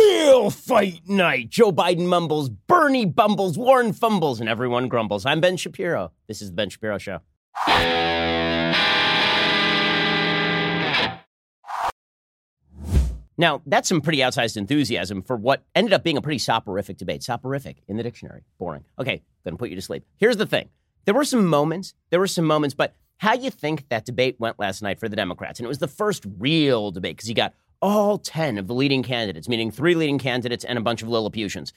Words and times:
real 0.00 0.50
fight 0.50 1.02
night. 1.08 1.50
Joe 1.50 1.72
Biden 1.72 2.06
mumbles, 2.06 2.48
Bernie 2.48 3.06
bumbles, 3.06 3.58
Warren 3.58 3.92
fumbles, 3.92 4.40
and 4.40 4.48
everyone 4.48 4.88
grumbles. 4.88 5.26
I'm 5.26 5.40
Ben 5.40 5.56
Shapiro. 5.56 6.12
This 6.26 6.40
is 6.40 6.50
the 6.50 6.54
Ben 6.54 6.70
Shapiro 6.70 6.98
Show. 6.98 7.20
Now, 13.36 13.62
that's 13.64 13.88
some 13.88 14.02
pretty 14.02 14.18
outsized 14.18 14.58
enthusiasm 14.58 15.22
for 15.22 15.34
what 15.34 15.64
ended 15.74 15.94
up 15.94 16.04
being 16.04 16.18
a 16.18 16.22
pretty 16.22 16.38
soporific 16.38 16.98
debate. 16.98 17.22
Soporific 17.22 17.76
in 17.88 17.96
the 17.96 18.02
dictionary. 18.02 18.44
Boring. 18.58 18.84
Okay, 18.98 19.22
gonna 19.44 19.56
put 19.56 19.70
you 19.70 19.76
to 19.76 19.82
sleep. 19.82 20.04
Here's 20.18 20.36
the 20.36 20.46
thing. 20.46 20.68
There 21.06 21.14
were 21.14 21.24
some 21.24 21.46
moments, 21.46 21.94
there 22.10 22.20
were 22.20 22.26
some 22.26 22.44
moments, 22.44 22.74
but 22.74 22.94
how 23.16 23.34
you 23.34 23.50
think 23.50 23.88
that 23.88 24.04
debate 24.04 24.36
went 24.38 24.58
last 24.58 24.82
night 24.82 25.00
for 25.00 25.08
the 25.08 25.16
Democrats? 25.16 25.58
And 25.58 25.64
it 25.64 25.68
was 25.68 25.78
the 25.78 25.88
first 25.88 26.26
real 26.38 26.90
debate 26.90 27.16
because 27.16 27.30
you 27.30 27.34
got 27.34 27.54
all 27.82 28.18
10 28.18 28.58
of 28.58 28.66
the 28.66 28.74
leading 28.74 29.02
candidates, 29.02 29.48
meaning 29.48 29.70
three 29.70 29.94
leading 29.94 30.18
candidates 30.18 30.64
and 30.64 30.78
a 30.78 30.82
bunch 30.82 31.02
of 31.02 31.08
Lilliputians. 31.08 31.72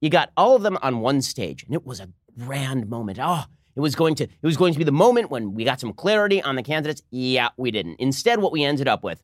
You 0.00 0.10
got 0.10 0.30
all 0.36 0.56
of 0.56 0.62
them 0.62 0.78
on 0.82 1.00
one 1.00 1.22
stage, 1.22 1.64
and 1.64 1.74
it 1.74 1.84
was 1.84 2.00
a 2.00 2.08
grand 2.38 2.88
moment. 2.88 3.18
Oh, 3.20 3.44
it 3.76 3.80
was 3.80 3.94
going 3.94 4.14
to 4.16 4.24
it 4.24 4.42
was 4.42 4.56
going 4.56 4.72
to 4.72 4.78
be 4.78 4.84
the 4.84 4.92
moment 4.92 5.30
when 5.30 5.54
we 5.54 5.64
got 5.64 5.80
some 5.80 5.92
clarity 5.92 6.42
on 6.42 6.56
the 6.56 6.62
candidates. 6.62 7.02
Yeah, 7.10 7.48
we 7.56 7.70
didn't. 7.70 7.96
Instead, 7.98 8.40
what 8.40 8.52
we 8.52 8.64
ended 8.64 8.88
up 8.88 9.04
with 9.04 9.22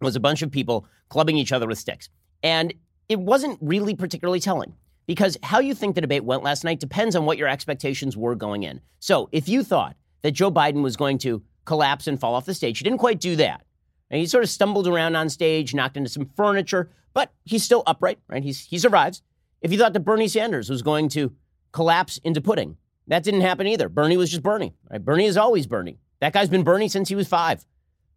was 0.00 0.16
a 0.16 0.20
bunch 0.20 0.42
of 0.42 0.50
people 0.50 0.86
clubbing 1.08 1.36
each 1.36 1.52
other 1.52 1.66
with 1.66 1.78
sticks. 1.78 2.08
And 2.42 2.74
it 3.08 3.18
wasn't 3.18 3.58
really 3.60 3.94
particularly 3.94 4.40
telling 4.40 4.74
because 5.06 5.36
how 5.42 5.60
you 5.60 5.74
think 5.74 5.94
the 5.94 6.00
debate 6.00 6.24
went 6.24 6.42
last 6.42 6.64
night 6.64 6.80
depends 6.80 7.16
on 7.16 7.24
what 7.24 7.38
your 7.38 7.48
expectations 7.48 8.16
were 8.16 8.34
going 8.34 8.62
in. 8.62 8.80
So, 8.98 9.28
if 9.32 9.48
you 9.48 9.62
thought 9.62 9.96
that 10.22 10.32
Joe 10.32 10.50
Biden 10.50 10.82
was 10.82 10.96
going 10.96 11.18
to 11.18 11.42
collapse 11.64 12.06
and 12.06 12.18
fall 12.20 12.34
off 12.34 12.46
the 12.46 12.54
stage, 12.54 12.78
he 12.78 12.84
didn't 12.84 12.98
quite 12.98 13.20
do 13.20 13.36
that. 13.36 13.65
And 14.10 14.20
he 14.20 14.26
sort 14.26 14.44
of 14.44 14.50
stumbled 14.50 14.86
around 14.86 15.16
on 15.16 15.28
stage, 15.28 15.74
knocked 15.74 15.96
into 15.96 16.10
some 16.10 16.30
furniture, 16.36 16.90
but 17.12 17.32
he's 17.44 17.64
still 17.64 17.82
upright, 17.86 18.18
right? 18.28 18.42
He's, 18.42 18.66
he 18.66 18.78
survives. 18.78 19.22
If 19.60 19.72
you 19.72 19.78
thought 19.78 19.94
that 19.94 20.00
Bernie 20.00 20.28
Sanders 20.28 20.70
was 20.70 20.82
going 20.82 21.08
to 21.10 21.32
collapse 21.72 22.18
into 22.18 22.40
pudding, 22.40 22.76
that 23.08 23.22
didn't 23.22 23.40
happen 23.40 23.66
either. 23.66 23.88
Bernie 23.88 24.16
was 24.16 24.30
just 24.30 24.42
Bernie, 24.42 24.74
right? 24.90 25.04
Bernie 25.04 25.26
is 25.26 25.36
always 25.36 25.66
Bernie. 25.66 25.98
That 26.20 26.32
guy's 26.32 26.48
been 26.48 26.62
Bernie 26.62 26.88
since 26.88 27.08
he 27.08 27.14
was 27.14 27.28
five. 27.28 27.66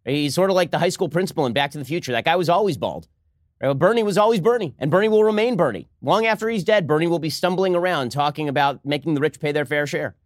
He's 0.04 0.34
sort 0.34 0.50
of 0.50 0.56
like 0.56 0.70
the 0.70 0.78
high 0.78 0.88
school 0.88 1.08
principal 1.08 1.46
in 1.46 1.52
Back 1.52 1.72
to 1.72 1.78
the 1.78 1.84
Future. 1.84 2.12
That 2.12 2.24
guy 2.24 2.36
was 2.36 2.48
always 2.48 2.76
bald. 2.76 3.06
Right? 3.60 3.76
Bernie 3.76 4.02
was 4.02 4.16
always 4.16 4.40
Bernie, 4.40 4.74
and 4.78 4.90
Bernie 4.90 5.08
will 5.08 5.24
remain 5.24 5.56
Bernie. 5.56 5.88
Long 6.00 6.26
after 6.26 6.48
he's 6.48 6.64
dead, 6.64 6.86
Bernie 6.86 7.06
will 7.06 7.18
be 7.18 7.30
stumbling 7.30 7.74
around 7.74 8.10
talking 8.10 8.48
about 8.48 8.84
making 8.84 9.14
the 9.14 9.20
rich 9.20 9.38
pay 9.40 9.52
their 9.52 9.66
fair 9.66 9.86
share. 9.86 10.16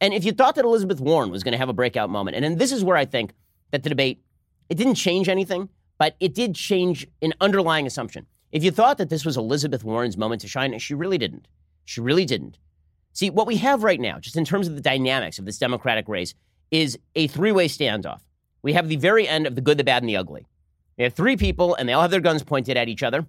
And 0.00 0.14
if 0.14 0.24
you 0.24 0.32
thought 0.32 0.54
that 0.54 0.64
Elizabeth 0.64 1.00
Warren 1.00 1.30
was 1.30 1.42
going 1.42 1.52
to 1.52 1.58
have 1.58 1.68
a 1.68 1.74
breakout 1.74 2.10
moment, 2.10 2.36
and, 2.36 2.44
then 2.44 2.56
this 2.56 2.72
is 2.72 2.84
where 2.84 2.96
I 2.96 3.04
think 3.04 3.34
that 3.70 3.82
the 3.82 3.88
debate 3.88 4.22
it 4.70 4.76
didn't 4.76 4.94
change 4.94 5.28
anything, 5.28 5.68
but 5.98 6.16
it 6.20 6.32
did 6.32 6.54
change 6.54 7.06
an 7.20 7.34
underlying 7.40 7.86
assumption. 7.86 8.26
If 8.52 8.64
you 8.64 8.70
thought 8.70 8.98
that 8.98 9.10
this 9.10 9.24
was 9.24 9.36
Elizabeth 9.36 9.84
Warren's 9.84 10.16
moment 10.16 10.40
to 10.40 10.48
shine, 10.48 10.76
she 10.78 10.94
really 10.94 11.18
didn't. 11.18 11.46
She 11.84 12.00
really 12.00 12.24
didn't. 12.24 12.58
See, 13.12 13.30
what 13.30 13.46
we 13.46 13.56
have 13.56 13.82
right 13.82 14.00
now, 14.00 14.18
just 14.18 14.36
in 14.36 14.44
terms 14.44 14.68
of 14.68 14.76
the 14.76 14.80
dynamics 14.80 15.38
of 15.38 15.44
this 15.44 15.58
Democratic 15.58 16.08
race, 16.08 16.34
is 16.70 16.98
a 17.16 17.26
three 17.26 17.52
way 17.52 17.68
standoff. 17.68 18.20
We 18.62 18.72
have 18.72 18.88
the 18.88 18.96
very 18.96 19.26
end 19.26 19.46
of 19.46 19.56
the 19.56 19.60
good, 19.60 19.78
the 19.78 19.84
bad, 19.84 20.02
and 20.02 20.08
the 20.08 20.16
ugly. 20.16 20.46
We 20.96 21.04
have 21.04 21.14
three 21.14 21.36
people, 21.36 21.74
and 21.74 21.88
they 21.88 21.92
all 21.92 22.02
have 22.02 22.10
their 22.10 22.20
guns 22.20 22.42
pointed 22.42 22.76
at 22.76 22.88
each 22.88 23.02
other, 23.02 23.26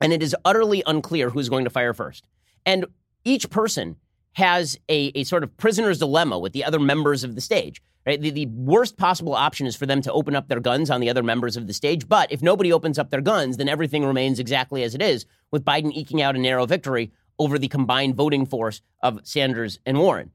and 0.00 0.12
it 0.12 0.22
is 0.22 0.36
utterly 0.44 0.82
unclear 0.86 1.30
who's 1.30 1.48
going 1.48 1.64
to 1.64 1.70
fire 1.70 1.94
first. 1.94 2.26
And 2.64 2.86
each 3.24 3.50
person 3.50 3.96
has 4.34 4.78
a, 4.88 5.10
a 5.14 5.24
sort 5.24 5.42
of 5.42 5.56
prisoner's 5.56 5.98
dilemma 5.98 6.38
with 6.38 6.52
the 6.52 6.64
other 6.64 6.78
members 6.78 7.24
of 7.24 7.34
the 7.34 7.40
stage. 7.40 7.82
Right? 8.04 8.20
The, 8.20 8.30
the 8.30 8.46
worst 8.46 8.96
possible 8.96 9.34
option 9.34 9.66
is 9.66 9.76
for 9.76 9.86
them 9.86 10.02
to 10.02 10.12
open 10.12 10.34
up 10.34 10.48
their 10.48 10.58
guns 10.58 10.90
on 10.90 11.00
the 11.00 11.08
other 11.08 11.22
members 11.22 11.56
of 11.56 11.68
the 11.68 11.72
stage. 11.72 12.08
But 12.08 12.32
if 12.32 12.42
nobody 12.42 12.72
opens 12.72 12.98
up 12.98 13.10
their 13.10 13.20
guns, 13.20 13.58
then 13.58 13.68
everything 13.68 14.04
remains 14.04 14.40
exactly 14.40 14.82
as 14.82 14.94
it 14.94 15.02
is, 15.02 15.24
with 15.52 15.64
Biden 15.64 15.92
eking 15.94 16.20
out 16.20 16.34
a 16.34 16.40
narrow 16.40 16.66
victory 16.66 17.12
over 17.38 17.58
the 17.58 17.68
combined 17.68 18.16
voting 18.16 18.44
force 18.44 18.82
of 19.02 19.20
Sanders 19.22 19.78
and 19.86 19.98
Warren. 19.98 20.32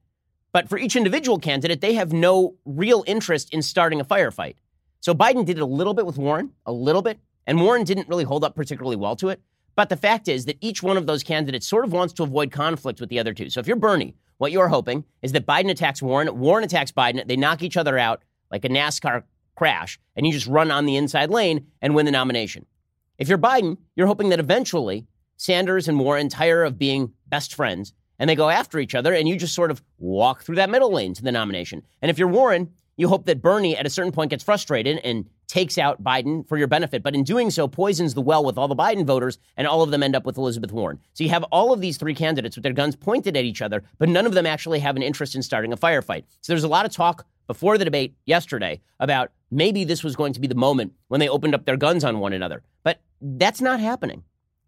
But 0.53 0.69
for 0.69 0.77
each 0.77 0.95
individual 0.95 1.39
candidate, 1.39 1.81
they 1.81 1.93
have 1.95 2.13
no 2.13 2.55
real 2.65 3.03
interest 3.05 3.53
in 3.53 3.61
starting 3.61 3.99
a 3.99 4.05
firefight. 4.05 4.55
So 5.01 5.13
Biden 5.13 5.45
did 5.45 5.57
it 5.57 5.61
a 5.61 5.65
little 5.65 5.93
bit 5.93 6.05
with 6.05 6.17
Warren, 6.17 6.51
a 6.65 6.71
little 6.71 7.01
bit, 7.01 7.19
and 7.45 7.61
Warren 7.61 7.83
didn't 7.83 8.07
really 8.07 8.23
hold 8.23 8.43
up 8.43 8.55
particularly 8.55 8.95
well 8.95 9.15
to 9.17 9.29
it. 9.29 9.41
But 9.75 9.89
the 9.89 9.95
fact 9.97 10.27
is 10.27 10.45
that 10.45 10.57
each 10.59 10.81
one 10.81 10.97
of 10.97 11.05
those 11.05 11.21
candidates 11.21 11.67
sort 11.67 11.85
of 11.85 11.93
wants 11.93 12.13
to 12.15 12.23
avoid 12.23 12.51
conflict 12.51 12.99
with 12.99 13.09
the 13.09 13.19
other 13.19 13.33
two. 13.33 13.49
So 13.49 13.59
if 13.59 13.67
you're 13.67 13.75
Bernie, 13.75 14.15
what 14.37 14.51
you're 14.51 14.67
hoping 14.67 15.05
is 15.21 15.31
that 15.31 15.45
Biden 15.45 15.69
attacks 15.69 16.01
Warren, 16.01 16.37
Warren 16.39 16.63
attacks 16.63 16.91
Biden, 16.91 17.25
they 17.27 17.35
knock 17.35 17.63
each 17.63 17.77
other 17.77 17.97
out 17.97 18.23
like 18.51 18.65
a 18.65 18.69
NASCAR 18.69 19.23
crash, 19.55 19.99
and 20.15 20.25
you 20.25 20.31
just 20.31 20.47
run 20.47 20.71
on 20.71 20.85
the 20.85 20.95
inside 20.95 21.29
lane 21.29 21.67
and 21.81 21.95
win 21.95 22.05
the 22.05 22.11
nomination. 22.11 22.65
If 23.17 23.27
you're 23.27 23.37
Biden, 23.37 23.77
you're 23.95 24.07
hoping 24.07 24.29
that 24.29 24.39
eventually 24.39 25.07
Sanders 25.37 25.87
and 25.87 25.99
Warren 25.99 26.29
tire 26.29 26.63
of 26.63 26.77
being 26.77 27.13
best 27.27 27.53
friends 27.53 27.93
and 28.19 28.29
they 28.29 28.35
go 28.35 28.49
after 28.49 28.79
each 28.79 28.95
other, 28.95 29.13
and 29.13 29.27
you 29.27 29.37
just 29.37 29.53
sort 29.53 29.71
of 29.71 29.83
walk 29.97 30.43
through 30.43 30.55
that 30.55 30.69
middle 30.69 30.91
lane 30.91 31.13
to 31.13 31.23
the 31.23 31.31
nomination. 31.31 31.83
And 32.01 32.09
if 32.09 32.17
you're 32.17 32.27
Warren, 32.27 32.71
you 32.95 33.09
hope 33.09 33.25
that 33.25 33.41
Bernie 33.41 33.77
at 33.77 33.85
a 33.85 33.91
certain 33.91 34.11
point 34.11 34.31
gets 34.31 34.43
frustrated 34.43 34.97
and 35.03 35.29
takes 35.57 35.79
out 35.79 36.03
Biden 36.03 36.47
for 36.47 36.55
your 36.55 36.67
benefit, 36.67 37.01
but 37.01 37.15
in 37.15 37.23
doing 37.23 37.49
so, 37.49 37.67
poisons 37.67 38.13
the 38.13 38.21
well 38.21 38.45
with 38.45 38.59
all 38.59 38.67
the 38.67 38.75
Biden 38.75 39.07
voters, 39.07 39.39
and 39.55 39.65
all 39.65 39.81
of 39.81 39.89
them 39.89 40.03
end 40.03 40.15
up 40.15 40.23
with 40.23 40.37
Elizabeth 40.37 40.71
Warren. 40.71 40.99
So 41.13 41.23
you 41.23 41.31
have 41.31 41.41
all 41.45 41.73
of 41.73 41.81
these 41.81 41.97
three 41.97 42.13
candidates 42.13 42.55
with 42.55 42.61
their 42.61 42.73
guns 42.73 42.95
pointed 42.95 43.35
at 43.35 43.43
each 43.43 43.63
other, 43.63 43.81
but 43.97 44.07
none 44.07 44.27
of 44.27 44.35
them 44.35 44.45
actually 44.45 44.77
have 44.81 44.95
an 44.95 45.01
interest 45.01 45.33
in 45.33 45.41
starting 45.41 45.73
a 45.73 45.77
firefight. 45.77 46.25
So 46.41 46.53
there's 46.53 46.63
a 46.63 46.67
lot 46.67 46.85
of 46.85 46.91
talk 46.91 47.25
before 47.47 47.79
the 47.79 47.85
debate 47.85 48.13
yesterday 48.27 48.81
about 48.99 49.31
maybe 49.49 49.83
this 49.83 50.03
was 50.03 50.15
going 50.15 50.33
to 50.33 50.39
be 50.39 50.45
the 50.45 50.53
moment 50.53 50.93
when 51.07 51.19
they 51.19 51.27
opened 51.27 51.55
up 51.55 51.65
their 51.65 51.75
guns 51.75 52.03
on 52.03 52.19
one 52.19 52.33
another. 52.33 52.61
But 52.83 53.01
that's 53.19 53.59
not 53.59 53.79
happening. 53.79 54.23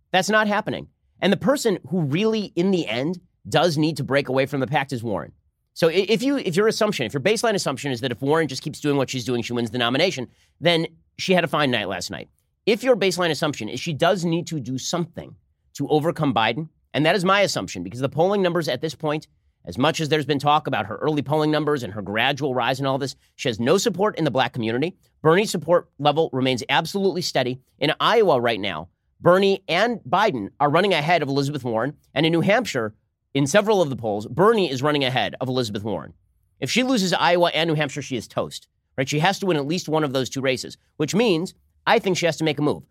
That's 0.09 0.29
not 0.29 0.47
happening. 0.47 0.88
And 1.21 1.31
the 1.31 1.38
person 1.38 1.77
who 1.89 2.01
really, 2.01 2.51
in 2.56 2.71
the 2.71 2.88
end, 2.88 3.19
does 3.47 3.77
need 3.77 3.97
to 3.97 4.03
break 4.03 4.27
away 4.27 4.47
from 4.47 4.59
the 4.59 4.66
pact 4.66 4.91
is 4.91 5.03
Warren. 5.03 5.33
So 5.74 5.88
if 5.88 6.22
you 6.22 6.38
if 6.38 6.56
your 6.56 6.68
assumption, 6.68 7.06
if 7.06 7.13
your 7.13 7.22
baseline 7.22 7.53
assumption 7.53 7.91
is 7.91 8.02
that 8.02 8.12
if 8.12 8.22
Warren 8.22 8.47
just 8.47 8.62
keeps 8.62 8.80
doing 8.80 8.97
what 8.97 9.09
she's 9.09 9.24
doing, 9.24 9.41
she 9.41 9.53
wins 9.53 9.72
the 9.72 9.78
nomination, 9.78 10.28
then 10.59 10.88
she 11.18 11.34
had 11.34 11.44
a 11.44 11.47
fine 11.47 11.72
night 11.72 11.88
last 11.88 12.12
night. 12.12 12.28
If 12.66 12.84
your 12.84 12.96
baseline 12.96 13.30
assumption 13.30 13.69
is 13.69 13.80
she 13.80 13.94
does 13.94 14.25
need 14.25 14.47
to 14.47 14.59
do 14.59 14.78
something 14.78 15.35
to 15.74 15.88
overcome 15.88 16.34
Biden, 16.34 16.69
and 16.94 17.06
that 17.06 17.16
is 17.16 17.24
my 17.24 17.41
assumption 17.41 17.84
because 17.84 18.00
the 18.00 18.09
polling 18.09 18.41
numbers 18.41 18.68
at 18.68 18.81
this 18.81 18.96
point, 18.96 19.28
as 19.66 19.78
much 19.78 20.02
as 20.02 20.09
there's 20.09 20.25
been 20.25 20.40
talk 20.40 20.68
about 20.68 20.85
her 20.85 20.97
early 20.97 21.22
polling 21.22 21.52
numbers 21.52 21.84
and 21.84 21.94
her 21.94 22.01
gradual 22.01 22.53
rise 22.53 22.80
and 22.80 22.88
all 22.88 22.97
this, 22.97 23.16
she 23.36 23.47
has 23.50 23.59
no 23.59 23.78
support 23.78 24.18
in 24.18 24.25
the 24.25 24.31
black 24.31 24.53
community. 24.53 24.97
Bernie's 25.22 25.51
support 25.51 25.90
level 26.00 26.30
remains 26.34 26.63
absolutely 26.69 27.22
steady. 27.22 27.59
In 27.80 27.94
Iowa 28.00 28.40
right 28.40 28.59
now, 28.59 28.90
Bernie 29.22 29.63
and 29.68 30.00
Biden 30.07 30.50
are 30.59 30.69
running 30.69 30.94
ahead 30.94 31.22
of 31.22 31.28
Elizabeth 31.28 31.63
Warren, 31.63 31.96
and 32.13 32.25
in 32.25 32.31
New 32.31 32.41
Hampshire, 32.41 32.96
in 33.34 33.47
several 33.47 33.81
of 33.81 33.90
the 33.90 33.95
polls, 33.95 34.28
Bernie 34.28 34.72
is 34.72 34.81
running 34.81 35.03
ahead 35.03 35.35
of 35.40 35.47
Elizabeth 35.47 35.84
Warren. 35.84 36.13
If 36.59 36.72
she 36.72 36.84
loses 36.84 37.13
Iowa 37.13 37.51
and 37.53 37.67
New 37.67 37.75
Hampshire, 37.75 38.01
she 38.01 38.17
is 38.17 38.28
toast. 38.28 38.67
Right? 38.97 39.07
She 39.07 39.19
has 39.19 39.40
to 39.40 39.45
win 39.45 39.57
at 39.57 39.67
least 39.67 39.88
one 39.88 40.03
of 40.03 40.12
those 40.13 40.29
two 40.29 40.41
races, 40.41 40.78
which 40.97 41.16
means 41.16 41.53
I 41.88 42.00
think 42.00 42.18
she 42.18 42.25
has 42.25 42.38
to 42.38 42.44
make 42.44 42.59
a 42.59 42.63
move. 42.63 42.84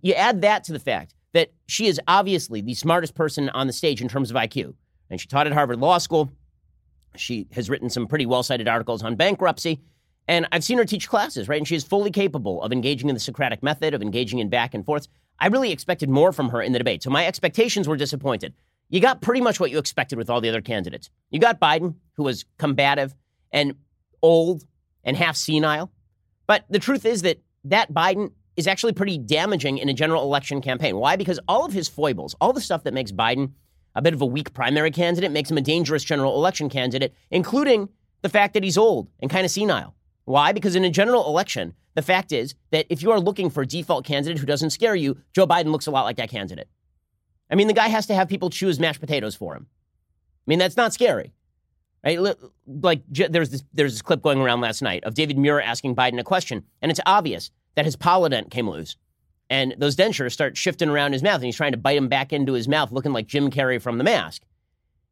You 0.00 0.14
add 0.14 0.40
that 0.42 0.64
to 0.64 0.72
the 0.72 0.78
fact 0.78 1.14
that 1.34 1.52
she 1.66 1.86
is 1.86 2.00
obviously 2.08 2.60
the 2.60 2.74
smartest 2.74 3.14
person 3.14 3.48
on 3.50 3.66
the 3.66 3.72
stage 3.72 4.00
in 4.00 4.08
terms 4.08 4.30
of 4.30 4.36
IQ. 4.36 4.74
And 5.10 5.20
she 5.20 5.28
taught 5.28 5.46
at 5.46 5.52
Harvard 5.52 5.78
Law 5.78 5.98
School. 5.98 6.30
She 7.16 7.46
has 7.52 7.68
written 7.68 7.90
some 7.90 8.06
pretty 8.06 8.24
well 8.24 8.42
cited 8.42 8.68
articles 8.68 9.02
on 9.02 9.16
bankruptcy. 9.16 9.80
And 10.28 10.46
I've 10.52 10.64
seen 10.64 10.78
her 10.78 10.84
teach 10.84 11.08
classes, 11.08 11.48
right? 11.48 11.58
And 11.58 11.68
she 11.68 11.74
is 11.74 11.84
fully 11.84 12.10
capable 12.10 12.62
of 12.62 12.72
engaging 12.72 13.08
in 13.08 13.14
the 13.14 13.20
Socratic 13.20 13.62
method, 13.62 13.92
of 13.92 14.00
engaging 14.00 14.38
in 14.38 14.48
back 14.48 14.72
and 14.72 14.86
forths. 14.86 15.08
I 15.38 15.48
really 15.48 15.72
expected 15.72 16.08
more 16.08 16.32
from 16.32 16.50
her 16.50 16.62
in 16.62 16.72
the 16.72 16.78
debate. 16.78 17.02
So 17.02 17.10
my 17.10 17.26
expectations 17.26 17.88
were 17.88 17.96
disappointed 17.96 18.54
you 18.92 19.00
got 19.00 19.22
pretty 19.22 19.40
much 19.40 19.58
what 19.58 19.70
you 19.70 19.78
expected 19.78 20.18
with 20.18 20.28
all 20.28 20.42
the 20.42 20.50
other 20.50 20.60
candidates. 20.60 21.08
You 21.30 21.40
got 21.40 21.58
Biden, 21.58 21.94
who 22.16 22.24
was 22.24 22.44
combative 22.58 23.14
and 23.50 23.74
old 24.22 24.64
and 25.02 25.16
half 25.16 25.34
senile. 25.34 25.90
But 26.46 26.66
the 26.68 26.78
truth 26.78 27.06
is 27.06 27.22
that 27.22 27.40
that 27.64 27.92
Biden 27.92 28.32
is 28.54 28.66
actually 28.66 28.92
pretty 28.92 29.16
damaging 29.16 29.78
in 29.78 29.88
a 29.88 29.94
general 29.94 30.22
election 30.22 30.60
campaign. 30.60 30.96
Why? 30.96 31.16
Because 31.16 31.40
all 31.48 31.64
of 31.64 31.72
his 31.72 31.88
foibles, 31.88 32.36
all 32.38 32.52
the 32.52 32.60
stuff 32.60 32.84
that 32.84 32.92
makes 32.92 33.10
Biden 33.10 33.52
a 33.94 34.02
bit 34.02 34.12
of 34.12 34.20
a 34.20 34.26
weak 34.26 34.52
primary 34.52 34.90
candidate, 34.90 35.32
makes 35.32 35.50
him 35.50 35.56
a 35.56 35.62
dangerous 35.62 36.04
general 36.04 36.34
election 36.34 36.68
candidate, 36.68 37.14
including 37.30 37.88
the 38.20 38.28
fact 38.28 38.52
that 38.52 38.62
he's 38.62 38.76
old 38.76 39.08
and 39.20 39.30
kind 39.30 39.46
of 39.46 39.50
senile. 39.50 39.94
Why? 40.26 40.52
Because 40.52 40.76
in 40.76 40.84
a 40.84 40.90
general 40.90 41.26
election, 41.26 41.72
the 41.94 42.02
fact 42.02 42.30
is 42.30 42.54
that 42.72 42.84
if 42.90 43.02
you 43.02 43.10
are 43.10 43.20
looking 43.20 43.48
for 43.48 43.62
a 43.62 43.66
default 43.66 44.04
candidate 44.04 44.38
who 44.38 44.46
doesn't 44.46 44.70
scare 44.70 44.94
you, 44.94 45.16
Joe 45.34 45.46
Biden 45.46 45.72
looks 45.72 45.86
a 45.86 45.90
lot 45.90 46.04
like 46.04 46.16
that 46.16 46.30
candidate. 46.30 46.68
I 47.52 47.54
mean, 47.54 47.66
the 47.66 47.74
guy 47.74 47.88
has 47.88 48.06
to 48.06 48.14
have 48.14 48.28
people 48.28 48.48
choose 48.48 48.80
mashed 48.80 49.00
potatoes 49.00 49.34
for 49.34 49.54
him. 49.54 49.66
I 49.68 50.44
mean, 50.46 50.58
that's 50.58 50.76
not 50.76 50.94
scary. 50.94 51.34
Right? 52.04 52.18
Like 52.66 53.02
there's 53.08 53.50
this 53.50 53.62
there's 53.72 53.92
this 53.92 54.02
clip 54.02 54.22
going 54.22 54.40
around 54.40 54.60
last 54.60 54.82
night 54.82 55.04
of 55.04 55.14
David 55.14 55.38
Muir 55.38 55.60
asking 55.60 55.94
Biden 55.94 56.18
a 56.18 56.24
question, 56.24 56.64
and 56.80 56.90
it's 56.90 57.00
obvious 57.06 57.52
that 57.76 57.84
his 57.84 57.94
Polident 57.94 58.50
came 58.50 58.68
loose, 58.68 58.96
and 59.48 59.74
those 59.78 59.94
dentures 59.94 60.32
start 60.32 60.56
shifting 60.56 60.88
around 60.88 61.12
his 61.12 61.22
mouth, 61.22 61.36
and 61.36 61.44
he's 61.44 61.56
trying 61.56 61.72
to 61.72 61.78
bite 61.78 61.94
them 61.94 62.08
back 62.08 62.32
into 62.32 62.54
his 62.54 62.66
mouth, 62.66 62.90
looking 62.90 63.12
like 63.12 63.28
Jim 63.28 63.50
Carrey 63.50 63.80
from 63.80 63.98
The 63.98 64.04
Mask. 64.04 64.42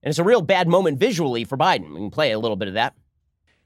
And 0.03 0.11
it's 0.11 0.19
a 0.19 0.25
real 0.25 0.41
bad 0.41 0.67
moment 0.67 0.99
visually 0.99 1.45
for 1.45 1.57
Biden. 1.57 1.91
We 1.91 2.01
can 2.01 2.11
play 2.11 2.33
a 2.33 2.39
little 2.39 2.57
bit 2.57 2.69
of 2.69 2.75
that. 2.75 2.95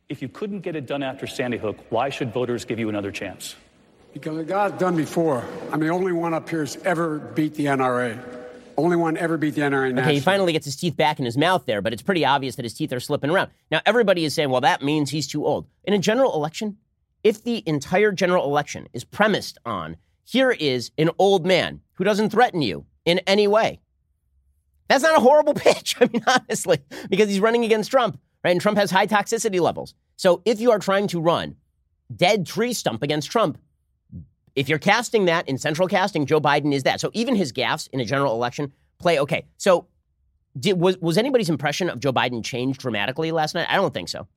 If 0.08 0.20
you 0.20 0.28
couldn't 0.28 0.60
get 0.60 0.76
it 0.76 0.86
done 0.86 1.02
after 1.02 1.26
Sandy 1.26 1.56
Hook, 1.56 1.78
why 1.90 2.10
should 2.10 2.32
voters 2.32 2.64
give 2.64 2.78
you 2.78 2.88
another 2.90 3.10
chance? 3.10 3.54
Because 4.12 4.44
God's 4.46 4.78
done 4.78 4.96
before. 4.96 5.44
I'm 5.72 5.80
the 5.80 5.88
only 5.88 6.12
one 6.12 6.34
up 6.34 6.48
here 6.48 6.60
who's 6.60 6.76
ever 6.78 7.18
beat 7.18 7.54
the 7.54 7.66
NRA. 7.66 8.33
Only 8.76 8.96
one 8.96 9.16
ever 9.16 9.36
beat 9.36 9.54
the 9.54 9.62
NRA. 9.62 9.92
Nationally. 9.92 10.02
Okay, 10.02 10.14
he 10.14 10.20
finally 10.20 10.52
gets 10.52 10.64
his 10.64 10.76
teeth 10.76 10.96
back 10.96 11.18
in 11.18 11.24
his 11.24 11.36
mouth 11.36 11.66
there, 11.66 11.80
but 11.82 11.92
it's 11.92 12.02
pretty 12.02 12.24
obvious 12.24 12.56
that 12.56 12.64
his 12.64 12.74
teeth 12.74 12.92
are 12.92 13.00
slipping 13.00 13.30
around. 13.30 13.50
Now, 13.70 13.80
everybody 13.86 14.24
is 14.24 14.34
saying, 14.34 14.50
well, 14.50 14.60
that 14.62 14.82
means 14.82 15.10
he's 15.10 15.26
too 15.26 15.46
old. 15.46 15.66
In 15.84 15.94
a 15.94 15.98
general 15.98 16.34
election, 16.34 16.76
if 17.22 17.42
the 17.42 17.62
entire 17.66 18.12
general 18.12 18.44
election 18.44 18.88
is 18.92 19.04
premised 19.04 19.58
on 19.64 19.96
here 20.24 20.50
is 20.50 20.90
an 20.98 21.10
old 21.18 21.46
man 21.46 21.80
who 21.94 22.04
doesn't 22.04 22.30
threaten 22.30 22.62
you 22.62 22.86
in 23.04 23.18
any 23.20 23.46
way, 23.46 23.80
that's 24.88 25.02
not 25.02 25.16
a 25.16 25.20
horrible 25.20 25.54
pitch. 25.54 25.96
I 26.00 26.08
mean, 26.12 26.24
honestly, 26.26 26.78
because 27.08 27.28
he's 27.28 27.40
running 27.40 27.64
against 27.64 27.90
Trump, 27.90 28.18
right? 28.42 28.50
And 28.50 28.60
Trump 28.60 28.78
has 28.78 28.90
high 28.90 29.06
toxicity 29.06 29.60
levels. 29.60 29.94
So 30.16 30.42
if 30.44 30.60
you 30.60 30.70
are 30.70 30.78
trying 30.78 31.08
to 31.08 31.20
run 31.20 31.56
dead 32.14 32.46
tree 32.46 32.72
stump 32.72 33.02
against 33.02 33.30
Trump, 33.30 33.58
if 34.56 34.68
you're 34.68 34.78
casting 34.78 35.24
that 35.26 35.48
in 35.48 35.58
central 35.58 35.88
casting, 35.88 36.26
Joe 36.26 36.40
Biden 36.40 36.72
is 36.72 36.84
that. 36.84 37.00
So 37.00 37.10
even 37.12 37.34
his 37.34 37.52
gaffes 37.52 37.88
in 37.92 38.00
a 38.00 38.04
general 38.04 38.34
election 38.34 38.72
play 38.98 39.18
okay. 39.20 39.46
So 39.56 39.86
did, 40.58 40.78
was 40.78 40.96
was 40.98 41.18
anybody's 41.18 41.50
impression 41.50 41.90
of 41.90 42.00
Joe 42.00 42.12
Biden 42.12 42.44
changed 42.44 42.80
dramatically 42.80 43.32
last 43.32 43.54
night? 43.54 43.66
I 43.68 43.76
don't 43.76 43.92
think 43.92 44.08
so. 44.08 44.28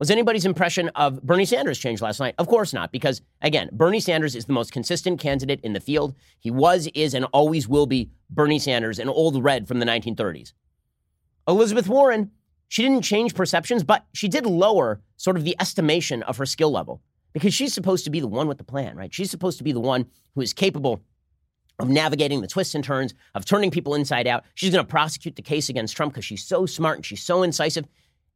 Was 0.00 0.10
anybody's 0.10 0.44
impression 0.44 0.88
of 0.90 1.22
Bernie 1.22 1.44
Sanders 1.44 1.78
changed 1.78 2.02
last 2.02 2.18
night? 2.18 2.34
Of 2.38 2.48
course 2.48 2.72
not, 2.72 2.90
because 2.90 3.22
again, 3.42 3.70
Bernie 3.72 4.00
Sanders 4.00 4.34
is 4.34 4.44
the 4.44 4.52
most 4.52 4.72
consistent 4.72 5.20
candidate 5.20 5.60
in 5.62 5.72
the 5.72 5.80
field. 5.80 6.14
He 6.40 6.50
was, 6.50 6.88
is, 6.94 7.14
and 7.14 7.24
always 7.26 7.68
will 7.68 7.86
be 7.86 8.10
Bernie 8.28 8.58
Sanders, 8.58 8.98
an 8.98 9.08
old 9.08 9.42
red 9.42 9.68
from 9.68 9.78
the 9.78 9.86
1930s. 9.86 10.52
Elizabeth 11.46 11.88
Warren, 11.88 12.32
she 12.68 12.82
didn't 12.82 13.02
change 13.02 13.34
perceptions, 13.34 13.84
but 13.84 14.04
she 14.12 14.26
did 14.26 14.46
lower 14.46 15.00
sort 15.16 15.36
of 15.36 15.44
the 15.44 15.56
estimation 15.60 16.24
of 16.24 16.38
her 16.38 16.46
skill 16.46 16.72
level 16.72 17.00
because 17.34 17.52
she's 17.52 17.74
supposed 17.74 18.04
to 18.04 18.10
be 18.10 18.20
the 18.20 18.28
one 18.28 18.48
with 18.48 18.58
the 18.58 18.64
plan, 18.64 18.96
right? 18.96 19.12
She's 19.12 19.30
supposed 19.30 19.58
to 19.58 19.64
be 19.64 19.72
the 19.72 19.80
one 19.80 20.06
who 20.34 20.40
is 20.40 20.54
capable 20.54 21.02
of 21.80 21.88
navigating 21.88 22.40
the 22.40 22.46
twists 22.46 22.74
and 22.74 22.84
turns, 22.84 23.12
of 23.34 23.44
turning 23.44 23.70
people 23.70 23.94
inside 23.94 24.26
out. 24.26 24.44
She's 24.54 24.70
going 24.70 24.84
to 24.84 24.90
prosecute 24.90 25.36
the 25.36 25.42
case 25.42 25.68
against 25.68 25.96
Trump 25.96 26.14
because 26.14 26.24
she's 26.24 26.44
so 26.44 26.64
smart 26.64 26.98
and 26.98 27.04
she's 27.04 27.22
so 27.22 27.42
incisive. 27.42 27.84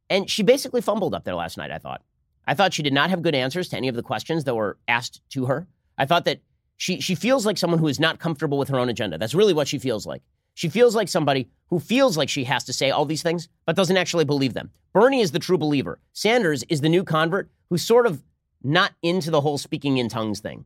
And 0.09 0.29
she 0.29 0.43
basically 0.43 0.81
fumbled 0.81 1.15
up 1.15 1.23
there 1.23 1.35
last 1.35 1.57
night, 1.57 1.71
I 1.71 1.77
thought. 1.77 2.03
I 2.45 2.53
thought 2.53 2.73
she 2.73 2.83
did 2.83 2.93
not 2.93 3.09
have 3.09 3.21
good 3.21 3.35
answers 3.35 3.69
to 3.69 3.77
any 3.77 3.87
of 3.87 3.95
the 3.95 4.03
questions 4.03 4.43
that 4.43 4.55
were 4.55 4.77
asked 4.87 5.21
to 5.29 5.45
her. 5.45 5.67
I 5.97 6.05
thought 6.05 6.25
that 6.25 6.41
she, 6.77 6.99
she 6.99 7.15
feels 7.15 7.45
like 7.45 7.57
someone 7.57 7.79
who 7.79 7.87
is 7.87 7.99
not 7.99 8.19
comfortable 8.19 8.57
with 8.57 8.69
her 8.69 8.79
own 8.79 8.89
agenda. 8.89 9.17
That's 9.17 9.35
really 9.35 9.53
what 9.53 9.67
she 9.67 9.79
feels 9.79 10.05
like. 10.05 10.23
She 10.55 10.67
feels 10.67 10.95
like 10.95 11.07
somebody 11.07 11.47
who 11.67 11.79
feels 11.79 12.17
like 12.17 12.27
she 12.27 12.43
has 12.45 12.65
to 12.65 12.73
say 12.73 12.91
all 12.91 13.05
these 13.05 13.23
things, 13.23 13.47
but 13.65 13.75
doesn't 13.75 13.95
actually 13.95 14.25
believe 14.25 14.53
them. 14.53 14.71
Bernie 14.91 15.21
is 15.21 15.31
the 15.31 15.39
true 15.39 15.57
believer. 15.57 15.99
Sanders 16.11 16.63
is 16.63 16.81
the 16.81 16.89
new 16.89 17.03
convert 17.03 17.49
who 17.69 17.77
sort 17.77 18.07
of 18.07 18.23
not 18.63 18.93
into 19.01 19.31
the 19.31 19.41
whole 19.41 19.57
speaking 19.57 19.97
in 19.97 20.09
tongues 20.09 20.39
thing. 20.39 20.65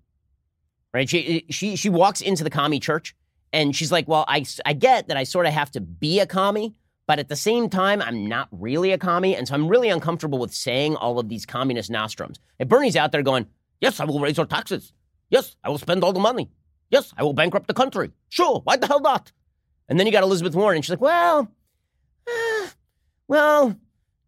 Right? 0.93 1.09
She, 1.09 1.45
she, 1.49 1.75
she 1.75 1.89
walks 1.89 2.21
into 2.21 2.43
the 2.43 2.49
commie 2.49 2.79
church 2.79 3.15
and 3.51 3.75
she's 3.75 3.91
like, 3.91 4.07
Well, 4.07 4.25
I, 4.27 4.45
I 4.65 4.73
get 4.73 5.07
that 5.07 5.17
I 5.17 5.23
sort 5.23 5.45
of 5.45 5.53
have 5.53 5.71
to 5.71 5.81
be 5.81 6.19
a 6.19 6.25
commie, 6.25 6.75
but 7.07 7.19
at 7.19 7.29
the 7.29 7.35
same 7.35 7.69
time, 7.69 8.01
I'm 8.01 8.27
not 8.27 8.47
really 8.51 8.91
a 8.91 8.97
commie. 8.97 9.35
And 9.35 9.47
so 9.47 9.53
I'm 9.53 9.67
really 9.67 9.89
uncomfortable 9.89 10.39
with 10.39 10.53
saying 10.53 10.95
all 10.95 11.19
of 11.19 11.29
these 11.29 11.45
communist 11.45 11.89
nostrums. 11.89 12.39
And 12.59 12.69
Bernie's 12.69 12.95
out 12.95 13.11
there 13.11 13.23
going, 13.23 13.47
Yes, 13.79 13.99
I 13.99 14.05
will 14.05 14.19
raise 14.19 14.39
our 14.39 14.45
taxes. 14.45 14.93
Yes, 15.29 15.55
I 15.63 15.69
will 15.69 15.77
spend 15.77 16.03
all 16.03 16.13
the 16.13 16.19
money. 16.19 16.49
Yes, 16.89 17.13
I 17.17 17.23
will 17.23 17.33
bankrupt 17.33 17.67
the 17.67 17.73
country. 17.73 18.11
Sure, 18.29 18.61
why 18.63 18.77
the 18.77 18.87
hell 18.87 19.01
not? 19.01 19.31
And 19.89 19.99
then 19.99 20.07
you 20.07 20.13
got 20.13 20.23
Elizabeth 20.23 20.55
Warren, 20.55 20.75
and 20.75 20.85
she's 20.85 20.91
like, 20.91 21.01
Well, 21.01 21.51
eh, 22.27 22.67
well, 23.27 23.75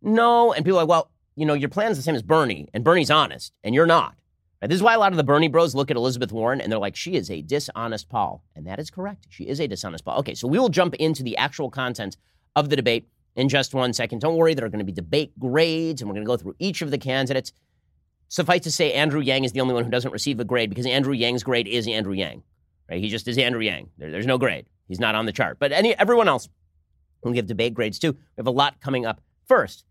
no. 0.02 0.54
And 0.54 0.66
people 0.66 0.80
are 0.80 0.84
like, 0.84 0.90
Well, 0.90 1.12
you 1.36 1.46
know, 1.46 1.54
your 1.54 1.70
plan's 1.70 1.98
the 1.98 2.04
same 2.04 2.16
as 2.16 2.22
Bernie, 2.22 2.70
and 2.74 2.84
Bernie's 2.84 3.12
honest, 3.12 3.54
and 3.64 3.76
you're 3.76 3.86
not. 3.86 4.16
Right? 4.62 4.70
This 4.70 4.78
is 4.78 4.84
why 4.84 4.94
a 4.94 5.00
lot 5.00 5.12
of 5.12 5.18
the 5.18 5.24
Bernie 5.24 5.48
bros 5.48 5.76
look 5.76 5.92
at 5.92 5.98
Elizabeth 5.98 6.32
Warren 6.32 6.62
and 6.62 6.72
they're 6.72 6.80
like, 6.80 6.96
she 6.96 7.16
is 7.16 7.30
a 7.30 7.42
dishonest 7.42 8.10
pol. 8.10 8.44
And 8.56 8.66
that 8.68 8.80
is 8.80 8.90
correct. 8.90 9.28
She 9.30 9.44
is 9.44 9.60
a 9.60 9.68
dishonest 9.68 10.06
pol. 10.06 10.18
Okay, 10.20 10.34
so 10.34 10.48
we 10.48 10.58
will 10.58 10.70
jump 10.70 10.96
into 10.96 11.24
the 11.24 11.38
actual 11.38 11.70
content 11.70 12.18
of 12.56 12.70
the 12.70 12.76
debate 12.76 13.08
in 13.36 13.50
just 13.50 13.74
one 13.74 13.94
second. 13.94 14.22
Don't 14.22 14.38
worry, 14.38 14.54
there 14.54 14.66
are 14.66 14.70
going 14.70 14.80
to 14.80 14.86
be 14.86 14.92
debate 14.92 15.38
grades, 15.38 16.02
and 16.02 16.10
we're 16.10 16.16
going 16.16 16.26
to 16.26 16.28
go 16.28 16.38
through 16.38 16.56
each 16.58 16.82
of 16.82 16.90
the 16.90 16.98
candidates. 16.98 17.52
Suffice 18.30 18.62
to 18.62 18.72
say, 18.72 18.94
Andrew 18.94 19.22
Yang 19.22 19.44
is 19.44 19.52
the 19.52 19.62
only 19.62 19.74
one 19.74 19.84
who 19.84 19.92
doesn't 19.92 20.12
receive 20.12 20.40
a 20.40 20.46
grade 20.46 20.70
because 20.70 20.86
Andrew 20.86 21.14
Yang's 21.14 21.44
grade 21.44 21.68
is 21.68 21.88
Andrew 21.88 22.14
Yang. 22.14 22.44
Right? 22.90 23.02
He 23.02 23.10
just 23.10 23.28
is 23.28 23.38
Andrew 23.38 23.62
Yang. 23.62 23.90
There, 23.98 24.10
there's 24.10 24.26
no 24.26 24.38
grade. 24.38 24.68
He's 24.88 25.00
not 25.00 25.16
on 25.16 25.26
the 25.26 25.31
chart. 25.31 25.58
But 25.60 25.72
any 25.72 25.96
everyone 25.98 26.28
else 26.28 26.50
will 27.24 27.34
give 27.34 27.48
debate 27.48 27.74
grades 27.74 28.00
too. 28.00 28.14
We 28.14 28.20
have 28.38 28.48
a 28.48 28.52
lot 28.52 28.80
coming 28.81 29.06
up. 29.06 29.22
First, 29.48 29.86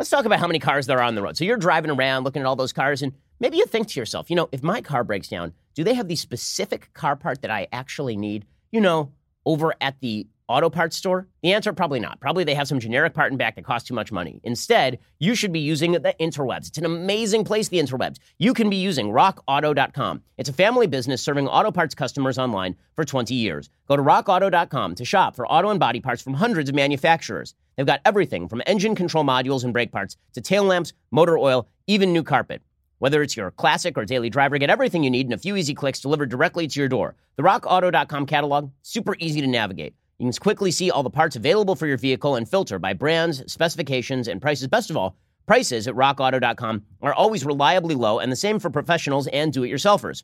let's 0.00 0.08
talk 0.08 0.24
about 0.24 0.38
how 0.38 0.46
many 0.46 0.58
cars 0.58 0.86
there 0.86 0.98
are 0.98 1.02
on 1.02 1.14
the 1.14 1.20
road. 1.20 1.36
So 1.36 1.44
you're 1.44 1.58
driving 1.58 1.90
around 1.90 2.24
looking 2.24 2.40
at 2.40 2.46
all 2.46 2.56
those 2.56 2.72
cars, 2.72 3.02
and 3.02 3.12
maybe 3.38 3.58
you 3.58 3.66
think 3.66 3.86
to 3.88 4.00
yourself, 4.00 4.30
you 4.30 4.36
know, 4.36 4.48
if 4.50 4.62
my 4.62 4.80
car 4.80 5.04
breaks 5.04 5.28
down, 5.28 5.52
do 5.74 5.84
they 5.84 5.92
have 5.92 6.08
the 6.08 6.16
specific 6.16 6.90
car 6.94 7.16
part 7.16 7.42
that 7.42 7.50
I 7.50 7.68
actually 7.70 8.16
need? 8.16 8.46
You 8.72 8.80
know, 8.80 9.12
over 9.44 9.74
at 9.78 10.00
the 10.00 10.26
auto 10.48 10.70
parts 10.70 10.96
store? 10.96 11.28
The 11.42 11.52
answer 11.52 11.72
probably 11.74 12.00
not. 12.00 12.18
Probably 12.18 12.44
they 12.44 12.54
have 12.54 12.66
some 12.66 12.80
generic 12.80 13.12
part 13.12 13.30
in 13.30 13.36
back 13.36 13.54
that 13.56 13.64
costs 13.64 13.86
too 13.86 13.94
much 13.94 14.10
money. 14.10 14.40
Instead, 14.42 14.98
you 15.18 15.34
should 15.34 15.52
be 15.52 15.60
using 15.60 15.92
the 15.92 16.14
interwebs. 16.18 16.68
It's 16.68 16.78
an 16.78 16.86
amazing 16.86 17.44
place, 17.44 17.68
the 17.68 17.78
interwebs. 17.78 18.16
You 18.38 18.54
can 18.54 18.68
be 18.70 18.76
using 18.76 19.10
rockauto.com. 19.10 20.22
It's 20.38 20.48
a 20.48 20.54
family 20.54 20.86
business 20.86 21.22
serving 21.22 21.46
auto 21.46 21.70
parts 21.70 21.94
customers 21.94 22.38
online 22.38 22.74
for 22.96 23.04
20 23.04 23.34
years. 23.34 23.68
Go 23.86 23.96
to 23.96 24.02
rockauto.com 24.02 24.94
to 24.96 25.04
shop 25.04 25.36
for 25.36 25.46
auto 25.46 25.68
and 25.68 25.78
body 25.78 26.00
parts 26.00 26.22
from 26.22 26.34
hundreds 26.34 26.68
of 26.68 26.74
manufacturers. 26.74 27.54
They've 27.80 27.86
got 27.86 28.02
everything 28.04 28.46
from 28.46 28.60
engine 28.66 28.94
control 28.94 29.24
modules 29.24 29.64
and 29.64 29.72
brake 29.72 29.90
parts 29.90 30.18
to 30.34 30.42
tail 30.42 30.64
lamps, 30.64 30.92
motor 31.10 31.38
oil, 31.38 31.66
even 31.86 32.12
new 32.12 32.22
carpet. 32.22 32.60
Whether 32.98 33.22
it's 33.22 33.38
your 33.38 33.52
classic 33.52 33.96
or 33.96 34.04
daily 34.04 34.28
driver, 34.28 34.58
get 34.58 34.68
everything 34.68 35.02
you 35.02 35.08
need 35.08 35.24
in 35.24 35.32
a 35.32 35.38
few 35.38 35.56
easy 35.56 35.72
clicks 35.72 35.98
delivered 35.98 36.28
directly 36.28 36.68
to 36.68 36.78
your 36.78 36.90
door. 36.90 37.14
The 37.36 37.42
rockauto.com 37.42 38.26
catalog, 38.26 38.70
super 38.82 39.16
easy 39.18 39.40
to 39.40 39.46
navigate. 39.46 39.94
You 40.18 40.26
can 40.26 40.38
quickly 40.38 40.70
see 40.70 40.90
all 40.90 41.02
the 41.02 41.08
parts 41.08 41.36
available 41.36 41.74
for 41.74 41.86
your 41.86 41.96
vehicle 41.96 42.36
and 42.36 42.46
filter 42.46 42.78
by 42.78 42.92
brands, 42.92 43.50
specifications, 43.50 44.28
and 44.28 44.42
prices. 44.42 44.68
Best 44.68 44.90
of 44.90 44.98
all, 44.98 45.16
prices 45.46 45.88
at 45.88 45.94
rockauto.com 45.94 46.82
are 47.00 47.14
always 47.14 47.46
reliably 47.46 47.94
low 47.94 48.18
and 48.18 48.30
the 48.30 48.36
same 48.36 48.58
for 48.58 48.68
professionals 48.68 49.26
and 49.28 49.54
do 49.54 49.64
it 49.64 49.70
yourselfers. 49.70 50.22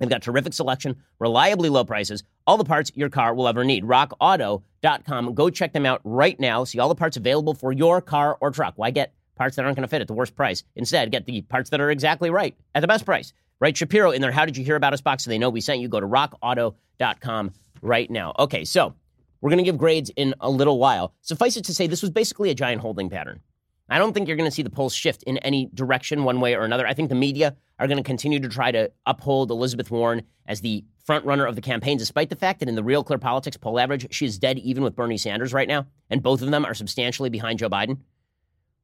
They've 0.00 0.10
got 0.10 0.22
terrific 0.22 0.52
selection, 0.52 0.96
reliably 1.20 1.68
low 1.68 1.84
prices, 1.84 2.24
all 2.44 2.56
the 2.56 2.64
parts 2.64 2.90
your 2.96 3.08
car 3.08 3.34
will 3.34 3.46
ever 3.46 3.62
need. 3.62 3.84
RockAuto.com. 3.84 4.64
Go 4.82 5.50
check 5.50 5.72
them 5.72 5.86
out 5.86 6.00
right 6.04 6.38
now. 6.38 6.64
See 6.64 6.78
all 6.78 6.88
the 6.88 6.94
parts 6.94 7.16
available 7.16 7.54
for 7.54 7.72
your 7.72 8.00
car 8.00 8.36
or 8.40 8.50
truck. 8.50 8.74
Why 8.76 8.90
get 8.90 9.14
parts 9.36 9.56
that 9.56 9.64
aren't 9.64 9.76
going 9.76 9.82
to 9.82 9.88
fit 9.88 10.00
at 10.00 10.08
the 10.08 10.14
worst 10.14 10.34
price? 10.34 10.64
Instead, 10.76 11.10
get 11.10 11.26
the 11.26 11.42
parts 11.42 11.70
that 11.70 11.80
are 11.80 11.90
exactly 11.90 12.30
right 12.30 12.56
at 12.74 12.80
the 12.80 12.88
best 12.88 13.04
price. 13.04 13.32
Write 13.60 13.76
Shapiro 13.76 14.10
in 14.10 14.20
their 14.20 14.32
How 14.32 14.44
Did 14.44 14.56
You 14.56 14.64
Hear 14.64 14.76
About 14.76 14.92
Us 14.92 15.00
box 15.00 15.24
so 15.24 15.30
they 15.30 15.38
know 15.38 15.48
we 15.48 15.60
sent 15.60 15.80
you. 15.80 15.88
Go 15.88 16.00
to 16.00 16.06
rockauto.com 16.06 17.52
right 17.80 18.10
now. 18.10 18.34
Okay, 18.38 18.64
so 18.64 18.94
we're 19.40 19.50
going 19.50 19.58
to 19.58 19.64
give 19.64 19.78
grades 19.78 20.10
in 20.16 20.34
a 20.40 20.50
little 20.50 20.78
while. 20.78 21.14
Suffice 21.20 21.56
it 21.56 21.64
to 21.66 21.74
say, 21.74 21.86
this 21.86 22.02
was 22.02 22.10
basically 22.10 22.50
a 22.50 22.54
giant 22.54 22.80
holding 22.80 23.08
pattern. 23.08 23.40
I 23.88 23.98
don't 23.98 24.12
think 24.12 24.26
you're 24.26 24.36
going 24.36 24.48
to 24.48 24.54
see 24.54 24.62
the 24.62 24.70
polls 24.70 24.94
shift 24.94 25.22
in 25.24 25.38
any 25.38 25.68
direction, 25.74 26.24
one 26.24 26.40
way 26.40 26.54
or 26.54 26.62
another. 26.62 26.86
I 26.86 26.94
think 26.94 27.08
the 27.08 27.14
media 27.14 27.56
are 27.78 27.86
going 27.86 27.98
to 27.98 28.02
continue 28.02 28.40
to 28.40 28.48
try 28.48 28.72
to 28.72 28.90
uphold 29.06 29.50
Elizabeth 29.50 29.90
Warren 29.90 30.22
as 30.46 30.60
the 30.60 30.84
front 31.04 31.24
runner 31.24 31.46
of 31.46 31.56
the 31.56 31.60
campaign, 31.60 31.98
despite 31.98 32.30
the 32.30 32.36
fact 32.36 32.60
that 32.60 32.68
in 32.68 32.74
the 32.74 32.84
Real 32.84 33.04
Clear 33.04 33.18
Politics 33.18 33.56
poll 33.56 33.78
average, 33.80 34.12
she 34.14 34.26
is 34.26 34.38
dead 34.38 34.58
even 34.58 34.82
with 34.82 34.96
Bernie 34.96 35.18
Sanders 35.18 35.52
right 35.52 35.68
now, 35.68 35.86
and 36.10 36.22
both 36.22 36.42
of 36.42 36.50
them 36.50 36.64
are 36.64 36.74
substantially 36.74 37.30
behind 37.30 37.58
Joe 37.58 37.70
Biden. 37.70 37.98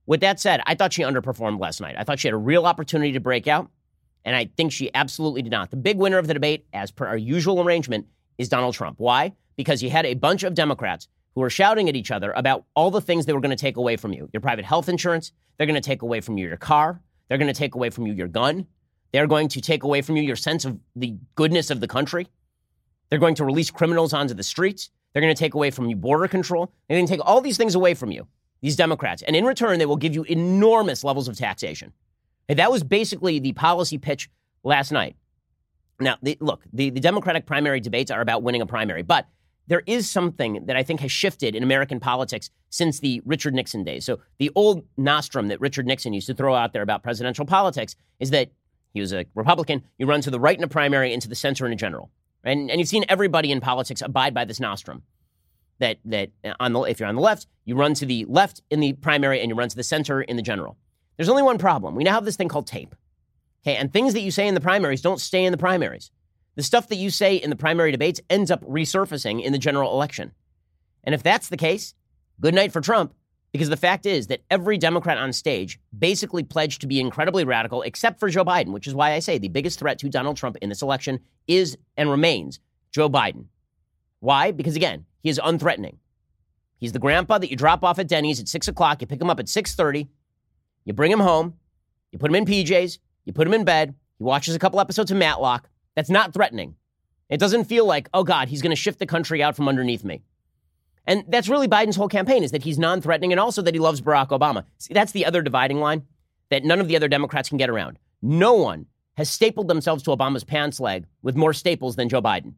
With 0.06 0.20
that 0.20 0.40
said, 0.40 0.60
I 0.66 0.75
thought 0.75 0.92
she 0.92 1.02
underperformed 1.02 1.60
last 1.60 1.80
night. 1.80 1.96
I 1.98 2.04
thought 2.04 2.18
she 2.18 2.28
had 2.28 2.34
a 2.34 2.38
real 2.38 2.66
opportunity 2.66 3.12
to 3.12 3.20
break 3.20 3.46
out, 3.46 3.70
and 4.25 4.34
I 4.34 4.50
think 4.56 4.72
she 4.72 4.90
absolutely 4.94 5.42
did 5.42 5.52
not. 5.52 5.70
The 5.70 5.76
big 5.76 5.98
winner 5.98 6.18
of 6.18 6.26
the 6.26 6.34
debate, 6.34 6.66
as 6.72 6.90
per 6.90 7.06
our 7.06 7.16
usual 7.16 7.60
arrangement, 7.62 8.06
is 8.38 8.48
Donald 8.48 8.75
Trump. 8.75 8.98
Why? 8.98 9.34
because 9.58 9.82
you 9.82 9.90
had 9.90 10.06
a 10.06 10.14
bunch 10.14 10.44
of 10.44 10.54
Democrats 10.54 11.08
who 11.34 11.42
were 11.42 11.50
shouting 11.50 11.90
at 11.90 11.96
each 11.96 12.10
other 12.10 12.32
about 12.32 12.64
all 12.75 12.90
the 12.90 13.02
things 13.02 13.26
they 13.26 13.34
were 13.34 13.40
going 13.40 13.50
to 13.50 13.56
take 13.56 13.76
away 13.76 13.96
from 13.96 14.14
you 14.14 14.30
your 14.32 14.40
private 14.40 14.64
health 14.64 14.88
insurance, 14.88 15.32
they're 15.58 15.66
going 15.66 15.75
to 15.75 15.87
take 15.87 16.00
away 16.00 16.22
from 16.22 16.38
you 16.38 16.46
your 16.46 16.56
car, 16.56 17.02
they're 17.28 17.37
going 17.37 17.52
to 17.52 17.58
take 17.58 17.75
away 17.75 17.90
from 17.90 18.06
you 18.06 18.14
your 18.14 18.28
gun, 18.28 18.66
they're 19.12 19.26
going 19.26 19.48
to 19.48 19.60
take 19.60 19.82
away 19.82 20.02
from 20.02 20.16
you 20.16 20.22
your 20.22 20.36
sense 20.36 20.64
of 20.64 20.78
the 20.96 21.16
goodness 21.34 21.70
of 21.70 21.80
the 21.80 21.88
country, 21.88 22.28
they're 23.08 23.18
going 23.18 23.34
to 23.36 23.44
release 23.44 23.70
criminals 23.70 24.12
onto 24.12 24.34
the 24.34 24.42
streets, 24.42 24.90
they're 25.12 25.22
going 25.22 25.34
to 25.34 25.38
take 25.38 25.54
away 25.54 25.70
from 25.70 25.88
you 25.88 25.96
border 25.96 26.28
control, 26.28 26.72
they're 26.88 26.96
going 26.96 27.06
to 27.06 27.12
take 27.12 27.24
all 27.24 27.40
these 27.40 27.56
things 27.56 27.74
away 27.74 27.94
from 27.94 28.10
you, 28.10 28.26
these 28.60 28.76
Democrats. 28.76 29.22
And 29.22 29.34
in 29.34 29.44
return, 29.44 29.78
they 29.78 29.86
will 29.86 29.96
give 29.96 30.14
you 30.14 30.24
enormous 30.24 31.04
levels 31.04 31.28
of 31.28 31.36
taxation. 31.36 31.92
And 32.48 32.58
that 32.58 32.70
was 32.70 32.82
basically 32.82 33.38
the 33.38 33.52
policy 33.52 33.98
pitch 33.98 34.30
last 34.62 34.92
night. 34.92 35.16
Now, 36.00 36.16
the, 36.22 36.36
look, 36.40 36.62
the, 36.72 36.90
the 36.90 37.00
Democratic 37.00 37.46
primary 37.46 37.80
debates 37.80 38.10
are 38.10 38.20
about 38.20 38.42
winning 38.42 38.62
a 38.62 38.66
primary, 38.66 39.02
but 39.02 39.26
there 39.66 39.82
is 39.86 40.08
something 40.08 40.64
that 40.66 40.76
I 40.76 40.82
think 40.82 41.00
has 41.00 41.12
shifted 41.12 41.54
in 41.54 41.62
American 41.62 42.00
politics 42.00 42.50
since 42.70 43.00
the 43.00 43.20
Richard 43.24 43.54
Nixon 43.54 43.84
days. 43.84 44.04
So 44.04 44.20
the 44.38 44.50
old 44.54 44.84
nostrum 44.96 45.48
that 45.48 45.60
Richard 45.60 45.86
Nixon 45.86 46.12
used 46.12 46.26
to 46.28 46.34
throw 46.34 46.54
out 46.54 46.72
there 46.72 46.82
about 46.82 47.02
presidential 47.02 47.44
politics 47.44 47.94
is 48.18 48.30
that 48.30 48.50
he 48.95 49.00
was 49.00 49.12
a 49.12 49.26
Republican. 49.35 49.83
You 49.99 50.07
run 50.07 50.21
to 50.23 50.30
the 50.30 50.40
right 50.40 50.57
in 50.57 50.64
a 50.64 50.68
primary 50.68 51.12
and 51.12 51.23
to 51.23 51.28
the 51.28 51.35
center 51.35 51.66
in 51.66 51.73
a 51.73 51.76
general. 51.76 52.11
And, 52.45 52.71
and 52.71 52.80
you've 52.80 52.88
seen 52.88 53.04
everybody 53.09 53.50
in 53.50 53.61
politics 53.61 54.02
abide 54.02 54.35
by 54.35 54.45
this 54.45 54.61
nostrum. 54.61 55.02
That, 55.80 55.99
that 56.07 56.30
uh, 56.45 56.54
on 56.59 56.73
the, 56.73 56.80
if 56.83 56.99
you're 56.99 57.09
on 57.09 57.14
the 57.14 57.21
left, 57.21 57.47
you 57.64 57.76
run 57.76 57.95
to 57.95 58.07
the 58.07 58.25
left 58.28 58.62
in 58.71 58.80
the 58.80 58.95
primary 58.95 59.40
and 59.40 59.49
you 59.49 59.54
run 59.54 59.68
to 59.68 59.76
the 59.76 59.85
center 59.85 60.21
in 60.21 60.37
the 60.37 60.42
general. 60.42 60.76
There's 61.16 61.28
only 61.28 61.42
one 61.42 61.59
problem. 61.59 61.95
We 61.95 62.04
now 62.04 62.14
have 62.14 62.25
this 62.25 62.37
thing 62.37 62.49
called 62.49 62.66
tape. 62.66 62.95
Okay, 63.62 63.76
and 63.76 63.92
things 63.92 64.12
that 64.14 64.21
you 64.21 64.30
say 64.30 64.49
in 64.49 64.54
the 64.54 64.61
primaries 64.61 65.02
don't 65.02 65.21
stay 65.21 65.45
in 65.45 65.52
the 65.52 65.59
primaries. 65.59 66.11
The 66.57 66.62
stuff 66.62 66.88
that 66.88 66.97
you 66.97 67.11
say 67.11 67.37
in 67.37 67.50
the 67.50 67.57
primary 67.57 67.92
debates 67.92 68.21
ends 68.28 68.50
up 68.50 68.64
resurfacing 68.64 69.42
in 69.42 69.52
the 69.52 69.59
general 69.59 69.92
election. 69.92 70.33
And 71.04 71.14
if 71.14 71.23
that's 71.23 71.49
the 71.49 71.57
case, 71.57 71.95
good 72.40 72.54
night 72.54 72.73
for 72.73 72.80
Trump, 72.80 73.14
because 73.52 73.69
the 73.69 73.76
fact 73.76 74.07
is 74.07 74.26
that 74.26 74.43
every 74.50 74.76
Democrat 74.76 75.19
on 75.19 75.33
stage 75.33 75.81
basically 75.97 76.43
pledged 76.43 76.81
to 76.83 76.87
be 76.87 77.00
incredibly 77.00 77.45
radical, 77.45 77.83
except 77.83 78.21
for 78.21 78.28
Joe 78.28 78.45
Biden, 78.45 78.73
which 78.73 78.87
is 78.87 78.95
why 78.95 79.12
I 79.12 79.19
say 79.21 79.38
the 79.38 79.49
biggest 79.49 79.78
threat 79.78 79.99
to 80.00 80.09
Donald 80.09 80.37
Trump 80.37 80.57
in 80.61 80.69
this 80.69 80.83
election 80.83 81.21
is 81.47 81.76
and 81.97 82.11
remains 82.11 82.61
Joe 82.93 83.09
Biden. 83.09 83.47
Why? 84.21 84.50
Because 84.50 84.76
again, 84.76 85.07
he 85.21 85.31
is 85.31 85.40
unthreatening. 85.43 85.97
He's 86.78 86.93
the 86.93 86.99
grandpa 86.99 87.38
that 87.38 87.50
you 87.50 87.57
drop 87.57 87.83
off 87.83 87.99
at 87.99 88.09
Denny's 88.09 88.40
at 88.40 88.49
six 88.49 88.69
o'clock. 88.69 89.00
You 89.00 89.07
pick 89.07 89.21
him 89.21 89.31
up 89.31 89.40
at 89.40 89.49
six 89.49 89.75
thirty. 89.75 90.09
You 90.85 90.93
bring 90.93 91.11
him 91.12 91.21
home. 91.21 91.55
You 92.12 92.19
put 92.19 92.31
him 92.31 92.37
in 92.37 92.45
PJs. 92.45 92.99
You 93.25 93.33
put 93.33 93.47
him 93.47 93.55
in 93.55 93.64
bed. 93.64 93.95
He 94.19 94.25
watches 94.25 94.55
a 94.55 94.59
couple 94.59 94.81
episodes 94.81 95.11
of 95.11 95.17
Matlock. 95.17 95.69
That's 95.95 96.11
not 96.11 96.33
threatening. 96.33 96.76
It 97.28 97.40
doesn't 97.40 97.64
feel 97.64 97.85
like, 97.85 98.09
oh 98.14 98.25
God, 98.25 98.49
he's 98.49 98.62
going 98.62 98.71
to 98.71 98.76
shift 98.76 98.99
the 98.99 99.07
country 99.07 99.43
out 99.43 99.55
from 99.55 99.69
underneath 99.69 100.05
me. 100.05 100.23
And 101.08 101.24
that's 101.26 101.48
really 101.48 101.66
Biden's 101.66 101.96
whole 101.96 102.08
campaign 102.08 102.44
is 102.44 102.50
that 102.52 102.62
he's 102.62 102.78
non-threatening 102.78 103.32
and 103.32 103.40
also 103.40 103.62
that 103.62 103.74
he 103.74 103.80
loves 103.80 104.02
Barack 104.02 104.28
Obama. 104.28 104.64
See, 104.76 104.92
that's 104.92 105.12
the 105.12 105.24
other 105.24 105.40
dividing 105.40 105.80
line 105.80 106.02
that 106.50 106.64
none 106.64 106.80
of 106.80 106.86
the 106.86 106.96
other 106.96 107.08
Democrats 107.08 107.48
can 107.48 107.56
get 107.56 107.70
around. 107.70 107.98
No 108.20 108.52
one 108.52 108.86
has 109.16 109.30
stapled 109.30 109.68
themselves 109.68 110.02
to 110.02 110.10
Obama's 110.10 110.44
pants 110.44 110.78
leg 110.78 111.06
with 111.22 111.34
more 111.34 111.54
staples 111.54 111.96
than 111.96 112.10
Joe 112.10 112.20
Biden. 112.20 112.54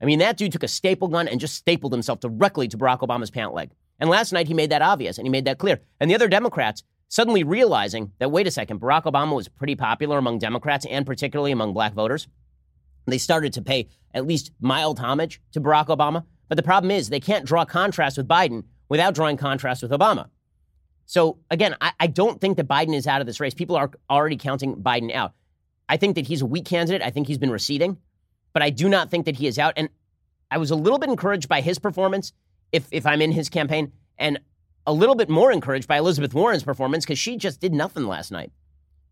I 0.00 0.06
mean, 0.06 0.18
that 0.20 0.38
dude 0.38 0.50
took 0.50 0.62
a 0.62 0.68
staple 0.68 1.08
gun 1.08 1.28
and 1.28 1.38
just 1.38 1.56
stapled 1.56 1.92
himself 1.92 2.20
directly 2.20 2.68
to 2.68 2.78
Barack 2.78 3.00
Obama's 3.00 3.30
pant 3.30 3.52
leg. 3.52 3.70
And 4.00 4.08
last 4.08 4.32
night 4.32 4.48
he 4.48 4.54
made 4.54 4.70
that 4.70 4.82
obvious 4.82 5.18
and 5.18 5.26
he 5.26 5.30
made 5.30 5.44
that 5.44 5.58
clear. 5.58 5.80
And 6.00 6.10
the 6.10 6.14
other 6.14 6.26
Democrats 6.26 6.82
suddenly 7.08 7.44
realizing 7.44 8.12
that, 8.18 8.30
wait 8.30 8.46
a 8.46 8.50
second, 8.50 8.80
Barack 8.80 9.04
Obama 9.04 9.36
was 9.36 9.48
pretty 9.48 9.76
popular 9.76 10.16
among 10.16 10.38
Democrats 10.38 10.86
and 10.86 11.04
particularly 11.04 11.52
among 11.52 11.74
black 11.74 11.92
voters. 11.92 12.28
They 13.06 13.18
started 13.18 13.52
to 13.52 13.62
pay 13.62 13.88
at 14.14 14.26
least 14.26 14.52
mild 14.58 14.98
homage 14.98 15.42
to 15.52 15.60
Barack 15.60 15.88
Obama. 15.88 16.24
But 16.48 16.56
the 16.56 16.62
problem 16.62 16.90
is 16.90 17.08
they 17.08 17.20
can't 17.20 17.44
draw 17.44 17.64
contrast 17.64 18.16
with 18.16 18.28
Biden 18.28 18.64
without 18.88 19.14
drawing 19.14 19.36
contrast 19.36 19.82
with 19.82 19.90
Obama. 19.90 20.28
So 21.06 21.38
again, 21.50 21.76
I, 21.80 21.92
I, 22.00 22.06
don't 22.06 22.40
think 22.40 22.56
that 22.56 22.68
Biden 22.68 22.94
is 22.94 23.06
out 23.06 23.20
of 23.20 23.26
this 23.26 23.40
race. 23.40 23.54
People 23.54 23.76
are 23.76 23.90
already 24.08 24.36
counting 24.36 24.76
Biden 24.76 25.14
out. 25.14 25.34
I 25.88 25.96
think 25.96 26.14
that 26.14 26.26
he's 26.26 26.42
a 26.42 26.46
weak 26.46 26.64
candidate. 26.64 27.02
I 27.02 27.10
think 27.10 27.26
he's 27.26 27.38
been 27.38 27.50
receding, 27.50 27.98
but 28.52 28.62
I 28.62 28.70
do 28.70 28.88
not 28.88 29.10
think 29.10 29.26
that 29.26 29.36
he 29.36 29.46
is 29.46 29.58
out. 29.58 29.74
And 29.76 29.90
I 30.50 30.58
was 30.58 30.70
a 30.70 30.76
little 30.76 30.98
bit 30.98 31.10
encouraged 31.10 31.48
by 31.48 31.60
his 31.60 31.78
performance 31.78 32.32
if, 32.72 32.88
if 32.90 33.06
I'm 33.06 33.20
in 33.20 33.32
his 33.32 33.48
campaign, 33.48 33.92
and 34.18 34.40
a 34.86 34.92
little 34.92 35.14
bit 35.14 35.28
more 35.28 35.52
encouraged 35.52 35.88
by 35.88 35.98
Elizabeth 35.98 36.34
Warren's 36.34 36.62
performance 36.62 37.04
because 37.04 37.18
she 37.18 37.36
just 37.36 37.60
did 37.60 37.72
nothing 37.72 38.06
last 38.06 38.30
night. 38.30 38.50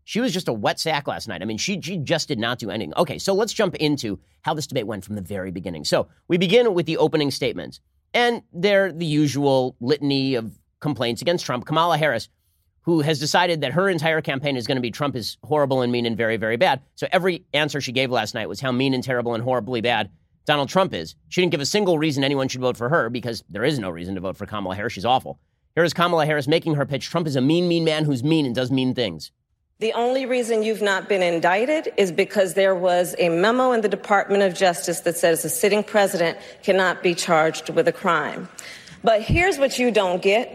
She 0.05 0.19
was 0.19 0.33
just 0.33 0.47
a 0.47 0.53
wet 0.53 0.79
sack 0.79 1.07
last 1.07 1.27
night. 1.27 1.41
I 1.41 1.45
mean, 1.45 1.57
she, 1.57 1.79
she 1.81 1.97
just 1.97 2.27
did 2.27 2.39
not 2.39 2.59
do 2.59 2.69
anything. 2.69 2.93
Okay, 2.97 3.17
so 3.17 3.33
let's 3.33 3.53
jump 3.53 3.75
into 3.75 4.19
how 4.41 4.53
this 4.53 4.67
debate 4.67 4.87
went 4.87 5.05
from 5.05 5.15
the 5.15 5.21
very 5.21 5.51
beginning. 5.51 5.85
So 5.85 6.07
we 6.27 6.37
begin 6.37 6.73
with 6.73 6.85
the 6.85 6.97
opening 6.97 7.31
statements, 7.31 7.79
and 8.13 8.41
they're 8.51 8.91
the 8.91 9.05
usual 9.05 9.75
litany 9.79 10.35
of 10.35 10.59
complaints 10.79 11.21
against 11.21 11.45
Trump. 11.45 11.65
Kamala 11.65 11.97
Harris, 11.97 12.29
who 12.81 12.99
has 13.01 13.19
decided 13.19 13.61
that 13.61 13.71
her 13.71 13.89
entire 13.89 14.21
campaign 14.21 14.57
is 14.57 14.67
going 14.67 14.75
to 14.75 14.81
be 14.81 14.91
Trump 14.91 15.15
is 15.15 15.37
horrible 15.43 15.81
and 15.81 15.91
mean 15.91 16.05
and 16.05 16.17
very, 16.17 16.37
very 16.37 16.57
bad. 16.57 16.81
So 16.95 17.07
every 17.11 17.45
answer 17.53 17.79
she 17.79 17.93
gave 17.93 18.11
last 18.11 18.33
night 18.33 18.49
was 18.49 18.59
how 18.59 18.71
mean 18.71 18.93
and 18.93 19.03
terrible 19.03 19.33
and 19.33 19.43
horribly 19.43 19.81
bad 19.81 20.09
Donald 20.45 20.67
Trump 20.67 20.93
is. 20.93 21.15
She 21.29 21.41
didn't 21.41 21.51
give 21.51 21.61
a 21.61 21.65
single 21.65 21.97
reason 21.97 22.23
anyone 22.23 22.49
should 22.49 22.61
vote 22.61 22.75
for 22.75 22.89
her 22.89 23.09
because 23.09 23.43
there 23.49 23.63
is 23.63 23.79
no 23.79 23.89
reason 23.89 24.15
to 24.15 24.21
vote 24.21 24.35
for 24.35 24.45
Kamala 24.45 24.75
Harris. 24.75 24.93
She's 24.93 25.05
awful. 25.05 25.39
Here 25.75 25.85
is 25.85 25.93
Kamala 25.93 26.25
Harris 26.25 26.47
making 26.47 26.75
her 26.75 26.85
pitch 26.85 27.09
Trump 27.09 27.25
is 27.25 27.37
a 27.37 27.41
mean, 27.41 27.67
mean 27.67 27.85
man 27.85 28.03
who's 28.03 28.23
mean 28.23 28.45
and 28.45 28.53
does 28.53 28.69
mean 28.69 28.93
things. 28.93 29.31
The 29.83 29.91
only 29.91 30.25
reason 30.25 30.63
you've 30.63 30.81
not 30.81 31.09
been 31.09 31.21
indicted 31.21 31.91
is 31.97 32.09
because 32.09 32.53
there 32.53 32.73
was 32.73 33.15
a 33.19 33.27
memo 33.27 33.73
in 33.73 33.81
the 33.81 33.89
Department 33.89 34.41
of 34.41 34.53
Justice 34.53 35.01
that 35.01 35.17
says 35.17 35.43
a 35.43 35.49
sitting 35.49 35.83
president 35.83 36.37
cannot 36.63 37.03
be 37.03 37.13
charged 37.13 37.69
with 37.69 37.85
a 37.89 37.91
crime. 37.91 38.47
But 39.03 39.23
here's 39.23 39.57
what 39.57 39.77
you 39.77 39.91
don't 39.91 40.21
get. 40.21 40.47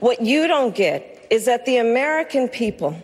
What 0.00 0.20
you 0.20 0.48
don't 0.48 0.74
get 0.74 1.26
is 1.30 1.46
that 1.46 1.64
the 1.64 1.78
American 1.78 2.46
people 2.46 2.94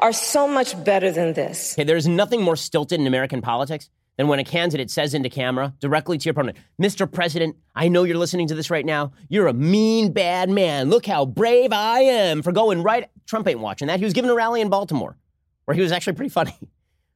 are 0.00 0.12
so 0.12 0.46
much 0.46 0.84
better 0.84 1.10
than 1.10 1.32
this. 1.32 1.72
Okay, 1.76 1.84
there's 1.84 2.06
nothing 2.06 2.42
more 2.42 2.54
stilted 2.54 3.00
in 3.00 3.06
American 3.06 3.40
politics 3.40 3.88
than 4.16 4.28
when 4.28 4.38
a 4.38 4.44
candidate 4.44 4.90
says 4.90 5.14
into 5.14 5.28
camera 5.28 5.74
directly 5.80 6.18
to 6.18 6.24
your 6.24 6.32
opponent, 6.32 6.56
Mr. 6.80 7.10
President, 7.10 7.56
I 7.74 7.88
know 7.88 8.04
you're 8.04 8.18
listening 8.18 8.48
to 8.48 8.54
this 8.54 8.70
right 8.70 8.86
now. 8.86 9.12
You're 9.28 9.48
a 9.48 9.52
mean, 9.52 10.12
bad 10.12 10.50
man. 10.50 10.90
Look 10.90 11.06
how 11.06 11.26
brave 11.26 11.72
I 11.72 12.00
am 12.00 12.42
for 12.42 12.52
going 12.52 12.82
right. 12.82 13.08
Trump 13.26 13.48
ain't 13.48 13.60
watching 13.60 13.88
that. 13.88 13.98
He 13.98 14.04
was 14.04 14.12
giving 14.12 14.30
a 14.30 14.34
rally 14.34 14.60
in 14.60 14.68
Baltimore 14.68 15.16
where 15.64 15.74
he 15.74 15.80
was 15.80 15.92
actually 15.92 16.14
pretty 16.14 16.30
funny. 16.30 16.56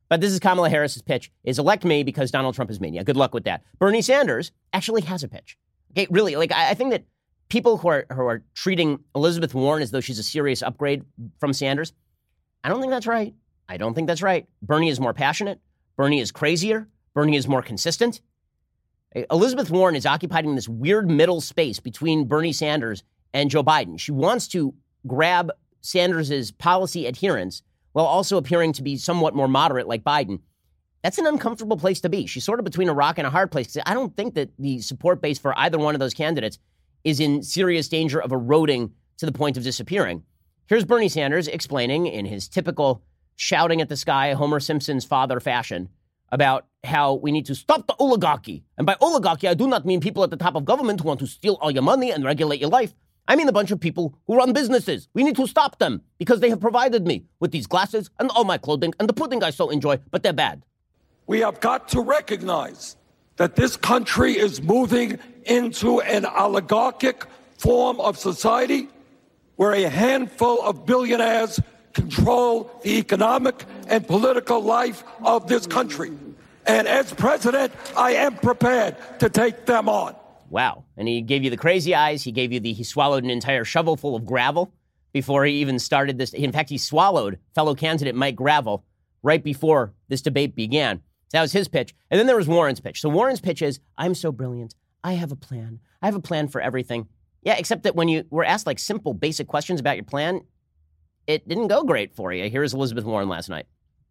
But 0.09 0.23
this 0.23 0.33
is 0.33 0.41
Kamala 0.41 0.71
Harris's 0.71 1.03
pitch 1.03 1.31
is 1.45 1.59
elect 1.59 1.85
me 1.85 2.03
because 2.03 2.31
Donald 2.31 2.55
Trump 2.55 2.71
is 2.71 2.81
mean. 2.81 2.95
Yeah, 2.95 3.03
good 3.03 3.17
luck 3.17 3.35
with 3.35 3.45
that. 3.45 3.63
Bernie 3.79 4.01
Sanders 4.01 4.53
actually 4.73 5.03
has 5.03 5.23
a 5.23 5.29
pitch. 5.29 5.59
Okay, 5.93 6.07
really, 6.11 6.35
like 6.37 6.51
I, 6.51 6.71
I 6.71 6.75
think 6.75 6.93
that 6.93 7.05
people 7.49 7.77
who 7.77 7.89
are 7.89 8.07
who 8.13 8.23
are 8.23 8.43
treating 8.55 9.01
Elizabeth 9.15 9.55
Warren 9.55 9.83
as 9.83 9.91
though 9.91 10.01
she's 10.01 10.19
a 10.19 10.23
serious 10.23 10.63
upgrade 10.63 11.05
from 11.41 11.53
Sanders, 11.53 11.93
I 12.65 12.69
don't 12.69 12.81
think 12.81 12.91
that's 12.91 13.07
right. 13.07 13.35
I 13.69 13.77
don't 13.77 13.95
think 13.95 14.07
that's 14.07 14.23
right. 14.23 14.47
Bernie 14.63 14.89
is 14.89 14.99
more 14.99 15.13
passionate. 15.13 15.61
Bernie 15.99 16.21
is 16.21 16.33
crazier. 16.33 16.89
Bernie 17.13 17.37
is 17.37 17.49
more 17.49 17.61
consistent. 17.61 18.23
Elizabeth 19.31 19.69
Warren 19.69 19.97
is 19.97 20.07
occupying 20.07 20.55
this 20.55 20.69
weird 20.69 21.11
middle 21.11 21.41
space 21.41 21.81
between 21.81 22.29
Bernie 22.29 22.53
Sanders 22.53 23.03
and 23.35 23.51
Joe 23.51 23.65
Biden. 23.65 23.99
She 23.99 24.13
wants 24.13 24.47
to 24.49 24.75
grab 25.07 25.51
Sanders's 25.81 26.53
policy 26.53 27.07
adherence 27.07 27.63
while 27.93 28.07
also 28.07 28.37
appearing 28.37 28.73
to 28.75 28.83
be 28.83 28.97
somewhat 28.97 29.35
more 29.35 29.49
moderate 29.49 29.89
like 29.89 30.05
Biden. 30.05 30.39
That's 31.03 31.19
an 31.19 31.27
uncomfortable 31.27 31.77
place 31.77 32.01
to 32.03 32.09
be. 32.09 32.27
She's 32.27 32.45
sort 32.45 32.61
of 32.61 32.65
between 32.65 32.89
a 32.89 32.95
rock 32.95 33.19
and 33.19 33.27
a 33.27 33.31
hard 33.31 33.51
place. 33.51 33.77
I 33.85 33.95
don't 33.95 34.17
think 34.17 34.35
that 34.35 34.51
the 34.59 34.81
support 34.81 35.21
base 35.21 35.39
for 35.39 35.59
either 35.59 35.79
one 35.79 35.97
of 35.97 36.01
those 36.01 36.15
candidates 36.15 36.59
is 37.03 37.19
in 37.19 37.43
serious 37.43 37.89
danger 37.89 38.23
of 38.23 38.31
eroding 38.31 38.93
to 39.17 39.27
the 39.27 39.33
point 39.33 39.57
of 39.57 39.65
disappearing. 39.65 40.23
Here's 40.67 40.85
Bernie 40.85 41.09
Sanders 41.09 41.49
explaining 41.49 42.07
in 42.07 42.27
his 42.27 42.49
typical 42.49 43.03
shouting 43.39 43.81
at 43.81 43.89
the 43.89 43.97
sky, 43.97 44.35
Homer 44.35 44.59
Simpson's 44.59 45.05
father 45.05 45.39
fashion, 45.39 45.89
about 46.33 46.67
how 46.83 47.15
we 47.15 47.31
need 47.31 47.47
to 47.47 47.55
stop 47.55 47.87
the 47.87 47.95
oligarchy. 48.01 48.65
And 48.77 48.85
by 48.85 48.97
oligarchy, 49.01 49.47
I 49.47 49.55
do 49.55 49.69
not 49.69 49.87
mean 49.87 50.01
people 50.01 50.25
at 50.25 50.31
the 50.31 50.37
top 50.37 50.57
of 50.57 50.65
government 50.65 51.01
who 51.01 51.09
want 51.09 51.21
to 51.21 51.27
steal 51.27 51.57
all 51.61 51.71
your 51.71 51.85
money 51.85 52.11
and 52.11 52.25
regulate 52.25 52.61
your 52.61 52.69
life. 52.69 52.95
I 53.29 53.37
mean 53.37 53.49
a 53.49 53.53
bunch 53.53 53.71
of 53.71 53.79
people 53.79 54.19
who 54.27 54.37
run 54.37 54.53
businesses. 54.53 55.09
We 55.15 55.23
need 55.23 55.37
to 55.37 55.47
stop 55.47 55.79
them 55.79 56.03
because 56.19 56.41
they 56.41 56.51
have 56.51 56.61
provided 56.61 57.07
me 57.07 57.27
with 57.39 57.53
these 57.53 57.69
glasses 57.69 58.11
and 58.19 58.29
all 58.31 58.43
my 58.45 58.59
clothing 58.59 58.93
and 58.99 59.09
the 59.09 59.13
pudding 59.13 59.45
I 59.45 59.51
so 59.51 59.71
enjoy, 59.71 60.01
but 60.11 60.25
they're 60.25 60.33
bad. 60.33 60.65
We 61.29 61.39
have 61.41 61.61
got 61.61 61.89
to 61.89 62.01
recognize 62.01 62.97
that 63.37 63.55
this 63.55 63.77
country 63.77 64.33
is 64.33 64.61
moving 64.61 65.21
into 65.45 66.01
an 66.01 66.27
oligarchic 66.27 67.25
form 67.57 68.01
of 68.01 68.19
society 68.19 68.89
where 69.55 69.75
a 69.75 69.89
handful 69.89 70.61
of 70.63 70.87
billionaires 70.87 71.61
control 71.93 72.71
the 72.83 72.99
economic 72.99 73.65
and 73.89 74.07
political 74.07 74.61
life 74.61 75.05
of 75.25 75.49
this 75.49 75.67
country. 75.67 76.13
And 76.67 76.87
as 76.87 77.13
president, 77.15 77.73
I 77.97 78.13
am 78.13 78.37
prepared 78.37 78.97
to 79.21 79.29
take 79.31 79.67
them 79.67 79.89
on. 79.89 80.15
Wow. 80.51 80.85
And 80.97 81.09
he 81.09 81.21
gave 81.23 81.45
you 81.45 81.51
the 81.51 81.57
crazy 81.57 81.95
eyes. 81.95 82.23
He 82.23 82.33
gave 82.33 82.53
you 82.53 82.61
the, 82.61 82.73
he 82.73 82.85
swallowed 82.85 83.25
an 83.25 83.31
entire 83.31 83.65
shovel 83.65 83.97
full 83.97 84.17
of 84.17 84.27
gravel 84.27 84.73
before 85.13 85.45
he 85.45 85.55
even 85.55 85.79
started 85.79 86.19
this. 86.19 86.33
In 86.33 86.53
fact, 86.53 86.71
he 86.71 86.79
swallowed 86.79 87.39
fellow 87.55 87.75
candidate 87.75 88.15
Mike 88.15 88.37
Gravel 88.37 88.85
right 89.23 89.43
before 89.43 89.95
this 90.09 90.23
debate 90.23 90.55
began. 90.55 90.99
So 91.29 91.39
that 91.39 91.43
was 91.43 91.53
his 91.53 91.69
pitch. 91.69 91.95
And 92.11 92.19
then 92.19 92.27
there 92.27 92.37
was 92.37 92.49
Warren's 92.49 92.81
pitch. 92.81 93.01
So 93.01 93.09
Warren's 93.09 93.41
pitch 93.41 93.63
is 93.63 93.81
I'm 93.97 94.15
so 94.15 94.33
brilliant. 94.33 94.75
I 95.05 95.15
have 95.15 95.33
a 95.33 95.37
plan. 95.37 95.81
I 96.03 96.07
have 96.07 96.15
a 96.15 96.21
plan 96.21 96.49
for 96.49 96.61
everything. 96.61 97.09
Yeah, 97.43 97.57
except 97.57 97.85
that 97.85 97.95
when 97.95 98.09
you 98.09 98.25
were 98.31 98.45
asked 98.45 98.67
like 98.67 98.79
simple, 98.79 99.15
basic 99.15 99.47
questions 99.47 99.81
about 99.81 99.97
your 99.97 100.05
plan, 100.05 100.43
it 101.29 101.47
didn't 101.47 101.69
go 101.69 101.85
great 101.85 102.17
for 102.17 102.33
you. 102.33 102.51
Here's 102.51 102.75
Elizabeth 102.75 103.05
Warren 103.05 103.29
last 103.29 103.49
night. 103.49 103.67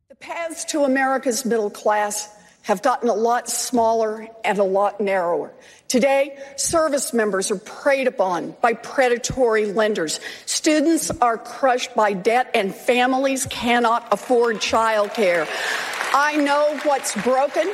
The 0.08 0.16
paths 0.16 0.64
to 0.66 0.84
America's 0.84 1.44
middle 1.44 1.72
class 1.72 2.34
have 2.62 2.82
gotten 2.82 3.10
a 3.10 3.14
lot 3.14 3.50
smaller 3.50 4.28
and 4.46 4.60
a 4.60 4.64
lot 4.64 5.02
narrower. 5.02 5.54
Today, 5.88 6.38
service 6.58 7.14
members 7.14 7.50
are 7.50 7.58
preyed 7.58 8.08
upon 8.08 8.56
by 8.62 8.74
predatory 8.74 9.66
lenders. 9.66 10.20
Students 10.46 11.10
are 11.10 11.38
crushed 11.38 11.96
by 11.96 12.14
debt 12.14 12.52
and 12.54 12.74
families 12.74 13.48
cannot 13.48 14.08
afford 14.14 14.58
childcare. 14.58 15.48
I 16.14 16.36
know 16.36 16.80
what's 16.84 17.16
broken. 17.24 17.74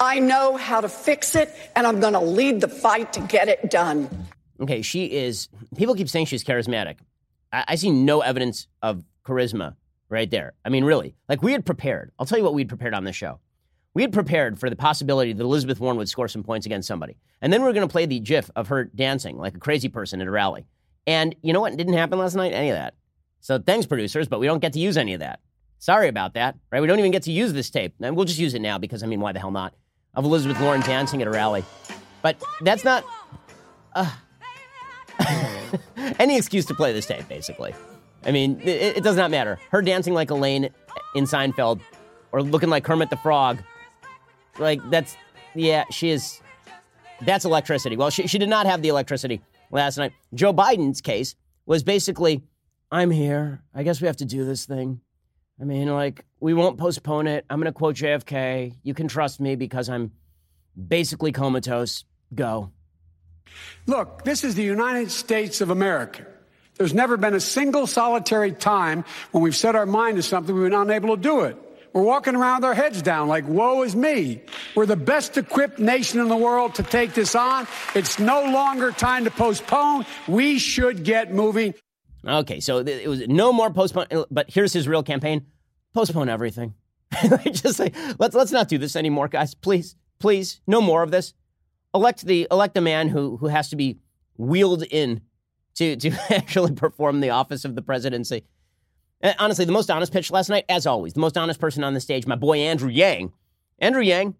I 0.00 0.18
know 0.18 0.56
how 0.56 0.80
to 0.80 0.88
fix 0.88 1.36
it, 1.36 1.54
and 1.76 1.86
I'm 1.86 2.00
going 2.00 2.14
to 2.14 2.20
lead 2.20 2.60
the 2.60 2.68
fight 2.68 3.12
to 3.12 3.20
get 3.20 3.48
it 3.48 3.70
done. 3.70 4.08
Okay, 4.60 4.82
she 4.82 5.04
is. 5.06 5.48
People 5.76 5.94
keep 5.94 6.08
saying 6.08 6.26
she's 6.26 6.42
charismatic. 6.42 6.96
I, 7.52 7.64
I 7.68 7.74
see 7.76 7.90
no 7.90 8.20
evidence 8.20 8.66
of 8.82 9.04
charisma 9.24 9.76
right 10.08 10.30
there. 10.30 10.54
I 10.64 10.68
mean, 10.68 10.84
really, 10.84 11.14
like 11.28 11.42
we 11.42 11.52
had 11.52 11.64
prepared. 11.64 12.12
I'll 12.18 12.26
tell 12.26 12.38
you 12.38 12.44
what 12.44 12.54
we 12.54 12.62
had 12.62 12.68
prepared 12.68 12.94
on 12.94 13.04
this 13.04 13.16
show. 13.16 13.40
We 13.94 14.02
had 14.02 14.12
prepared 14.12 14.58
for 14.58 14.70
the 14.70 14.76
possibility 14.76 15.32
that 15.32 15.42
Elizabeth 15.42 15.78
Warren 15.78 15.98
would 15.98 16.08
score 16.08 16.28
some 16.28 16.42
points 16.42 16.64
against 16.64 16.88
somebody. 16.88 17.18
And 17.42 17.52
then 17.52 17.62
we 17.62 17.68
are 17.68 17.72
going 17.72 17.86
to 17.86 17.92
play 17.92 18.06
the 18.06 18.20
gif 18.20 18.50
of 18.56 18.68
her 18.68 18.84
dancing 18.84 19.36
like 19.36 19.54
a 19.54 19.60
crazy 19.60 19.88
person 19.88 20.20
at 20.20 20.26
a 20.26 20.30
rally. 20.30 20.66
And 21.06 21.34
you 21.42 21.52
know 21.52 21.60
what? 21.60 21.72
It 21.72 21.76
didn't 21.76 21.94
happen 21.94 22.18
last 22.18 22.34
night? 22.34 22.52
Any 22.52 22.70
of 22.70 22.76
that. 22.76 22.94
So 23.40 23.58
thanks, 23.58 23.86
producers, 23.86 24.28
but 24.28 24.40
we 24.40 24.46
don't 24.46 24.60
get 24.60 24.72
to 24.74 24.78
use 24.78 24.96
any 24.96 25.14
of 25.14 25.20
that. 25.20 25.40
Sorry 25.78 26.08
about 26.08 26.34
that, 26.34 26.56
right? 26.70 26.80
We 26.80 26.86
don't 26.86 27.00
even 27.00 27.10
get 27.10 27.24
to 27.24 27.32
use 27.32 27.52
this 27.52 27.68
tape. 27.68 27.94
And 28.00 28.16
we'll 28.16 28.24
just 28.24 28.38
use 28.38 28.54
it 28.54 28.62
now 28.62 28.78
because, 28.78 29.02
I 29.02 29.06
mean, 29.06 29.20
why 29.20 29.32
the 29.32 29.40
hell 29.40 29.50
not? 29.50 29.74
Of 30.14 30.24
Elizabeth 30.24 30.60
Warren 30.60 30.80
dancing 30.82 31.20
at 31.20 31.28
a 31.28 31.30
rally. 31.30 31.64
But 32.22 32.40
that's 32.60 32.84
not 32.84 33.04
uh, 33.94 34.10
any 36.18 36.36
excuse 36.36 36.64
to 36.66 36.74
play 36.74 36.92
this 36.92 37.06
tape, 37.06 37.28
basically. 37.28 37.74
I 38.24 38.30
mean, 38.30 38.60
it, 38.60 38.98
it, 38.98 39.02
does 39.04 39.16
not 39.16 39.30
matter. 39.30 39.58
Her 39.70 39.82
dancing 39.82 40.14
like 40.14 40.30
Elaine 40.30 40.70
in 41.14 41.24
Seinfeld 41.24 41.80
or 42.30 42.42
looking 42.42 42.68
like 42.68 42.84
Kermit 42.84 43.10
the 43.10 43.16
Frog, 43.16 43.58
like 44.58 44.80
that's, 44.90 45.16
yeah, 45.54 45.84
she 45.90 46.10
is, 46.10 46.40
that's 47.22 47.44
electricity. 47.44 47.96
Well, 47.96 48.10
she, 48.10 48.26
she 48.26 48.38
did 48.38 48.48
not 48.48 48.66
have 48.66 48.82
the 48.82 48.88
electricity 48.88 49.40
last 49.70 49.98
night. 49.98 50.12
Joe 50.34 50.52
Biden's 50.52 51.00
case 51.00 51.34
was 51.66 51.82
basically, 51.82 52.42
I'm 52.90 53.10
here. 53.10 53.62
I 53.74 53.82
guess 53.82 54.00
we 54.00 54.06
have 54.06 54.18
to 54.18 54.24
do 54.24 54.44
this 54.44 54.66
thing. 54.66 55.00
I 55.60 55.64
mean, 55.64 55.88
like, 55.88 56.24
we 56.40 56.54
won't 56.54 56.78
postpone 56.78 57.26
it. 57.26 57.44
I'm 57.48 57.58
going 57.58 57.72
to 57.72 57.76
quote 57.76 57.96
JFK. 57.96 58.74
You 58.82 58.94
can 58.94 59.08
trust 59.08 59.40
me 59.40 59.56
because 59.56 59.88
I'm 59.88 60.12
basically 60.88 61.32
comatose. 61.32 62.04
Go. 62.34 62.72
Look, 63.86 64.24
this 64.24 64.44
is 64.44 64.54
the 64.54 64.62
United 64.62 65.10
States 65.10 65.60
of 65.60 65.70
America. 65.70 66.26
There's 66.78 66.94
never 66.94 67.16
been 67.16 67.34
a 67.34 67.40
single 67.40 67.86
solitary 67.86 68.52
time 68.52 69.04
when 69.30 69.42
we've 69.42 69.56
set 69.56 69.76
our 69.76 69.86
mind 69.86 70.16
to 70.16 70.22
something 70.22 70.54
we've 70.54 70.70
been 70.70 70.80
unable 70.80 71.16
to 71.16 71.22
do 71.22 71.40
it. 71.42 71.56
We're 71.92 72.02
walking 72.02 72.34
around 72.34 72.62
with 72.62 72.64
our 72.64 72.74
heads 72.74 73.02
down 73.02 73.28
like, 73.28 73.46
woe 73.46 73.82
is 73.82 73.94
me. 73.94 74.42
We're 74.74 74.86
the 74.86 74.96
best 74.96 75.36
equipped 75.36 75.78
nation 75.78 76.20
in 76.20 76.28
the 76.28 76.36
world 76.36 76.76
to 76.76 76.82
take 76.82 77.12
this 77.12 77.34
on. 77.34 77.66
It's 77.94 78.18
no 78.18 78.44
longer 78.44 78.92
time 78.92 79.24
to 79.24 79.30
postpone. 79.30 80.06
We 80.26 80.58
should 80.58 81.04
get 81.04 81.34
moving. 81.34 81.74
Okay, 82.26 82.60
so 82.60 82.78
it 82.78 83.08
was 83.08 83.26
no 83.28 83.52
more 83.52 83.70
postpone. 83.70 84.06
Uh, 84.10 84.24
but 84.30 84.48
here's 84.48 84.72
his 84.72 84.86
real 84.88 85.02
campaign: 85.02 85.46
postpone 85.92 86.28
everything. 86.28 86.74
Just 87.52 87.76
say, 87.76 87.92
let's 88.18 88.34
let's 88.34 88.52
not 88.52 88.68
do 88.68 88.78
this 88.78 88.96
anymore, 88.96 89.28
guys. 89.28 89.54
Please, 89.54 89.96
please, 90.18 90.60
no 90.66 90.80
more 90.80 91.02
of 91.02 91.10
this. 91.10 91.34
Elect 91.94 92.24
the 92.24 92.46
elect 92.50 92.76
a 92.76 92.80
man 92.80 93.08
who 93.08 93.36
who 93.36 93.46
has 93.46 93.68
to 93.70 93.76
be 93.76 93.98
wheeled 94.36 94.82
in 94.84 95.20
to 95.74 95.96
to 95.96 96.10
actually 96.30 96.72
perform 96.72 97.20
the 97.20 97.30
office 97.30 97.64
of 97.64 97.74
the 97.74 97.82
presidency. 97.82 98.44
And 99.20 99.36
honestly, 99.38 99.64
the 99.64 99.72
most 99.72 99.90
honest 99.90 100.12
pitch 100.12 100.30
last 100.30 100.48
night, 100.48 100.64
as 100.68 100.86
always, 100.86 101.12
the 101.12 101.20
most 101.20 101.38
honest 101.38 101.60
person 101.60 101.84
on 101.84 101.94
the 101.94 102.00
stage, 102.00 102.26
my 102.26 102.34
boy 102.34 102.58
Andrew 102.58 102.90
Yang. 102.90 103.32
Andrew 103.78 104.02
Yang. 104.02 104.34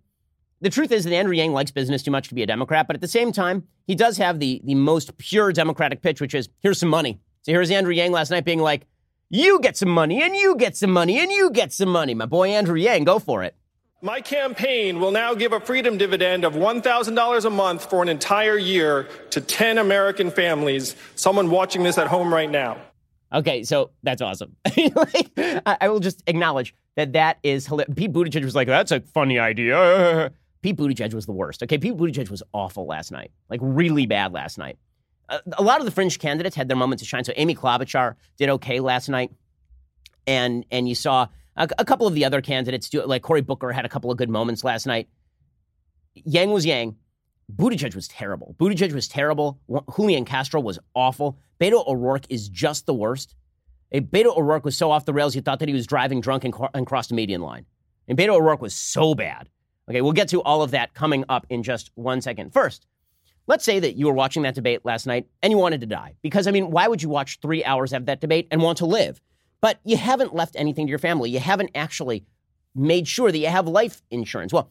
The 0.61 0.71
truth 0.71 0.93
is 0.93 1.05
that 1.05 1.13
Andrew 1.13 1.35
Yang 1.35 1.53
likes 1.53 1.71
business 1.73 2.03
too 2.03 2.11
much 2.11 2.29
to 2.29 2.35
be 2.35 2.43
a 2.43 2.47
Democrat, 2.47 2.87
but 2.87 2.95
at 2.95 3.01
the 3.01 3.09
same 3.09 3.33
time, 3.33 3.67
he 3.87 3.95
does 3.95 4.17
have 4.19 4.39
the 4.39 4.61
the 4.65 4.75
most 4.75 5.17
pure 5.19 5.53
Democratic 5.53 6.03
pitch, 6.03 6.21
which 6.21 6.35
is 6.35 6.49
here's 6.61 6.79
some 6.79 6.89
money. 6.89 7.21
So 7.43 7.53
here's 7.53 7.71
Andrew 7.71 7.93
Yang 7.93 8.13
last 8.13 8.31
night 8.31 8.45
being 8.45 8.61
like, 8.61 8.87
you 9.29 9.61
get 9.61 9.77
some 9.77 9.89
money, 9.89 10.23
and 10.23 10.37
you 10.37 10.57
get 10.57 10.77
some 10.77 10.93
money, 10.93 11.19
and 11.19 11.33
you 11.33 11.51
get 11.51 11.73
some 11.73 11.89
money. 11.89 12.15
My 12.15 12.27
boy 12.27 12.51
Andrew 12.51 12.77
Yang, 12.77 13.05
go 13.05 13.19
for 13.19 13.43
it. 13.43 13.57
My 14.03 14.21
campaign 14.21 15.01
will 15.01 15.13
now 15.13 15.33
give 15.33 15.53
a 15.53 15.61
freedom 15.61 15.97
dividend 15.97 16.45
of 16.45 16.55
$1,000 16.55 17.45
a 17.45 17.51
month 17.51 17.89
for 17.89 18.03
an 18.03 18.09
entire 18.09 18.59
year 18.59 19.05
to 19.31 19.41
10 19.41 19.79
American 19.79 20.31
families. 20.31 20.97
Someone 21.15 21.51
watching 21.51 21.85
this 21.85 21.99
at 21.99 22.09
home 22.09 22.35
right 22.35 22.51
now. 22.51 22.79
Okay, 23.33 23.63
so 23.63 23.91
that's 24.03 24.21
awesome. 24.21 24.57
like, 24.95 25.31
I 25.65 25.89
will 25.89 26.01
just 26.01 26.23
acknowledge 26.27 26.75
that 26.97 27.13
that 27.13 27.39
is 27.45 27.67
hilarious. 27.67 27.95
Pete 27.95 28.13
Buttigieg 28.13 28.45
was 28.45 28.55
like, 28.55 28.69
that's 28.69 28.91
a 28.91 29.01
funny 29.01 29.39
idea. 29.39 30.33
Pete 30.63 30.77
Buttigieg 30.77 31.15
was 31.15 31.27
the 31.27 31.33
worst. 31.33 31.63
Okay, 31.63 31.79
Pete 31.79 31.97
Buttigieg 31.97 32.29
was 32.29 32.43
awful 32.53 32.87
last 32.87 33.13
night, 33.13 33.31
like 33.49 33.61
really 33.63 34.07
bad 34.07 34.33
last 34.33 34.59
night 34.59 34.79
uh, 35.33 35.39
a 35.53 35.63
lot 35.63 35.81
of 35.81 35.87
the 35.87 35.91
fringe 35.91 36.19
candidates 36.19 36.55
had 36.55 36.69
their 36.69 36.77
moments 36.77 37.03
to 37.03 37.09
shine. 37.09 37.25
So 37.25 37.33
Amy 37.37 37.55
Klobuchar 37.55 38.17
did 38.37 38.49
okay 38.51 38.81
last 38.81 39.09
night, 39.09 39.33
and 40.27 40.65
and 40.71 40.89
you 40.89 40.95
saw 40.95 41.29
a, 41.57 41.69
a 41.79 41.85
couple 41.85 42.07
of 42.07 42.15
the 42.15 42.25
other 42.25 42.41
candidates 42.41 42.89
do. 42.89 43.05
Like 43.05 43.23
Cory 43.23 43.41
Booker 43.41 43.73
had 43.73 43.85
a 43.85 43.89
couple 43.89 44.11
of 44.11 44.17
good 44.17 44.31
moments 44.31 44.65
last 44.65 44.87
night. 44.87 45.09
Yang 46.15 46.51
was 46.51 46.67
Yang. 46.67 46.97
Buttigieg 47.55 47.95
was 47.95 48.09
terrible. 48.09 48.55
Buttigieg 48.59 48.93
was 48.93 49.09
terrible. 49.09 49.59
Julian 49.97 50.25
Castro 50.25 50.61
was 50.61 50.79
awful. 50.95 51.39
Beto 51.61 51.87
O'Rourke 51.87 52.27
is 52.31 52.49
just 52.49 52.87
the 52.87 52.95
worst. 52.95 53.35
Beto 53.93 54.37
O'Rourke 54.37 54.65
was 54.65 54.77
so 54.77 54.91
off 54.91 55.05
the 55.05 55.13
rails, 55.13 55.35
you 55.35 55.43
thought 55.43 55.59
that 55.59 55.69
he 55.69 55.75
was 55.75 55.87
driving 55.87 56.21
drunk 56.21 56.45
and, 56.45 56.55
and 56.73 56.87
crossed 56.87 57.11
a 57.11 57.15
median 57.15 57.43
line. 57.43 57.67
And 58.09 58.17
Beto 58.17 58.37
O'Rourke 58.37 58.63
was 58.63 58.75
so 58.75 59.15
bad. 59.15 59.51
Okay, 59.89 60.01
we'll 60.01 60.13
get 60.13 60.29
to 60.29 60.41
all 60.43 60.63
of 60.63 60.71
that 60.71 60.95
coming 60.95 61.25
up 61.29 61.47
in 61.51 61.63
just 61.63 61.91
one 61.95 62.21
second. 62.23 62.53
First, 62.53 62.87
Let's 63.47 63.65
say 63.65 63.81
that 63.81 63.97
you 63.97 64.07
were 64.07 64.13
watching 64.13 64.45
that 64.45 64.55
debate 64.55 64.85
last 64.85 65.07
night 65.07 65.27
and 65.43 65.51
you 65.51 65.59
wanted 65.59 65.81
to 65.81 65.87
die. 65.87 66.15
Because, 66.23 66.47
I 66.47 66.53
mean, 66.53 66.71
why 66.71 66.87
would 66.87 67.03
you 67.03 67.09
watch 67.09 67.41
three 67.41 67.65
hours 67.65 67.93
of 67.93 68.07
that 68.07 68.21
debate 68.21 68.47
and 68.51 68.63
want 68.63 68.79
to 68.79 68.87
live? 68.87 69.21
But 69.63 69.81
you 69.85 69.97
haven't 69.97 70.35
left 70.35 70.57
anything 70.57 70.87
to 70.87 70.91
your 70.91 70.99
family. 70.99 71.31
You 71.31 71.39
haven't 71.39 71.71
actually 71.75 72.27
made 72.75 73.09
sure 73.09 73.33
that 73.33 73.39
you 73.39 73.47
have 73.47 73.67
life 73.67 74.03
insurance. 74.11 74.53
Well, 74.53 74.71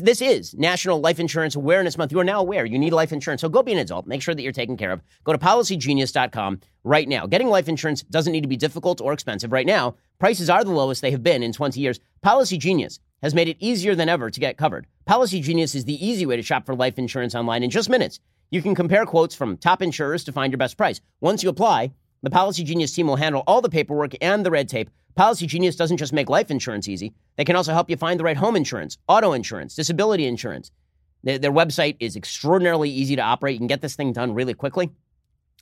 this 0.00 0.20
is 0.20 0.54
National 0.54 1.00
Life 1.00 1.18
Insurance 1.18 1.54
Awareness 1.54 1.96
Month. 1.96 2.12
You 2.12 2.20
are 2.20 2.24
now 2.24 2.40
aware 2.40 2.66
you 2.66 2.78
need 2.78 2.92
life 2.92 3.12
insurance. 3.12 3.40
So 3.40 3.48
go 3.48 3.62
be 3.62 3.72
an 3.72 3.78
adult. 3.78 4.06
Make 4.06 4.20
sure 4.20 4.34
that 4.34 4.42
you're 4.42 4.52
taken 4.52 4.76
care 4.76 4.92
of. 4.92 5.00
Go 5.24 5.32
to 5.32 5.38
policygenius.com 5.38 6.60
right 6.84 7.08
now. 7.08 7.26
Getting 7.26 7.48
life 7.48 7.68
insurance 7.68 8.02
doesn't 8.02 8.32
need 8.32 8.42
to 8.42 8.48
be 8.48 8.56
difficult 8.56 9.00
or 9.00 9.12
expensive 9.12 9.52
right 9.52 9.66
now. 9.66 9.94
Prices 10.18 10.50
are 10.50 10.64
the 10.64 10.70
lowest 10.70 11.00
they 11.00 11.10
have 11.10 11.22
been 11.22 11.42
in 11.42 11.52
20 11.52 11.80
years. 11.80 12.00
Policy 12.22 12.58
Genius 12.58 13.00
has 13.22 13.34
made 13.34 13.48
it 13.48 13.56
easier 13.60 13.94
than 13.94 14.08
ever 14.10 14.30
to 14.30 14.40
get 14.40 14.58
covered. 14.58 14.86
Policy 15.06 15.40
Genius 15.40 15.74
is 15.74 15.86
the 15.86 16.06
easy 16.06 16.26
way 16.26 16.36
to 16.36 16.42
shop 16.42 16.66
for 16.66 16.74
life 16.74 16.98
insurance 16.98 17.34
online 17.34 17.62
in 17.62 17.70
just 17.70 17.88
minutes. 17.88 18.20
You 18.50 18.60
can 18.60 18.74
compare 18.74 19.06
quotes 19.06 19.34
from 19.34 19.56
top 19.56 19.80
insurers 19.80 20.24
to 20.24 20.32
find 20.32 20.52
your 20.52 20.58
best 20.58 20.76
price. 20.76 21.00
Once 21.20 21.42
you 21.42 21.48
apply, 21.48 21.92
the 22.26 22.30
Policy 22.30 22.64
Genius 22.64 22.90
team 22.90 23.06
will 23.06 23.14
handle 23.14 23.44
all 23.46 23.60
the 23.60 23.68
paperwork 23.68 24.10
and 24.20 24.44
the 24.44 24.50
red 24.50 24.68
tape. 24.68 24.90
Policy 25.14 25.46
Genius 25.46 25.76
doesn't 25.76 25.98
just 25.98 26.12
make 26.12 26.28
life 26.28 26.50
insurance 26.50 26.88
easy, 26.88 27.14
they 27.36 27.44
can 27.44 27.54
also 27.54 27.72
help 27.72 27.88
you 27.88 27.96
find 27.96 28.18
the 28.18 28.24
right 28.24 28.36
home 28.36 28.56
insurance, 28.56 28.98
auto 29.06 29.32
insurance, 29.32 29.76
disability 29.76 30.26
insurance. 30.26 30.72
Their, 31.22 31.38
their 31.38 31.52
website 31.52 31.96
is 32.00 32.16
extraordinarily 32.16 32.90
easy 32.90 33.14
to 33.14 33.22
operate. 33.22 33.52
You 33.52 33.60
can 33.60 33.68
get 33.68 33.80
this 33.80 33.94
thing 33.94 34.12
done 34.12 34.34
really 34.34 34.54
quickly. 34.54 34.90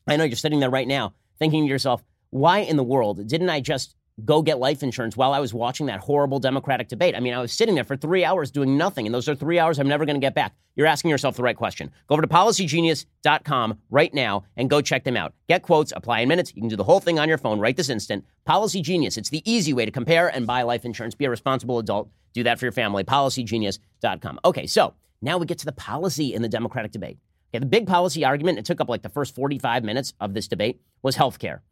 I 0.06 0.16
know 0.16 0.24
you're 0.24 0.36
sitting 0.36 0.58
there 0.58 0.70
right 0.70 0.88
now 0.88 1.12
thinking 1.38 1.64
to 1.64 1.68
yourself, 1.68 2.02
why 2.30 2.60
in 2.60 2.78
the 2.78 2.82
world 2.82 3.28
didn't 3.28 3.50
I 3.50 3.60
just 3.60 3.94
go 4.22 4.42
get 4.42 4.58
life 4.58 4.82
insurance 4.82 5.16
while 5.16 5.32
I 5.32 5.40
was 5.40 5.52
watching 5.52 5.86
that 5.86 6.00
horrible 6.00 6.38
Democratic 6.38 6.88
debate. 6.88 7.16
I 7.16 7.20
mean, 7.20 7.34
I 7.34 7.40
was 7.40 7.52
sitting 7.52 7.74
there 7.74 7.84
for 7.84 7.96
three 7.96 8.24
hours 8.24 8.50
doing 8.50 8.76
nothing, 8.76 9.06
and 9.06 9.14
those 9.14 9.28
are 9.28 9.34
three 9.34 9.58
hours 9.58 9.78
I'm 9.78 9.88
never 9.88 10.04
going 10.04 10.16
to 10.16 10.20
get 10.20 10.34
back. 10.34 10.54
You're 10.76 10.86
asking 10.86 11.10
yourself 11.10 11.36
the 11.36 11.42
right 11.42 11.56
question. 11.56 11.90
Go 12.08 12.14
over 12.14 12.22
to 12.22 12.28
policygenius.com 12.28 13.78
right 13.90 14.12
now 14.14 14.44
and 14.56 14.70
go 14.70 14.80
check 14.80 15.04
them 15.04 15.16
out. 15.16 15.34
Get 15.48 15.62
quotes, 15.62 15.92
apply 15.94 16.20
in 16.20 16.28
minutes. 16.28 16.52
You 16.54 16.62
can 16.62 16.68
do 16.68 16.76
the 16.76 16.84
whole 16.84 17.00
thing 17.00 17.18
on 17.18 17.28
your 17.28 17.38
phone 17.38 17.58
right 17.58 17.76
this 17.76 17.88
instant. 17.88 18.24
Policy 18.44 18.82
Genius. 18.82 19.16
It's 19.16 19.30
the 19.30 19.42
easy 19.50 19.72
way 19.72 19.84
to 19.84 19.90
compare 19.90 20.28
and 20.28 20.46
buy 20.46 20.62
life 20.62 20.84
insurance. 20.84 21.14
Be 21.14 21.24
a 21.24 21.30
responsible 21.30 21.78
adult. 21.78 22.08
Do 22.32 22.42
that 22.44 22.58
for 22.58 22.64
your 22.64 22.72
family. 22.72 23.04
Policygenius.com. 23.04 24.40
Okay, 24.44 24.66
so 24.66 24.94
now 25.22 25.38
we 25.38 25.46
get 25.46 25.58
to 25.58 25.64
the 25.64 25.72
policy 25.72 26.34
in 26.34 26.42
the 26.42 26.48
Democratic 26.48 26.92
debate. 26.92 27.18
Okay, 27.52 27.60
the 27.60 27.66
big 27.66 27.86
policy 27.86 28.24
argument, 28.24 28.58
it 28.58 28.64
took 28.64 28.80
up 28.80 28.88
like 28.88 29.02
the 29.02 29.08
first 29.08 29.34
45 29.34 29.84
minutes 29.84 30.12
of 30.20 30.34
this 30.34 30.48
debate, 30.48 30.80
was 31.02 31.14
health 31.14 31.38
care. 31.38 31.62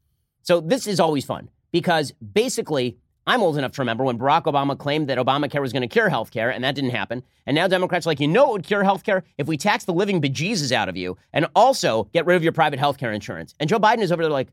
So 0.43 0.61
this 0.61 0.87
is 0.87 1.01
always 1.01 1.25
fun 1.25 1.49
because 1.73 2.13
basically, 2.13 2.99
I'm 3.27 3.43
old 3.43 3.57
enough 3.57 3.73
to 3.73 3.83
remember 3.83 4.05
when 4.05 4.19
Barack 4.19 4.45
Obama 4.45 4.77
claimed 4.77 5.09
that 5.09 5.19
Obamacare 5.19 5.61
was 5.61 5.73
going 5.73 5.83
to 5.83 5.89
cure 5.89 6.09
health 6.09 6.31
care, 6.31 6.51
and 6.51 6.63
that 6.65 6.75
didn't 6.75 6.91
happen. 6.91 7.23
And 7.47 7.55
now 7.55 7.69
Democrats 7.69 8.07
are 8.07 8.11
like, 8.11 8.21
you 8.21 8.29
know 8.29 8.45
what 8.45 8.53
would 8.53 8.65
cure 8.65 8.83
health 8.85 9.05
care? 9.05 9.25
If 9.39 9.47
we 9.47 9.57
tax 9.57 9.85
the 9.85 9.93
living 9.93 10.21
bejesus 10.21 10.73
out 10.73 10.89
of 10.89 10.97
you 10.97 11.17
and 11.33 11.47
also 11.55 12.05
get 12.13 12.27
rid 12.27 12.37
of 12.37 12.43
your 12.43 12.53
private 12.53 12.79
health 12.79 12.99
care 12.99 13.13
insurance. 13.13 13.55
And 13.61 13.69
Joe 13.69 13.79
Biden 13.79 14.01
is 14.01 14.13
over 14.13 14.23
there 14.23 14.31
like, 14.31 14.49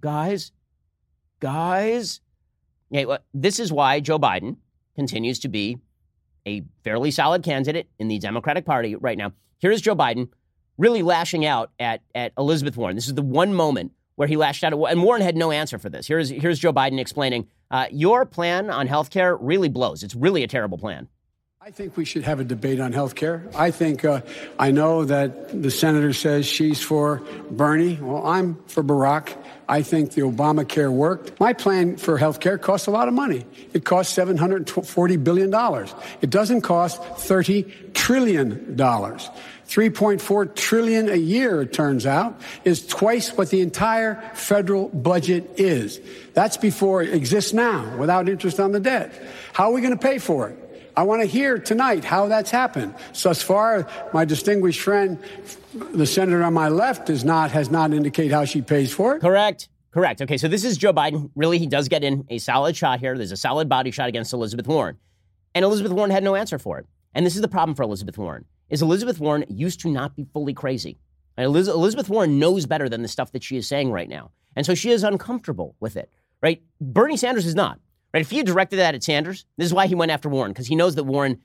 guys, 0.00 0.52
guys. 1.40 2.20
Yeah, 2.90 3.04
well, 3.06 3.18
this 3.32 3.58
is 3.58 3.72
why 3.72 4.00
Joe 4.00 4.18
Biden 4.18 4.56
continues 4.94 5.38
to 5.40 5.48
be 5.48 5.78
a 6.46 6.62
fairly 6.84 7.10
solid 7.10 7.42
candidate 7.42 7.88
in 7.98 8.08
the 8.08 8.18
Democratic 8.18 8.66
Party 8.66 8.94
right 8.94 9.16
now. 9.16 9.32
Here's 9.58 9.80
Joe 9.80 9.96
Biden 9.96 10.28
really 10.76 11.02
lashing 11.02 11.46
out 11.46 11.70
at, 11.78 12.02
at 12.14 12.32
Elizabeth 12.36 12.76
Warren. 12.76 12.96
This 12.96 13.06
is 13.06 13.14
the 13.14 13.22
one 13.22 13.54
moment 13.54 13.92
where 14.22 14.28
he 14.28 14.36
lashed 14.36 14.62
out. 14.62 14.72
And 14.72 15.02
Warren 15.02 15.20
had 15.20 15.34
no 15.34 15.50
answer 15.50 15.80
for 15.80 15.88
this. 15.88 16.06
Here's, 16.06 16.28
here's 16.28 16.60
Joe 16.60 16.72
Biden 16.72 17.00
explaining 17.00 17.48
uh, 17.72 17.86
Your 17.90 18.24
plan 18.24 18.70
on 18.70 18.86
health 18.86 19.10
care 19.10 19.34
really 19.34 19.68
blows. 19.68 20.04
It's 20.04 20.14
really 20.14 20.44
a 20.44 20.46
terrible 20.46 20.78
plan. 20.78 21.08
I 21.60 21.72
think 21.72 21.96
we 21.96 22.04
should 22.04 22.22
have 22.22 22.38
a 22.38 22.44
debate 22.44 22.78
on 22.78 22.92
health 22.92 23.16
care. 23.16 23.48
I 23.56 23.72
think, 23.72 24.04
uh, 24.04 24.20
I 24.60 24.70
know 24.70 25.04
that 25.04 25.60
the 25.60 25.72
senator 25.72 26.12
says 26.12 26.46
she's 26.46 26.80
for 26.80 27.20
Bernie. 27.50 27.98
Well, 28.00 28.24
I'm 28.24 28.62
for 28.66 28.84
Barack. 28.84 29.36
I 29.68 29.82
think 29.82 30.12
the 30.12 30.22
Obamacare 30.22 30.92
worked. 30.92 31.40
My 31.40 31.52
plan 31.52 31.96
for 31.96 32.16
health 32.16 32.38
care 32.38 32.58
costs 32.58 32.86
a 32.86 32.92
lot 32.92 33.08
of 33.08 33.14
money. 33.14 33.44
It 33.72 33.84
costs 33.84 34.16
$740 34.16 35.24
billion. 35.24 35.52
It 36.20 36.30
doesn't 36.30 36.60
cost 36.60 37.02
$30 37.02 37.92
trillion. 37.92 38.76
3.4 39.72 40.54
trillion 40.54 41.08
a 41.08 41.16
year, 41.16 41.62
it 41.62 41.72
turns 41.72 42.04
out, 42.04 42.38
is 42.64 42.86
twice 42.86 43.34
what 43.36 43.48
the 43.48 43.62
entire 43.62 44.20
federal 44.34 44.88
budget 44.88 45.50
is. 45.56 45.98
That's 46.34 46.58
before 46.58 47.02
it 47.02 47.14
exists 47.14 47.54
now, 47.54 47.96
without 47.96 48.28
interest 48.28 48.60
on 48.60 48.72
the 48.72 48.80
debt. 48.80 49.12
How 49.54 49.70
are 49.70 49.72
we 49.72 49.80
going 49.80 49.96
to 49.96 50.02
pay 50.02 50.18
for 50.18 50.50
it? 50.50 50.58
I 50.94 51.04
want 51.04 51.22
to 51.22 51.26
hear 51.26 51.58
tonight 51.58 52.04
how 52.04 52.26
that's 52.28 52.50
happened. 52.50 52.94
So 53.12 53.30
as 53.30 53.42
far, 53.42 53.88
my 54.12 54.26
distinguished 54.26 54.80
friend, 54.80 55.18
the 55.94 56.04
senator 56.04 56.42
on 56.42 56.52
my 56.52 56.68
left, 56.68 57.06
does 57.06 57.24
not 57.24 57.50
has 57.52 57.70
not 57.70 57.94
indicated 57.94 58.32
how 58.32 58.44
she 58.44 58.60
pays 58.60 58.92
for 58.92 59.16
it. 59.16 59.20
Correct. 59.20 59.70
Correct. 59.90 60.20
Okay, 60.20 60.36
so 60.36 60.48
this 60.48 60.64
is 60.64 60.76
Joe 60.76 60.92
Biden. 60.92 61.30
Really, 61.34 61.58
he 61.58 61.66
does 61.66 61.88
get 61.88 62.04
in 62.04 62.26
a 62.28 62.36
solid 62.38 62.76
shot 62.76 63.00
here. 63.00 63.16
There's 63.16 63.32
a 63.32 63.38
solid 63.38 63.70
body 63.70 63.90
shot 63.90 64.08
against 64.08 64.34
Elizabeth 64.34 64.66
Warren. 64.66 64.98
And 65.54 65.64
Elizabeth 65.64 65.92
Warren 65.92 66.10
had 66.10 66.24
no 66.24 66.34
answer 66.34 66.58
for 66.58 66.78
it. 66.78 66.86
And 67.14 67.26
this 67.26 67.36
is 67.36 67.42
the 67.42 67.48
problem 67.48 67.74
for 67.74 67.82
Elizabeth 67.82 68.16
Warren, 68.16 68.46
is 68.72 68.82
Elizabeth 68.82 69.20
Warren 69.20 69.44
used 69.48 69.80
to 69.80 69.90
not 69.90 70.16
be 70.16 70.24
fully 70.32 70.54
crazy. 70.54 70.98
Elizabeth 71.36 72.08
Warren 72.08 72.38
knows 72.38 72.66
better 72.66 72.88
than 72.88 73.02
the 73.02 73.08
stuff 73.08 73.32
that 73.32 73.44
she 73.44 73.56
is 73.56 73.68
saying 73.68 73.92
right 73.92 74.08
now. 74.08 74.30
And 74.56 74.66
so 74.66 74.74
she 74.74 74.90
is 74.90 75.04
uncomfortable 75.04 75.76
with 75.78 75.96
it, 75.96 76.10
right? 76.42 76.62
Bernie 76.80 77.16
Sanders 77.16 77.46
is 77.46 77.54
not. 77.54 77.78
Right? 78.12 78.20
If 78.20 78.30
he 78.30 78.42
directed 78.42 78.76
that 78.76 78.94
at 78.94 79.02
Sanders, 79.02 79.46
this 79.56 79.66
is 79.66 79.74
why 79.74 79.86
he 79.86 79.94
went 79.94 80.10
after 80.10 80.28
Warren, 80.28 80.52
because 80.52 80.66
he 80.66 80.76
knows 80.76 80.94
that 80.96 81.04
Warren 81.04 81.40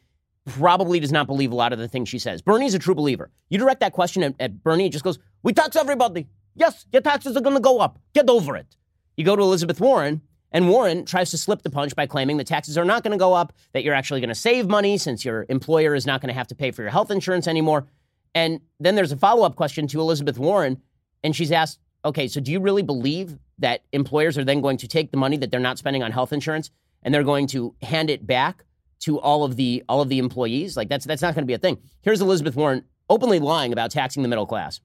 probably 0.46 1.00
does 1.00 1.12
not 1.12 1.28
believe 1.28 1.52
a 1.52 1.56
lot 1.56 1.74
of 1.74 1.80
the 1.80 1.88
things 1.88 2.10
she 2.10 2.20
says. 2.20 2.42
Bernie's 2.42 2.74
a 2.74 2.80
true 2.80 2.96
believer. 2.96 3.30
You 3.50 3.58
direct 3.58 3.82
that 3.82 3.94
question 3.94 4.24
at, 4.24 4.36
at 4.40 4.64
Bernie, 4.64 4.88
it 4.88 4.92
just 4.92 5.04
goes, 5.04 5.20
We 5.44 5.54
tax 5.54 5.76
everybody. 5.76 6.28
Yes, 6.56 6.86
your 6.92 7.02
taxes 7.02 7.38
are 7.38 7.42
going 7.42 7.56
to 7.56 7.62
go 7.62 7.80
up. 7.80 8.00
Get 8.14 8.30
over 8.30 8.56
it. 8.56 8.76
You 9.16 9.24
go 9.24 9.36
to 9.36 9.42
Elizabeth 9.42 9.80
Warren, 9.80 10.22
and 10.52 10.70
Warren 10.70 11.06
tries 11.06 11.32
to 11.32 11.38
slip 11.38 11.62
the 11.62 11.70
punch 11.70 11.96
by 11.96 12.06
claiming 12.06 12.38
the 12.38 12.44
taxes 12.44 12.78
are 12.78 12.86
not 12.86 13.04
going 13.04 13.12
to 13.12 13.18
go 13.18 13.34
up, 13.34 13.54
that 13.74 13.84
you're 13.84 13.94
actually 13.94 14.22
going 14.22 14.30
to 14.30 14.36
save 14.36 14.68
money 14.68 14.98
since 14.98 15.26
your 15.26 15.46
employer 15.50 15.94
is 15.94 16.06
not 16.06 16.22
going 16.22 16.30
to 16.30 16.38
have 16.38 16.48
to 16.48 16.56
pay 16.56 16.72
for 16.72 16.82
your 16.82 16.92
health 16.92 17.12
insurance 17.12 17.48
anymore. 17.48 17.88
And 18.34 18.62
then 18.80 18.96
there's 18.96 19.12
a 19.12 19.18
follow 19.18 19.46
up 19.46 19.56
question 19.56 19.88
to 19.88 20.00
Elizabeth 20.00 20.38
Warren, 20.38 20.82
and 21.24 21.36
she's 21.36 21.52
asked, 21.52 21.80
okay, 22.06 22.28
so 22.28 22.40
do 22.40 22.52
you 22.52 22.60
really 22.60 22.84
believe 22.84 23.38
that 23.60 23.84
employers 23.92 24.38
are 24.38 24.44
then 24.44 24.62
going 24.62 24.78
to 24.78 24.88
take 24.88 25.12
the 25.12 25.18
money 25.18 25.38
that 25.38 25.52
they're 25.52 25.60
not 25.60 25.78
spending 25.78 26.04
on 26.04 26.12
health 26.12 26.32
insurance 26.32 26.70
and 27.04 27.14
they're 27.14 27.24
going 27.24 27.48
to 27.48 27.76
hand 27.82 28.10
it 28.10 28.26
back 28.26 28.64
to 29.00 29.20
all 29.20 29.44
of 29.44 29.56
the 29.56 29.84
all 29.90 30.02
of 30.02 30.10
the 30.10 30.20
employees? 30.20 30.78
Like 30.78 30.90
that's 30.90 31.06
that's 31.06 31.22
not 31.22 31.34
going 31.34 31.44
to 31.44 31.48
be 31.48 31.54
a 31.54 31.58
thing. 31.58 31.78
Here's 32.02 32.22
Elizabeth 32.22 32.56
Warren 32.56 32.84
openly 33.10 33.40
lying 33.40 33.74
about 33.74 33.92
taxing 33.92 34.24
the 34.24 34.30
middle 34.30 34.46
class. 34.46 34.80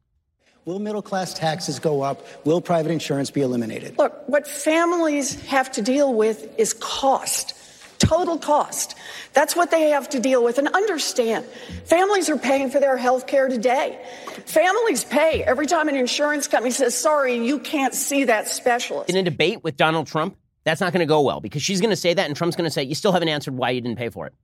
Will 0.65 0.79
middle 0.79 1.03
class 1.03 1.35
taxes 1.35 1.81
go 1.81 2.03
up? 2.03 2.25
Will 2.47 2.61
private 2.61 2.93
insurance 2.93 3.33
be 3.33 3.41
eliminated? 3.41 3.99
Look, 3.99 4.29
what 4.29 4.47
families 4.47 5.41
have 5.47 5.73
to 5.73 5.83
deal 5.83 6.15
with 6.15 6.57
is 6.57 6.73
cost, 6.73 7.55
total 7.99 8.39
cost. 8.39 8.95
That's 9.33 9.57
what 9.57 9.73
they 9.73 9.91
have 9.91 10.09
to 10.11 10.21
deal 10.21 10.45
with. 10.45 10.59
And 10.59 10.69
understand, 10.69 11.47
families 11.85 12.31
are 12.31 12.37
paying 12.37 12.71
for 12.71 12.79
their 12.79 12.97
health 12.97 13.27
care 13.27 13.49
today. 13.49 13.99
Families 14.47 15.05
pay 15.05 15.43
every 15.43 15.67
time 15.67 15.89
an 15.89 15.97
insurance 15.97 16.47
company 16.47 16.71
says, 16.71 16.97
sorry, 16.97 17.45
you 17.45 17.59
can't 17.59 17.93
see 17.93 18.25
that 18.25 18.47
specialist. 18.47 19.11
In 19.11 19.17
a 19.17 19.23
debate 19.25 19.65
with 19.65 19.77
Donald 19.77 20.07
Trump, 20.07 20.37
that's 20.63 20.81
not 20.81 20.93
going 20.93 21.01
to 21.01 21.07
go 21.07 21.23
well 21.23 21.41
because 21.41 21.63
she's 21.63 21.81
going 21.81 21.91
to 21.91 21.97
say 21.97 22.15
that 22.15 22.27
and 22.27 22.37
Trump's 22.37 22.55
going 22.55 22.69
to 22.69 22.71
say, 22.71 22.85
you 22.85 22.95
still 22.95 23.11
haven't 23.11 23.29
answered 23.29 23.57
why 23.57 23.71
you 23.71 23.81
didn't 23.81 23.99
pay 23.99 24.11
for 24.11 24.29
it. 24.29 24.35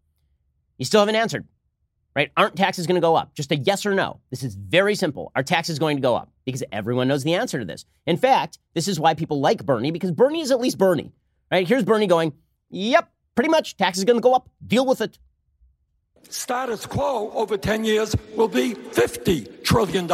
You 0.78 0.84
still 0.84 1.00
haven't 1.00 1.14
answered 1.14 1.46
right? 2.18 2.32
Aren't 2.36 2.56
taxes 2.56 2.88
going 2.88 2.96
to 2.96 3.00
go 3.00 3.14
up? 3.14 3.32
Just 3.34 3.52
a 3.52 3.56
yes 3.56 3.86
or 3.86 3.94
no. 3.94 4.18
This 4.30 4.42
is 4.42 4.56
very 4.56 4.96
simple. 4.96 5.30
Are 5.36 5.44
taxes 5.44 5.78
going 5.78 5.98
to 5.98 6.00
go 6.00 6.16
up? 6.16 6.32
Because 6.44 6.64
everyone 6.72 7.06
knows 7.06 7.22
the 7.22 7.34
answer 7.34 7.60
to 7.60 7.64
this. 7.64 7.84
In 8.06 8.16
fact, 8.16 8.58
this 8.74 8.88
is 8.88 8.98
why 8.98 9.14
people 9.14 9.38
like 9.38 9.64
Bernie, 9.64 9.92
because 9.92 10.10
Bernie 10.10 10.40
is 10.40 10.50
at 10.50 10.58
least 10.58 10.78
Bernie, 10.78 11.12
right? 11.48 11.64
Here's 11.64 11.84
Bernie 11.84 12.08
going, 12.08 12.32
yep, 12.70 13.08
pretty 13.36 13.50
much 13.50 13.76
taxes 13.76 14.02
going 14.02 14.16
to 14.16 14.20
go 14.20 14.34
up. 14.34 14.50
Deal 14.66 14.84
with 14.84 15.00
it. 15.00 15.16
Status 16.28 16.86
quo 16.86 17.30
over 17.34 17.56
10 17.56 17.84
years 17.84 18.16
will 18.34 18.48
be 18.48 18.74
$50 18.74 19.62
trillion. 19.62 20.10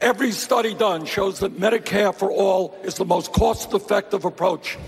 Every 0.00 0.30
study 0.30 0.72
done 0.72 1.04
shows 1.04 1.40
that 1.40 1.58
Medicare 1.58 2.14
for 2.14 2.30
all 2.30 2.78
is 2.84 2.94
the 2.94 3.04
most 3.04 3.32
cost 3.32 3.74
effective 3.74 4.24
approach 4.24 4.78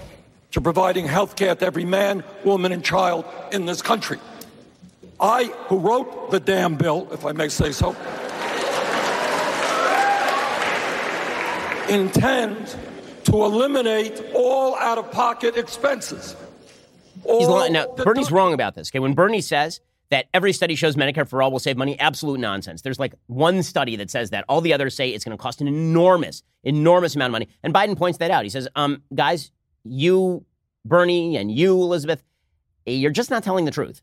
to 0.53 0.61
providing 0.61 1.09
health 1.09 1.35
care 1.35 1.57
to 1.57 1.67
every 1.67 1.85
man, 1.85 2.23
woman, 2.45 2.71
and 2.71 2.85
child 2.85 3.25
in 3.51 3.67
this 3.67 3.83
country. 3.83 4.21
I, 5.21 5.45
who 5.69 5.79
wrote 5.79 6.31
the 6.31 6.41
damn 6.41 6.77
bill, 6.77 7.09
if 7.13 7.25
I 7.25 7.33
may 7.33 7.49
say 7.49 7.73
so, 7.73 7.91
intend 11.89 12.77
to 13.25 13.45
eliminate 13.45 14.23
all 14.35 14.77
out 14.77 14.99
of 14.99 15.11
pocket 15.11 15.57
expenses. 15.57 16.37
He's 17.27 17.49
lying. 17.49 17.73
Now, 17.73 17.89
Bernie's 17.89 18.31
wrong 18.31 18.55
about 18.55 18.75
this. 18.75 18.91
Okay, 18.91 19.01
when 19.01 19.15
Bernie 19.15 19.41
says 19.41 19.81
that 20.11 20.27
every 20.33 20.53
study 20.53 20.75
shows 20.75 20.97
Medicare 20.97 21.29
for 21.29 21.43
all 21.43 21.51
will 21.51 21.59
save 21.59 21.77
money, 21.77 21.99
absolute 21.99 22.41
nonsense. 22.41 22.83
There's 22.83 22.99
like 22.99 23.15
one 23.27 23.63
study 23.63 23.97
that 23.97 24.11
says 24.11 24.31
that. 24.31 24.45
All 24.49 24.61
the 24.61 24.73
others 24.73 24.95
say 24.95 25.11
it's 25.11 25.25
going 25.25 25.37
to 25.37 25.43
cost 25.43 25.61
an 25.61 25.69
enormous, 25.69 26.43
enormous 26.63 27.15
amount 27.17 27.31
of 27.31 27.33
money. 27.33 27.49
And 27.63 27.75
Biden 27.75 27.97
points 27.97 28.19
that 28.19 28.31
out. 28.31 28.45
He 28.45 28.51
says, 28.51 28.69
um, 28.77 29.03
guys, 29.15 29.51
you, 29.85 30.47
Bernie, 30.85 31.37
and 31.37 31.51
you, 31.51 31.73
Elizabeth, 31.73 32.23
you're 32.87 33.11
just 33.11 33.31
not 33.31 33.43
telling 33.43 33.65
the 33.67 33.71
truth. 33.71 34.01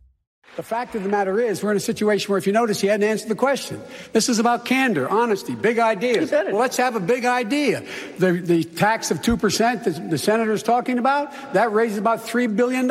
The 0.55 0.63
fact 0.63 0.95
of 0.95 1.03
the 1.03 1.10
matter 1.10 1.38
is, 1.38 1.62
we're 1.62 1.71
in 1.71 1.77
a 1.77 1.81
situation 1.81 2.29
where, 2.29 2.38
if 2.38 2.47
you 2.47 2.53
notice, 2.53 2.79
he 2.79 2.88
hadn't 2.88 3.08
answered 3.08 3.27
the 3.27 3.36
question. 3.36 3.81
This 4.13 4.29
is 4.29 4.39
about 4.39 4.63
candor, 4.63 5.10
honesty, 5.10 5.53
big 5.53 5.79
ideas. 5.79 6.31
Well, 6.31 6.55
let's 6.55 6.77
have 6.77 6.95
a 6.95 7.01
big 7.01 7.25
idea. 7.25 7.84
The, 8.19 8.31
the 8.31 8.63
tax 8.63 9.12
of 9.12 9.21
2% 9.21 9.84
that 9.84 10.10
the 10.10 10.17
senator's 10.17 10.63
talking 10.63 10.97
about, 10.97 11.34
that 11.53 11.73
raises 11.73 11.97
about 11.97 12.19
$3 12.19 12.55
billion. 12.55 12.89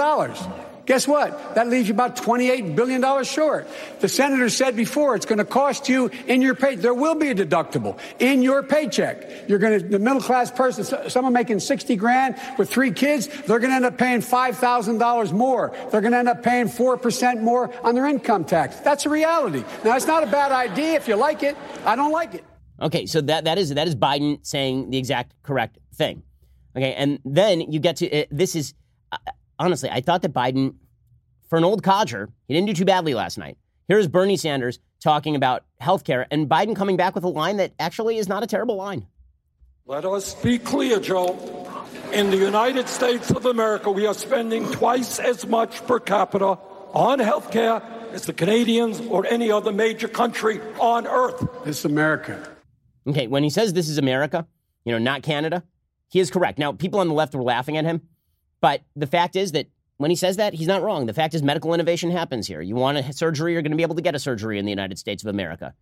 Guess 0.87 1.09
what? 1.09 1.55
That 1.55 1.69
leaves 1.69 1.89
you 1.89 1.95
about 1.95 2.17
$28 2.17 2.77
billion 2.77 3.25
short. 3.25 3.67
The 4.01 4.09
senator 4.09 4.49
said 4.49 4.77
before 4.77 5.15
it's 5.17 5.25
going 5.25 5.39
to 5.39 5.45
cost 5.45 5.89
you 5.89 6.11
in 6.27 6.43
your 6.43 6.55
pay. 6.55 6.77
There 6.77 6.93
will 6.93 7.15
be 7.15 7.31
a 7.31 7.35
deductible 7.35 7.99
in 8.19 8.43
your 8.43 8.63
paycheck. 8.63 9.49
You're 9.49 9.59
going 9.59 9.81
to, 9.81 9.89
the 9.89 9.99
middle 9.99 10.21
class 10.21 10.51
person, 10.51 10.85
someone 11.09 11.33
making 11.33 11.61
60 11.61 11.97
grand 11.97 12.37
with 12.59 12.71
three 12.71 12.91
kids, 12.91 13.29
they're 13.29 13.59
going 13.59 13.71
to 13.71 13.77
end 13.77 13.87
up 13.87 13.97
paying 13.97 14.21
$5,000 14.21 15.33
more. 15.33 15.75
They're 15.91 16.01
going 16.01 16.13
to 16.13 16.19
end 16.19 16.29
up 16.29 16.43
paying 16.43 16.67
4% 16.67 17.41
more 17.41 17.73
on 17.85 17.95
their 17.95 18.07
income 18.07 18.45
tax. 18.45 18.77
That's 18.81 19.07
a 19.07 19.09
reality. 19.09 19.65
Now, 19.85 19.97
it's 19.97 20.07
not 20.07 20.23
a 20.23 20.27
bad 20.27 20.53
idea 20.53 20.95
if 20.95 21.09
you 21.09 21.17
like 21.17 21.43
it. 21.43 21.57
I 21.85 21.97
don't 21.97 22.13
like 22.13 22.35
it. 22.35 22.45
Okay, 22.81 23.07
so 23.07 23.21
that, 23.23 23.45
that 23.45 23.57
is 23.57 23.73
that 23.75 23.87
is 23.87 23.95
Biden 23.95 24.45
saying 24.45 24.91
the 24.91 24.99
exact 24.99 25.33
correct 25.43 25.79
thing. 25.95 26.25
Okay, 26.77 26.93
and 26.95 27.21
then 27.25 27.61
you 27.61 27.79
get 27.79 27.97
to 27.99 28.23
uh, 28.23 28.25
this 28.31 28.57
is 28.57 28.75
uh, 29.13 29.19
honestly, 29.59 29.91
I 29.91 30.01
thought 30.01 30.23
that 30.23 30.33
Biden, 30.33 30.75
for 31.49 31.57
an 31.57 31.65
old 31.65 31.83
codger, 31.83 32.31
he 32.47 32.55
didn't 32.55 32.67
do 32.67 32.75
too 32.75 32.85
badly 32.85 33.15
last 33.15 33.39
night. 33.39 33.57
Here's 33.89 34.09
Bernie 34.09 34.37
Sanders 34.37 34.79
talking 35.01 35.37
about 35.37 35.65
health 35.79 36.05
care, 36.05 36.27
and 36.31 36.49
Biden 36.49 36.75
coming 36.75 36.97
back 36.97 37.15
with 37.15 37.25
a 37.25 37.29
line 37.29 37.59
that 37.59 37.73
actually 37.79 38.17
is 38.17 38.29
not 38.29 38.43
a 38.43 38.47
terrible 38.47 38.77
line. 38.77 39.07
Let 39.87 40.07
us 40.07 40.35
be 40.35 40.59
clear, 40.59 40.99
Joe. 40.99 41.69
In 42.13 42.31
the 42.31 42.39
United 42.39 42.89
States 42.89 43.31
of 43.31 43.45
America, 43.45 43.91
we 43.91 44.07
are 44.07 44.15
spending 44.15 44.71
twice 44.71 45.19
as 45.19 45.47
much 45.47 45.87
per 45.87 46.01
capita 46.01 46.59
on 46.95 47.19
health 47.19 47.51
care 47.51 47.83
as 48.13 48.25
the 48.25 48.33
Canadians 48.33 49.01
or 49.01 49.27
any 49.27 49.51
other 49.51 49.73
major 49.73 50.09
country 50.09 50.61
on 50.81 51.07
earth. 51.07 51.47
This 51.65 51.85
America. 51.85 52.49
Okay, 53.07 53.27
when 53.27 53.43
he 53.43 53.51
says 53.51 53.73
this 53.73 53.89
is 53.89 53.99
America, 53.99 54.47
you 54.85 54.93
know, 54.93 54.99
not 54.99 55.23
Canada, 55.23 55.63
he 56.09 56.21
is 56.21 56.31
correct. 56.31 56.59
Now, 56.59 56.73
people 56.73 57.01
on 57.01 57.09
the 57.09 57.15
left 57.15 57.35
were 57.35 57.43
laughing 57.43 57.77
at 57.77 57.85
him 57.85 58.01
but 58.65 58.81
the 58.97 59.07
fact 59.07 59.37
is 59.37 59.53
that 59.53 59.67
when 59.99 60.11
he 60.11 60.17
says 60.17 60.39
that, 60.39 60.55
he's 60.55 60.67
not 60.67 60.81
wrong. 60.81 61.05
The 61.05 61.13
fact 61.13 61.35
is, 61.35 61.43
medical 61.43 61.75
innovation 61.75 62.11
happens 62.11 62.47
here. 62.47 62.63
You 62.63 62.77
want 62.77 62.97
a 62.97 63.13
surgery, 63.13 63.53
you're 63.53 63.61
going 63.61 63.73
to 63.73 63.77
be 63.77 63.83
able 63.83 63.97
to 63.97 64.01
get 64.01 64.15
a 64.15 64.19
surgery 64.19 64.59
in 64.59 64.65
the 64.65 64.71
United 64.71 64.99
States 64.99 65.23
of 65.23 65.29
America. 65.29 65.75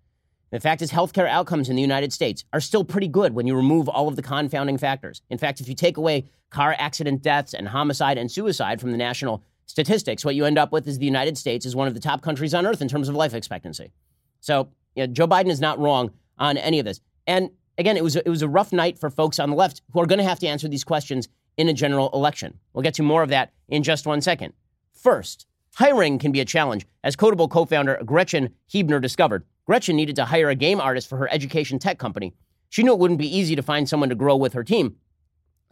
The 0.51 0.59
fact 0.59 0.83
is, 0.83 0.91
healthcare 0.91 1.29
outcomes 1.29 1.69
in 1.69 1.77
the 1.77 1.81
United 1.81 2.13
States 2.13 2.45
are 2.53 2.59
still 2.59 2.83
pretty 2.83 3.07
good 3.07 3.35
when 3.35 3.47
you 3.47 3.55
remove 3.55 3.89
all 3.89 4.09
of 4.09 4.17
the 4.17 4.23
confounding 4.23 4.79
factors. 4.79 5.23
In 5.31 5.39
fact, 5.39 5.61
if 5.61 5.69
you 5.69 5.77
take 5.77 5.97
away 5.97 6.25
car 6.51 6.75
accident 6.77 7.23
deaths 7.23 7.55
and 7.55 7.69
homicide 7.69 8.19
and 8.19 8.29
suicide 8.29 8.81
from 8.81 8.91
the 8.91 8.99
national 8.99 9.45
statistics, 9.67 10.25
what 10.25 10.35
you 10.35 10.45
end 10.45 10.59
up 10.59 10.73
with 10.73 10.89
is 10.89 10.99
the 10.99 11.07
United 11.07 11.39
States 11.39 11.65
is 11.65 11.77
one 11.77 11.87
of 11.87 11.95
the 11.95 12.01
top 12.01 12.21
countries 12.21 12.53
on 12.53 12.67
earth 12.67 12.83
in 12.83 12.89
terms 12.89 13.09
of 13.09 13.15
life 13.15 13.33
expectancy. 13.33 13.93
So, 14.41 14.71
you 14.97 15.07
know, 15.07 15.13
Joe 15.13 15.29
Biden 15.29 15.51
is 15.51 15.61
not 15.61 15.79
wrong 15.79 16.11
on 16.37 16.57
any 16.57 16.81
of 16.81 16.85
this. 16.85 17.01
And 17.29 17.51
again, 17.79 17.97
it 17.97 18.03
was 18.03 18.17
it 18.17 18.29
was 18.29 18.43
a 18.43 18.49
rough 18.49 18.73
night 18.73 18.99
for 18.99 19.09
folks 19.09 19.39
on 19.39 19.51
the 19.51 19.57
left 19.57 19.83
who 19.93 20.01
are 20.01 20.07
going 20.07 20.19
to 20.19 20.25
have 20.25 20.41
to 20.41 20.49
answer 20.49 20.67
these 20.67 20.83
questions 20.83 21.29
in 21.57 21.69
a 21.69 21.73
general 21.73 22.11
election. 22.13 22.59
We'll 22.73 22.83
get 22.83 22.95
to 22.95 23.03
more 23.03 23.23
of 23.23 23.31
that 23.31 23.53
in 23.69 23.83
just 23.83 24.07
one 24.07 24.21
second. 24.21 24.55
First, 24.93 25.47
hiring 25.75 26.19
can 26.19 26.33
be 26.33 26.41
a 26.41 26.45
challenge, 26.45 26.87
as 27.03 27.17
Kodable 27.17 27.51
co 27.51 27.65
founder 27.65 28.01
Gretchen 28.05 28.55
Huebner 28.71 29.01
discovered. 29.01 29.45
Gretchen 29.67 29.97
needed 29.97 30.17
to 30.17 30.25
hire 30.25 30.51
a 30.51 30.55
game 30.55 30.81
artist 30.81 31.09
for 31.09 31.17
her 31.19 31.33
education 31.33 31.79
tech 31.79 31.99
company. 31.99 32.35
She 32.69 32.83
knew 32.83 32.93
it 32.93 32.99
wouldn't 32.99 33.19
be 33.19 33.37
easy 33.37 33.55
to 33.57 33.63
find 33.63 33.89
someone 33.89 34.09
to 34.09 34.15
grow 34.15 34.37
with 34.37 34.55
her 34.55 34.65
team, 34.65 34.97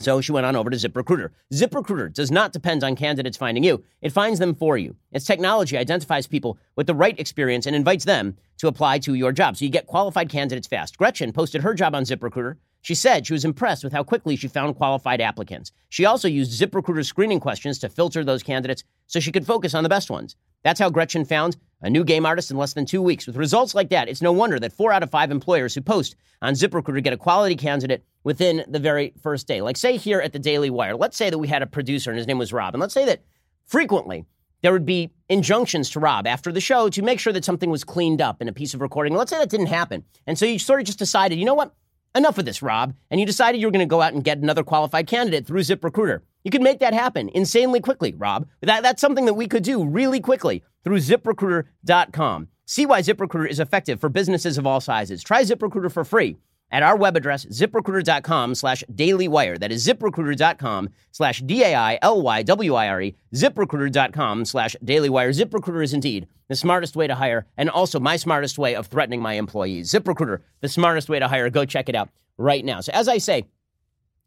so 0.01 0.21
she 0.23 0.33
went 0.33 0.47
on 0.47 0.57
over 0.57 0.71
to 0.71 0.77
ZipRecruiter. 0.77 1.31
ZipRecruiter 1.53 2.13
does 2.13 2.31
not 2.31 2.53
depend 2.53 2.83
on 2.83 2.97
candidates 2.97 3.37
finding 3.37 3.63
you, 3.63 3.85
it 4.01 4.13
finds 4.13 4.39
them 4.39 4.55
for 4.55 4.79
you. 4.79 4.97
Its 5.13 5.27
technology 5.27 5.77
identifies 5.77 6.27
people 6.27 6.59
with 6.75 6.87
the 6.87 6.95
right 6.95 7.19
experience 7.21 7.67
and 7.67 7.77
invites 7.77 8.05
them 8.05 8.37
to 8.59 8.69
apply 8.69 8.99
to 9.01 9.15
your 9.15 9.33
job. 9.33 9.57
So 9.57 9.65
you 9.65 9.71
get 9.71 9.87
qualified 9.87 10.31
candidates 10.31 10.67
fast. 10.67 10.97
Gretchen 10.97 11.33
posted 11.33 11.63
her 11.63 11.75
job 11.75 11.95
on 11.95 12.05
ZipRecruiter. 12.05 12.57
She 12.83 12.95
said 12.95 13.27
she 13.27 13.33
was 13.33 13.45
impressed 13.45 13.85
with 13.85 13.93
how 13.93 14.03
quickly 14.03 14.37
she 14.37 14.49
found 14.49 14.77
qualified 14.77 15.21
applicants. 15.21 15.71
She 15.89 16.05
also 16.05 16.29
used 16.29 16.59
ZipRecruiter's 16.59 17.09
screening 17.09 17.41
questions 17.41 17.79
to 17.81 17.89
filter 17.89 18.25
those 18.25 18.43
candidates 18.43 18.85
so 19.07 19.21
she 19.21 19.33
could 19.33 19.47
focus 19.47 19.75
on 19.75 19.83
the 19.83 19.89
best 19.89 20.11
ones. 20.11 20.37
That's 20.63 20.81
how 20.81 20.91
Gretchen 20.91 21.25
found 21.25 21.57
a 21.83 21.91
new 21.91 22.05
game 22.05 22.27
artist 22.27 22.51
in 22.51 22.57
less 22.57 22.75
than 22.75 22.87
two 22.87 23.03
weeks. 23.03 23.27
With 23.27 23.37
results 23.37 23.75
like 23.75 23.91
that, 23.91 24.09
it's 24.09 24.23
no 24.23 24.33
wonder 24.33 24.59
that 24.61 24.73
four 24.73 24.93
out 24.93 25.03
of 25.03 25.11
five 25.11 25.31
employers 25.31 25.75
who 25.75 25.81
post 25.81 26.17
on 26.43 26.55
ZipRecruiter 26.55 27.03
get 27.03 27.13
a 27.13 27.19
quality 27.19 27.57
candidate 27.57 28.05
within 28.25 28.65
the 28.69 28.79
very 28.79 29.13
first 29.23 29.47
day. 29.47 29.63
Like, 29.63 29.77
say, 29.77 29.97
here 29.97 30.21
at 30.21 30.33
the 30.33 30.39
Daily 30.39 30.71
Wire, 30.71 30.97
let's 30.97 31.17
say 31.17 31.31
that 31.31 31.39
we 31.39 31.49
had 31.49 31.63
a 31.63 31.67
producer 31.67 32.11
and 32.11 32.19
his 32.19 32.27
name 32.27 32.39
was 32.39 32.53
Rob, 32.53 32.75
and 32.75 32.81
let's 32.81 32.95
say 32.95 33.07
that 33.07 33.23
frequently 33.67 34.25
there 34.63 34.73
would 34.73 34.85
be 34.85 35.11
injunctions 35.29 35.89
to 35.91 36.01
Rob 36.01 36.27
after 36.27 36.53
the 36.53 36.61
show 36.61 36.91
to 36.91 37.03
make 37.03 37.21
sure 37.21 37.33
that 37.33 37.45
something 37.45 37.71
was 37.71 37.85
cleaned 37.85 38.21
up 38.21 38.43
in 38.43 38.49
a 38.49 38.53
piece 38.53 38.75
of 38.75 38.81
recording. 38.81 39.15
Let's 39.15 39.31
say 39.31 39.39
that 39.39 39.49
didn't 39.49 39.67
happen. 39.67 40.05
And 40.27 40.39
so 40.39 40.45
you 40.45 40.59
sort 40.59 40.81
of 40.81 40.87
just 40.87 40.99
decided, 40.99 41.39
you 41.39 41.47
know 41.47 41.55
what? 41.55 41.75
Enough 42.15 42.39
of 42.39 42.45
this, 42.45 42.63
Rob. 42.63 42.95
And 43.11 43.21
you 43.21 43.27
decided 43.27 43.61
you 43.61 43.67
were 43.67 43.73
going 43.73 43.87
to 43.87 43.87
go 43.87 44.03
out 44.03 44.15
and 44.15 44.25
get 44.25 44.39
another 44.39 44.63
qualified 44.63 45.07
candidate 45.07 45.47
through 45.47 45.61
ZipRecruiter. 45.61 46.21
You 46.45 46.51
could 46.51 46.63
make 46.63 46.81
that 46.81 46.95
happen 46.95 47.29
insanely 47.31 47.81
quickly, 47.81 48.15
Rob. 48.15 48.47
That, 48.63 48.83
that's 48.83 49.01
something 49.01 49.27
that 49.27 49.35
we 49.35 49.47
could 49.47 49.63
do 49.63 49.85
really 49.85 50.21
quickly 50.21 50.63
through 50.85 50.99
ziprecruiter.com. 50.99 52.49
See 52.67 52.87
why 52.87 53.03
ZipRecruiter 53.03 53.51
is 53.51 53.61
effective 53.61 54.01
for 54.01 54.09
businesses 54.09 54.57
of 54.57 54.67
all 54.67 54.81
sizes. 54.81 55.23
Try 55.23 55.43
ZipRecruiter 55.43 55.93
for 55.93 56.05
free 56.05 56.37
at 56.71 56.83
our 56.83 56.97
web 56.97 57.17
address, 57.17 57.45
ziprecruiter.com 57.47 58.55
slash 58.55 58.85
dailywire. 58.93 59.59
That 59.59 59.73
is 59.73 59.87
ziprecruiter.com 59.87 60.91
slash 61.11 61.41
D-A-I-L-Y-W-I-R-E, 61.41 63.17
ziprecruiter.com 63.35 64.45
slash 64.45 64.77
dailywire. 64.85 65.31
ZipRecruiter 65.31 65.85
is 65.85 65.95
indeed 65.95 66.29
the 66.49 66.57
smartest 66.57 66.97
way 66.97 67.07
to 67.07 67.15
hire 67.15 67.47
and 67.57 67.71
also 67.71 68.01
my 68.01 68.17
smartest 68.17 68.59
way 68.59 68.75
of 68.75 68.87
threatening 68.87 69.21
my 69.21 69.35
employees. 69.35 69.93
ZipRecruiter, 69.93 70.41
the 70.61 70.69
smartest 70.69 71.09
way 71.09 71.19
to 71.19 71.29
hire. 71.29 71.51
Go 71.51 71.65
check 71.65 71.89
it 71.89 71.95
out 71.95 72.09
right 72.39 72.65
now. 72.65 72.81
So 72.81 72.93
as 72.93 73.09
I 73.09 73.19
say, 73.19 73.47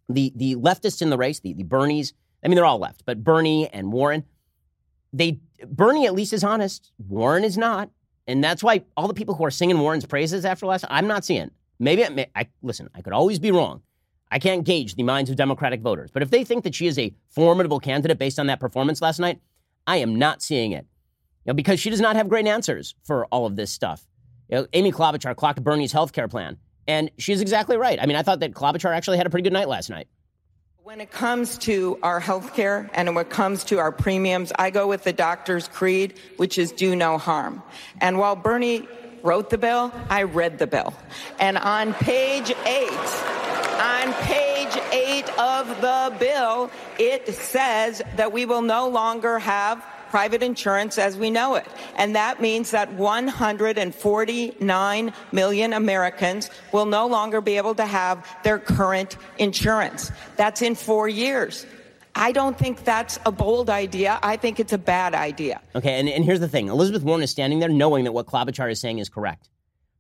the, 0.10 0.34
the 0.36 0.56
leftists 0.56 1.02
in 1.02 1.10
the 1.10 1.18
race, 1.18 1.40
the, 1.40 1.54
the 1.54 1.64
Bernies, 1.64 2.14
I 2.44 2.48
mean, 2.48 2.56
they're 2.56 2.66
all 2.66 2.80
left, 2.80 3.06
but 3.06 3.24
Bernie 3.24 3.70
and 3.70 3.94
Warren, 3.94 4.26
they 5.14 5.40
Bernie 5.66 6.06
at 6.06 6.14
least 6.14 6.34
is 6.34 6.44
honest. 6.44 6.92
Warren 7.08 7.44
is 7.44 7.58
not. 7.58 7.90
And 8.28 8.44
that's 8.44 8.64
why 8.64 8.84
all 8.96 9.08
the 9.08 9.14
people 9.14 9.36
who 9.36 9.46
are 9.46 9.52
singing 9.52 9.80
Warren's 9.80 10.06
praises 10.06 10.46
after 10.46 10.66
last, 10.66 10.86
I'm 10.90 11.08
not 11.08 11.26
seeing. 11.26 11.52
Maybe 11.84 12.06
I, 12.06 12.10
may, 12.10 12.28
I 12.36 12.48
listen. 12.62 12.90
I 12.96 13.02
could 13.02 13.14
always 13.14 13.40
be 13.40 13.52
wrong. 13.52 13.82
I 14.32 14.40
can't 14.40 14.64
gauge 14.64 14.96
the 14.96 15.04
minds 15.04 15.30
of 15.30 15.36
Democratic 15.36 15.82
voters, 15.82 16.10
but 16.12 16.24
if 16.24 16.32
they 16.32 16.44
think 16.44 16.64
that 16.64 16.74
she 16.74 16.88
is 16.88 16.98
a 16.98 17.14
formidable 17.30 17.80
candidate 17.80 18.18
based 18.18 18.40
on 18.40 18.48
that 18.48 18.60
performance 18.60 19.02
last 19.02 19.20
night, 19.20 19.40
I 19.86 19.98
am 19.98 20.16
not 20.16 20.42
seeing 20.42 20.72
it. 20.72 20.88
You 21.46 21.52
know, 21.52 21.54
because 21.54 21.80
she 21.80 21.90
does 21.90 22.02
not 22.02 22.16
have 22.16 22.30
great 22.30 22.48
answers 22.48 22.96
for 23.04 23.26
all 23.28 23.46
of 23.46 23.56
this 23.56 23.70
stuff. 23.70 24.08
You 24.50 24.58
know, 24.58 24.68
Amy 24.74 24.92
Klobuchar 24.92 25.36
clocked 25.36 25.62
Bernie's 25.64 25.92
health 25.92 26.14
care 26.14 26.28
plan, 26.28 26.58
and 26.88 27.12
she's 27.18 27.42
exactly 27.42 27.78
right. 27.78 28.00
I 28.02 28.06
mean, 28.06 28.16
I 28.16 28.24
thought 28.24 28.40
that 28.40 28.54
Klobuchar 28.54 28.96
actually 28.96 29.18
had 29.18 29.28
a 29.28 29.30
pretty 29.30 29.44
good 29.44 29.54
night 29.54 29.68
last 29.68 29.90
night. 29.90 30.08
When 30.84 31.00
it 31.00 31.12
comes 31.12 31.58
to 31.60 31.98
our 32.02 32.20
health 32.20 32.56
care 32.56 32.90
and 32.94 33.16
when 33.16 33.26
it 33.26 33.30
comes 33.30 33.64
to 33.66 33.78
our 33.80 33.92
premiums, 33.92 34.52
I 34.58 34.70
go 34.70 34.88
with 34.88 35.04
the 35.04 35.14
doctor's 35.14 35.68
creed, 35.68 36.20
which 36.38 36.58
is 36.58 36.72
do 36.72 36.96
no 36.96 37.18
harm. 37.18 37.64
And 38.02 38.18
while 38.18 38.36
Bernie 38.36 38.88
wrote 39.24 39.50
the 39.50 39.58
bill, 39.58 39.92
I 40.10 40.22
read 40.24 40.58
the 40.60 40.68
bill. 40.68 40.94
And 41.40 41.58
on 41.58 41.94
page 41.96 42.54
eight, 42.68 42.92
on 43.80 44.14
page 44.26 44.78
eight 44.92 45.28
of 45.40 45.68
the 45.82 46.16
bill, 46.20 46.70
it 47.00 47.34
says 47.34 48.04
that 48.18 48.32
we 48.32 48.46
will 48.46 48.62
no 48.62 48.88
longer 48.90 49.40
have 49.40 49.84
private 50.10 50.44
insurance 50.44 51.00
as 51.00 51.18
we 51.18 51.32
know 51.32 51.56
it. 51.56 51.66
And 51.98 52.16
that 52.16 52.40
means 52.40 52.70
that 52.70 52.94
149 52.94 55.14
million 55.32 55.74
Americans 55.74 56.52
will 56.72 56.86
no 56.86 57.08
longer 57.08 57.42
be 57.42 57.58
able 57.58 57.74
to 57.74 57.86
have 57.86 58.24
their 58.44 58.60
current 58.60 59.18
insurance. 59.40 60.12
That's 60.36 60.62
in 60.62 60.76
four 60.76 61.10
years. 61.10 61.66
I 62.16 62.32
don't 62.32 62.58
think 62.58 62.84
that's 62.84 63.20
a 63.26 63.32
bold 63.32 63.70
idea. 63.70 64.20
I 64.22 64.38
think 64.38 64.60
it's 64.60 64.74
a 64.74 64.78
bad 64.78 65.16
idea. 65.16 65.62
Okay, 65.76 66.00
and, 66.00 66.08
and 66.08 66.24
here's 66.24 66.40
the 66.40 66.48
thing 66.48 66.68
Elizabeth 66.68 67.04
Warren 67.04 67.24
is 67.24 67.32
standing 67.32 67.60
there 67.60 67.70
knowing 67.70 68.04
that 68.04 68.12
what 68.12 68.28
Klobuchar 68.28 68.72
is 68.72 68.80
saying 68.80 69.00
is 69.00 69.10
correct. 69.10 69.50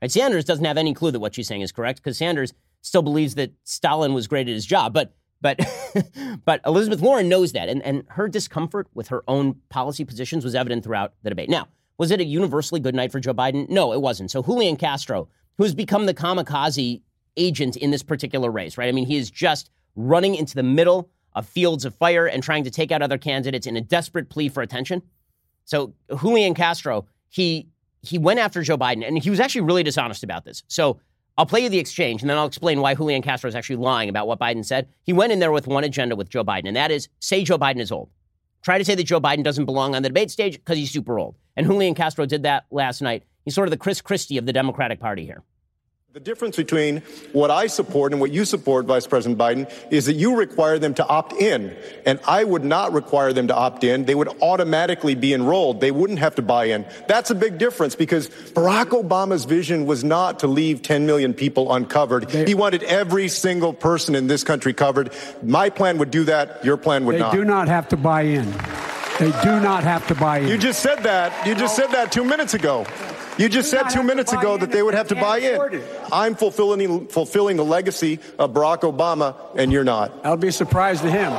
Right? 0.01 0.11
Sanders 0.11 0.45
doesn't 0.45 0.65
have 0.65 0.77
any 0.77 0.93
clue 0.93 1.11
that 1.11 1.19
what 1.19 1.33
she's 1.35 1.47
saying 1.47 1.61
is 1.61 1.71
correct 1.71 1.99
because 1.99 2.17
Sanders 2.17 2.53
still 2.81 3.01
believes 3.01 3.35
that 3.35 3.53
Stalin 3.63 4.13
was 4.13 4.27
great 4.27 4.47
at 4.47 4.53
his 4.53 4.65
job. 4.65 4.93
But 4.93 5.13
but 5.41 5.59
but 6.45 6.61
Elizabeth 6.65 7.01
Warren 7.01 7.29
knows 7.29 7.53
that, 7.53 7.69
and, 7.69 7.81
and 7.83 8.03
her 8.09 8.27
discomfort 8.27 8.87
with 8.93 9.07
her 9.07 9.23
own 9.27 9.55
policy 9.69 10.05
positions 10.05 10.43
was 10.43 10.55
evident 10.55 10.83
throughout 10.83 11.13
the 11.23 11.29
debate. 11.29 11.49
Now, 11.49 11.67
was 11.97 12.11
it 12.11 12.19
a 12.19 12.25
universally 12.25 12.79
good 12.79 12.95
night 12.95 13.11
for 13.11 13.19
Joe 13.19 13.33
Biden? 13.33 13.69
No, 13.69 13.93
it 13.93 14.01
wasn't. 14.01 14.29
So 14.29 14.43
Julian 14.43 14.75
Castro, 14.75 15.29
who 15.57 15.63
has 15.63 15.73
become 15.73 16.05
the 16.05 16.13
kamikaze 16.13 17.01
agent 17.37 17.75
in 17.75 17.91
this 17.91 18.03
particular 18.03 18.51
race, 18.51 18.77
right? 18.77 18.89
I 18.89 18.91
mean, 18.91 19.05
he 19.05 19.17
is 19.17 19.31
just 19.31 19.69
running 19.95 20.35
into 20.35 20.55
the 20.55 20.63
middle 20.63 21.09
of 21.35 21.47
fields 21.47 21.85
of 21.85 21.95
fire 21.95 22.25
and 22.25 22.43
trying 22.43 22.63
to 22.63 22.71
take 22.71 22.91
out 22.91 23.01
other 23.01 23.17
candidates 23.17 23.67
in 23.67 23.75
a 23.77 23.81
desperate 23.81 24.29
plea 24.29 24.49
for 24.49 24.61
attention. 24.61 25.01
So 25.65 25.93
Julian 26.19 26.53
Castro, 26.53 27.05
he 27.29 27.67
he 28.01 28.17
went 28.17 28.39
after 28.39 28.61
Joe 28.61 28.77
Biden, 28.77 29.07
and 29.07 29.17
he 29.17 29.29
was 29.29 29.39
actually 29.39 29.61
really 29.61 29.83
dishonest 29.83 30.23
about 30.23 30.43
this. 30.43 30.63
So 30.67 30.99
I'll 31.37 31.45
play 31.45 31.61
you 31.61 31.69
the 31.69 31.79
exchange, 31.79 32.21
and 32.21 32.29
then 32.29 32.37
I'll 32.37 32.45
explain 32.45 32.81
why 32.81 32.95
Julian 32.95 33.21
Castro 33.21 33.47
is 33.47 33.55
actually 33.55 33.77
lying 33.77 34.09
about 34.09 34.27
what 34.27 34.39
Biden 34.39 34.63
said. 34.63 34.87
He 35.03 35.13
went 35.13 35.31
in 35.31 35.39
there 35.39 35.51
with 35.51 35.67
one 35.67 35.83
agenda 35.83 36.15
with 36.15 36.29
Joe 36.29 36.43
Biden, 36.43 36.67
and 36.67 36.75
that 36.75 36.91
is 36.91 37.07
say 37.19 37.43
Joe 37.43 37.57
Biden 37.57 37.79
is 37.79 37.91
old. 37.91 38.09
Try 38.61 38.77
to 38.77 38.85
say 38.85 38.95
that 38.95 39.03
Joe 39.03 39.19
Biden 39.19 39.43
doesn't 39.43 39.65
belong 39.65 39.95
on 39.95 40.03
the 40.03 40.09
debate 40.09 40.31
stage 40.31 40.53
because 40.53 40.77
he's 40.77 40.91
super 40.91 41.17
old. 41.17 41.35
And 41.55 41.65
Julian 41.65 41.95
Castro 41.95 42.25
did 42.25 42.43
that 42.43 42.65
last 42.71 43.01
night. 43.01 43.23
He's 43.45 43.55
sort 43.55 43.67
of 43.67 43.71
the 43.71 43.77
Chris 43.77 44.01
Christie 44.01 44.37
of 44.37 44.45
the 44.45 44.53
Democratic 44.53 44.99
Party 44.99 45.25
here. 45.25 45.43
The 46.13 46.19
difference 46.19 46.55
between 46.55 47.01
what 47.31 47.49
I 47.49 47.65
support 47.65 48.11
and 48.11 48.21
what 48.21 48.31
you 48.31 48.45
support, 48.45 48.85
Vice 48.85 49.07
President 49.07 49.35
Biden, 49.39 49.67
is 49.89 50.05
that 50.05 50.13
you 50.13 50.35
require 50.35 50.77
them 50.77 50.93
to 50.93 51.07
opt 51.07 51.33
in. 51.33 51.75
And 52.05 52.19
I 52.27 52.43
would 52.43 52.63
not 52.63 52.93
require 52.93 53.33
them 53.33 53.47
to 53.47 53.55
opt 53.55 53.83
in. 53.83 54.05
They 54.05 54.13
would 54.13 54.27
automatically 54.39 55.15
be 55.15 55.33
enrolled. 55.33 55.81
They 55.81 55.89
wouldn't 55.89 56.19
have 56.19 56.35
to 56.35 56.43
buy 56.43 56.65
in. 56.65 56.85
That's 57.07 57.31
a 57.31 57.35
big 57.35 57.57
difference 57.57 57.95
because 57.95 58.29
Barack 58.29 58.89
Obama's 58.89 59.45
vision 59.45 59.87
was 59.87 60.03
not 60.03 60.37
to 60.41 60.47
leave 60.47 60.83
10 60.83 61.07
million 61.07 61.33
people 61.33 61.73
uncovered. 61.73 62.29
He 62.29 62.53
wanted 62.53 62.83
every 62.83 63.27
single 63.27 63.73
person 63.73 64.13
in 64.13 64.27
this 64.27 64.43
country 64.43 64.71
covered. 64.71 65.11
My 65.41 65.71
plan 65.71 65.97
would 65.97 66.11
do 66.11 66.25
that. 66.25 66.63
Your 66.63 66.77
plan 66.77 67.05
would 67.05 67.15
they 67.15 67.21
not. 67.21 67.31
They 67.31 67.39
do 67.39 67.43
not 67.43 67.67
have 67.67 67.89
to 67.89 67.97
buy 67.97 68.21
in. 68.21 68.51
They 69.17 69.31
do 69.41 69.59
not 69.59 69.83
have 69.83 70.07
to 70.09 70.13
buy 70.13 70.39
in. 70.39 70.47
You 70.47 70.59
just 70.59 70.83
said 70.83 71.01
that. 71.05 71.47
You 71.47 71.55
just 71.55 71.75
said 71.75 71.87
that 71.87 72.11
two 72.11 72.23
minutes 72.23 72.53
ago. 72.53 72.85
You 73.37 73.49
just 73.49 73.71
said 73.71 73.89
two 73.89 74.03
minutes 74.03 74.31
ago 74.31 74.57
that 74.57 74.71
they 74.71 74.83
would 74.83 74.93
have 74.93 75.07
to 75.07 75.15
buy 75.15 75.39
in. 75.39 75.83
I'm 76.11 76.35
fulfilling 76.35 77.07
fulfilling 77.07 77.57
the 77.57 77.65
legacy 77.65 78.19
of 78.37 78.53
Barack 78.53 78.81
Obama, 78.81 79.35
and 79.55 79.71
you're 79.71 79.83
not. 79.83 80.13
I'll 80.23 80.37
be 80.37 80.51
surprised 80.51 81.01
to 81.01 81.09
him. 81.09 81.33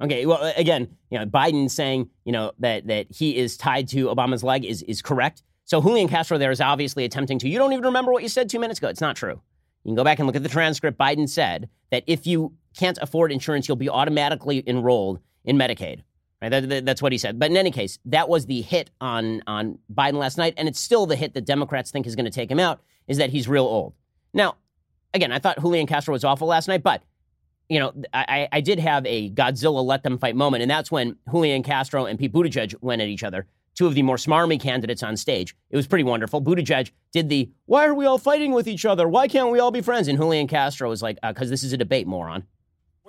Okay, 0.00 0.26
well, 0.26 0.52
again, 0.56 0.88
you 1.10 1.18
know, 1.18 1.26
Biden 1.26 1.70
saying 1.70 2.10
you 2.24 2.32
know 2.32 2.52
that 2.58 2.86
that 2.88 3.06
he 3.10 3.36
is 3.36 3.56
tied 3.56 3.88
to 3.88 4.06
Obama's 4.06 4.42
leg 4.42 4.64
is 4.64 4.82
is 4.82 5.02
correct. 5.02 5.42
So 5.64 5.80
Julian 5.80 6.08
Castro 6.08 6.36
there 6.36 6.50
is 6.50 6.60
obviously 6.60 7.04
attempting 7.04 7.38
to. 7.40 7.48
You 7.48 7.58
don't 7.58 7.72
even 7.72 7.84
remember 7.84 8.12
what 8.12 8.22
you 8.22 8.28
said 8.28 8.50
two 8.50 8.58
minutes 8.58 8.80
ago. 8.80 8.88
It's 8.88 9.00
not 9.00 9.14
true. 9.14 9.40
You 9.84 9.90
can 9.90 9.94
go 9.94 10.04
back 10.04 10.18
and 10.18 10.26
look 10.26 10.36
at 10.36 10.42
the 10.42 10.48
transcript. 10.48 10.98
Biden 10.98 11.28
said 11.28 11.68
that 11.90 12.02
if 12.06 12.26
you 12.26 12.54
can't 12.76 12.98
afford 13.00 13.30
insurance, 13.30 13.68
you'll 13.68 13.76
be 13.76 13.88
automatically 13.88 14.64
enrolled 14.66 15.20
in 15.44 15.56
Medicaid. 15.56 16.02
Right? 16.42 16.48
That, 16.48 16.68
that, 16.68 16.86
that's 16.86 17.02
what 17.02 17.12
he 17.12 17.18
said. 17.18 17.38
But 17.38 17.50
in 17.50 17.56
any 17.56 17.70
case, 17.70 17.98
that 18.06 18.28
was 18.28 18.46
the 18.46 18.62
hit 18.62 18.90
on 19.00 19.42
on 19.46 19.78
Biden 19.92 20.14
last 20.14 20.38
night, 20.38 20.54
and 20.56 20.68
it's 20.68 20.80
still 20.80 21.06
the 21.06 21.16
hit 21.16 21.34
that 21.34 21.44
Democrats 21.44 21.90
think 21.90 22.06
is 22.06 22.16
going 22.16 22.24
to 22.24 22.30
take 22.30 22.50
him 22.50 22.60
out. 22.60 22.80
Is 23.08 23.18
that 23.18 23.30
he's 23.30 23.48
real 23.48 23.64
old? 23.64 23.94
Now, 24.32 24.56
again, 25.12 25.32
I 25.32 25.38
thought 25.38 25.60
Julian 25.60 25.86
Castro 25.86 26.12
was 26.12 26.24
awful 26.24 26.48
last 26.48 26.68
night, 26.68 26.82
but 26.82 27.02
you 27.68 27.78
know, 27.78 27.92
I, 28.12 28.48
I 28.50 28.60
did 28.60 28.80
have 28.80 29.06
a 29.06 29.30
Godzilla 29.30 29.84
let 29.84 30.02
them 30.02 30.18
fight 30.18 30.34
moment, 30.34 30.62
and 30.62 30.70
that's 30.70 30.90
when 30.90 31.16
Julian 31.30 31.62
Castro 31.62 32.04
and 32.04 32.18
Pete 32.18 32.32
Buttigieg 32.32 32.74
went 32.80 33.00
at 33.00 33.08
each 33.08 33.22
other. 33.22 33.46
Two 33.76 33.86
of 33.86 33.94
the 33.94 34.02
more 34.02 34.16
smarmy 34.16 34.60
candidates 34.60 35.04
on 35.04 35.16
stage. 35.16 35.54
It 35.70 35.76
was 35.76 35.86
pretty 35.86 36.02
wonderful. 36.02 36.42
Buttigieg 36.42 36.90
did 37.12 37.28
the 37.28 37.48
"Why 37.66 37.86
are 37.86 37.94
we 37.94 38.06
all 38.06 38.18
fighting 38.18 38.52
with 38.52 38.66
each 38.66 38.84
other? 38.84 39.08
Why 39.08 39.28
can't 39.28 39.50
we 39.50 39.60
all 39.60 39.70
be 39.70 39.82
friends?" 39.82 40.08
And 40.08 40.18
Julian 40.18 40.48
Castro 40.48 40.88
was 40.88 41.00
like, 41.00 41.18
"Because 41.22 41.48
uh, 41.48 41.50
this 41.50 41.62
is 41.62 41.72
a 41.72 41.76
debate, 41.76 42.08
moron." 42.08 42.44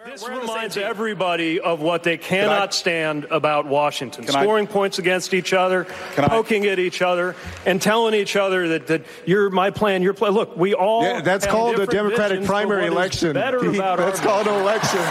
This 0.04 0.28
reminds 0.28 0.78
everybody 0.78 1.60
of 1.60 1.80
what 1.80 2.02
they 2.02 2.18
cannot 2.18 2.70
I, 2.70 2.72
stand 2.72 3.26
about 3.26 3.68
Washington. 3.68 4.26
Scoring 4.26 4.68
I, 4.68 4.72
points 4.72 4.98
against 4.98 5.32
each 5.32 5.54
other, 5.54 5.86
poking 6.16 6.66
I, 6.66 6.70
at 6.70 6.80
each 6.80 7.04
other, 7.04 7.36
and 7.68 7.80
telling 7.80 8.16
each 8.16 8.36
other 8.36 8.68
that, 8.70 8.88
that 8.88 9.06
you're 9.28 9.52
my 9.52 9.70
plan, 9.70 10.02
your 10.02 10.16
plan. 10.16 10.32
Look, 10.32 10.58
we 10.58 10.74
all. 10.74 11.04
Yeah, 11.04 11.22
that's 11.22 11.46
called 11.46 11.80
a 11.80 11.86
Democratic 11.86 12.44
primary 12.46 12.88
election. 12.88 13.34
that's 13.36 14.20
called 14.22 14.48
an 14.48 14.60
election. 14.62 15.02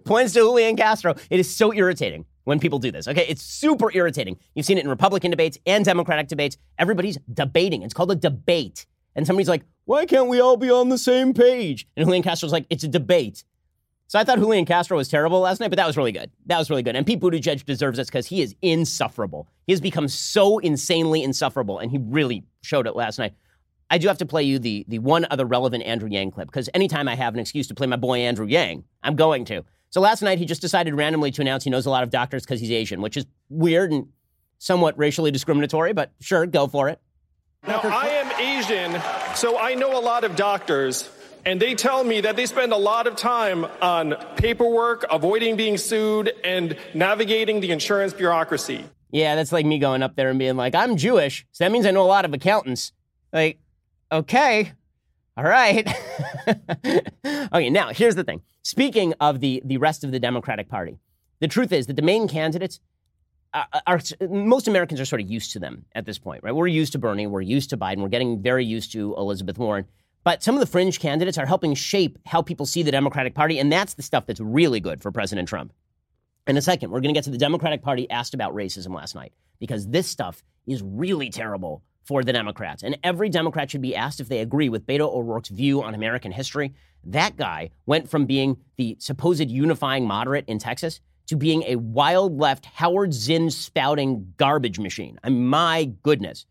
Points 0.04 0.32
to 0.32 0.40
Julian 0.40 0.76
Castro. 0.76 1.14
It 1.30 1.38
is 1.38 1.54
so 1.54 1.72
irritating 1.72 2.24
when 2.42 2.58
people 2.58 2.80
do 2.80 2.90
this. 2.90 3.06
Okay, 3.06 3.26
it's 3.28 3.42
super 3.42 3.92
irritating. 3.94 4.36
You've 4.54 4.66
seen 4.66 4.78
it 4.78 4.84
in 4.84 4.90
Republican 4.90 5.30
debates 5.30 5.58
and 5.64 5.84
Democratic 5.84 6.26
debates. 6.26 6.56
Everybody's 6.76 7.18
debating. 7.32 7.82
It's 7.82 7.94
called 7.94 8.10
a 8.10 8.16
debate. 8.16 8.86
And 9.14 9.26
somebody's 9.26 9.48
like, 9.48 9.64
why 9.84 10.06
can't 10.06 10.28
we 10.28 10.40
all 10.40 10.56
be 10.56 10.70
on 10.70 10.88
the 10.88 10.98
same 10.98 11.34
page? 11.34 11.86
And 11.96 12.06
Julian 12.06 12.22
Castro's 12.22 12.52
like, 12.52 12.66
it's 12.70 12.84
a 12.84 12.88
debate. 12.88 13.44
So 14.06 14.18
I 14.18 14.24
thought 14.24 14.38
Julian 14.38 14.64
Castro 14.64 14.96
was 14.96 15.08
terrible 15.08 15.40
last 15.40 15.60
night, 15.60 15.68
but 15.68 15.76
that 15.76 15.86
was 15.86 15.96
really 15.96 16.12
good. 16.12 16.30
That 16.46 16.58
was 16.58 16.70
really 16.70 16.82
good. 16.82 16.96
And 16.96 17.06
Pete 17.06 17.20
Buttigieg 17.20 17.64
deserves 17.64 17.98
this 17.98 18.08
because 18.08 18.26
he 18.26 18.40
is 18.40 18.54
insufferable. 18.62 19.48
He 19.66 19.72
has 19.72 19.82
become 19.82 20.08
so 20.08 20.58
insanely 20.58 21.22
insufferable, 21.22 21.78
and 21.78 21.90
he 21.90 21.98
really 21.98 22.44
showed 22.62 22.86
it 22.86 22.96
last 22.96 23.18
night. 23.18 23.34
I 23.90 23.98
do 23.98 24.08
have 24.08 24.18
to 24.18 24.26
play 24.26 24.42
you 24.42 24.58
the 24.58 24.84
the 24.88 24.98
one 24.98 25.26
other 25.30 25.46
relevant 25.46 25.84
Andrew 25.84 26.08
Yang 26.08 26.32
clip 26.32 26.48
because 26.48 26.68
anytime 26.74 27.08
I 27.08 27.14
have 27.16 27.34
an 27.34 27.40
excuse 27.40 27.66
to 27.68 27.74
play 27.74 27.86
my 27.86 27.96
boy 27.96 28.20
Andrew 28.20 28.46
Yang, 28.46 28.84
I'm 29.02 29.16
going 29.16 29.44
to. 29.46 29.64
So 29.90 30.00
last 30.00 30.22
night 30.22 30.38
he 30.38 30.44
just 30.44 30.60
decided 30.60 30.94
randomly 30.94 31.30
to 31.30 31.40
announce 31.40 31.64
he 31.64 31.70
knows 31.70 31.86
a 31.86 31.90
lot 31.90 32.02
of 32.02 32.10
doctors 32.10 32.44
because 32.44 32.60
he's 32.60 32.70
Asian, 32.70 33.00
which 33.00 33.16
is 33.16 33.26
weird 33.48 33.90
and 33.92 34.08
somewhat 34.58 34.98
racially 34.98 35.30
discriminatory, 35.30 35.92
but 35.92 36.12
sure, 36.20 36.44
go 36.46 36.66
for 36.66 36.88
it. 36.88 37.00
Now, 37.66 37.80
I 37.82 38.08
am 38.08 38.27
Asian, 38.40 39.00
so 39.34 39.58
I 39.58 39.74
know 39.74 39.98
a 39.98 40.02
lot 40.02 40.24
of 40.24 40.36
doctors, 40.36 41.08
and 41.44 41.60
they 41.60 41.74
tell 41.74 42.04
me 42.04 42.20
that 42.22 42.36
they 42.36 42.46
spend 42.46 42.72
a 42.72 42.76
lot 42.76 43.06
of 43.06 43.16
time 43.16 43.66
on 43.80 44.14
paperwork, 44.36 45.04
avoiding 45.10 45.56
being 45.56 45.76
sued, 45.76 46.32
and 46.44 46.76
navigating 46.94 47.60
the 47.60 47.70
insurance 47.70 48.12
bureaucracy. 48.12 48.84
Yeah, 49.10 49.34
that's 49.34 49.52
like 49.52 49.66
me 49.66 49.78
going 49.78 50.02
up 50.02 50.16
there 50.16 50.30
and 50.30 50.38
being 50.38 50.56
like, 50.56 50.74
I'm 50.74 50.96
Jewish, 50.96 51.46
so 51.52 51.64
that 51.64 51.72
means 51.72 51.86
I 51.86 51.90
know 51.90 52.02
a 52.02 52.06
lot 52.06 52.24
of 52.24 52.34
accountants. 52.34 52.92
Like, 53.32 53.58
okay. 54.12 54.72
All 55.36 55.44
right. 55.44 55.88
okay, 57.24 57.70
now 57.70 57.90
here's 57.92 58.16
the 58.16 58.24
thing. 58.24 58.42
Speaking 58.62 59.14
of 59.20 59.40
the, 59.40 59.62
the 59.64 59.78
rest 59.78 60.04
of 60.04 60.10
the 60.10 60.18
Democratic 60.18 60.68
Party, 60.68 60.98
the 61.40 61.48
truth 61.48 61.72
is 61.72 61.86
that 61.86 61.96
the 61.96 62.02
main 62.02 62.28
candidates 62.28 62.80
Uh, 63.54 63.64
uh, 63.72 63.80
are, 63.86 64.00
are, 64.20 64.28
most 64.28 64.68
Americans 64.68 65.00
are 65.00 65.04
sort 65.04 65.22
of 65.22 65.30
used 65.30 65.52
to 65.52 65.58
them 65.58 65.84
at 65.94 66.04
this 66.04 66.18
point, 66.18 66.42
right? 66.42 66.54
We're 66.54 66.66
used 66.66 66.92
to 66.92 66.98
Bernie, 66.98 67.26
we're 67.26 67.40
used 67.40 67.70
to 67.70 67.78
Biden, 67.78 67.98
we're 67.98 68.08
getting 68.08 68.42
very 68.42 68.64
used 68.64 68.92
to 68.92 69.14
Elizabeth 69.16 69.58
Warren. 69.58 69.86
But 70.24 70.42
some 70.42 70.54
of 70.54 70.60
the 70.60 70.66
fringe 70.66 71.00
candidates 71.00 71.38
are 71.38 71.46
helping 71.46 71.74
shape 71.74 72.18
how 72.26 72.42
people 72.42 72.66
see 72.66 72.82
the 72.82 72.90
Democratic 72.90 73.34
Party, 73.34 73.58
and 73.58 73.72
that's 73.72 73.94
the 73.94 74.02
stuff 74.02 74.26
that's 74.26 74.40
really 74.40 74.80
good 74.80 75.00
for 75.00 75.10
President 75.10 75.48
Trump. 75.48 75.72
In 76.46 76.56
a 76.56 76.62
second, 76.62 76.90
we're 76.90 77.00
going 77.00 77.14
to 77.14 77.18
get 77.18 77.24
to 77.24 77.30
the 77.30 77.38
Democratic 77.38 77.82
Party 77.82 78.10
asked 78.10 78.34
about 78.34 78.54
racism 78.54 78.94
last 78.94 79.14
night 79.14 79.32
because 79.58 79.88
this 79.88 80.06
stuff 80.06 80.42
is 80.66 80.82
really 80.82 81.30
terrible 81.30 81.82
for 82.04 82.22
the 82.22 82.32
Democrats. 82.32 82.82
And 82.82 82.98
every 83.04 83.28
Democrat 83.28 83.70
should 83.70 83.82
be 83.82 83.94
asked 83.94 84.18
if 84.20 84.28
they 84.28 84.40
agree 84.40 84.70
with 84.70 84.86
Beto 84.86 85.12
O'Rourke's 85.12 85.50
view 85.50 85.82
on 85.82 85.94
American 85.94 86.32
history. 86.32 86.72
That 87.04 87.36
guy 87.36 87.70
went 87.84 88.08
from 88.08 88.24
being 88.24 88.56
the 88.76 88.96
supposed 88.98 89.50
unifying 89.50 90.06
moderate 90.06 90.46
in 90.48 90.58
Texas 90.58 91.00
to 91.28 91.36
being 91.36 91.62
a 91.64 91.76
wild 91.76 92.38
left 92.38 92.66
Howard 92.66 93.14
Zinn 93.14 93.50
spouting 93.50 94.32
garbage 94.36 94.78
machine. 94.78 95.18
I 95.22 95.28
mean, 95.28 95.46
my 95.46 95.92
goodness. 96.02 96.46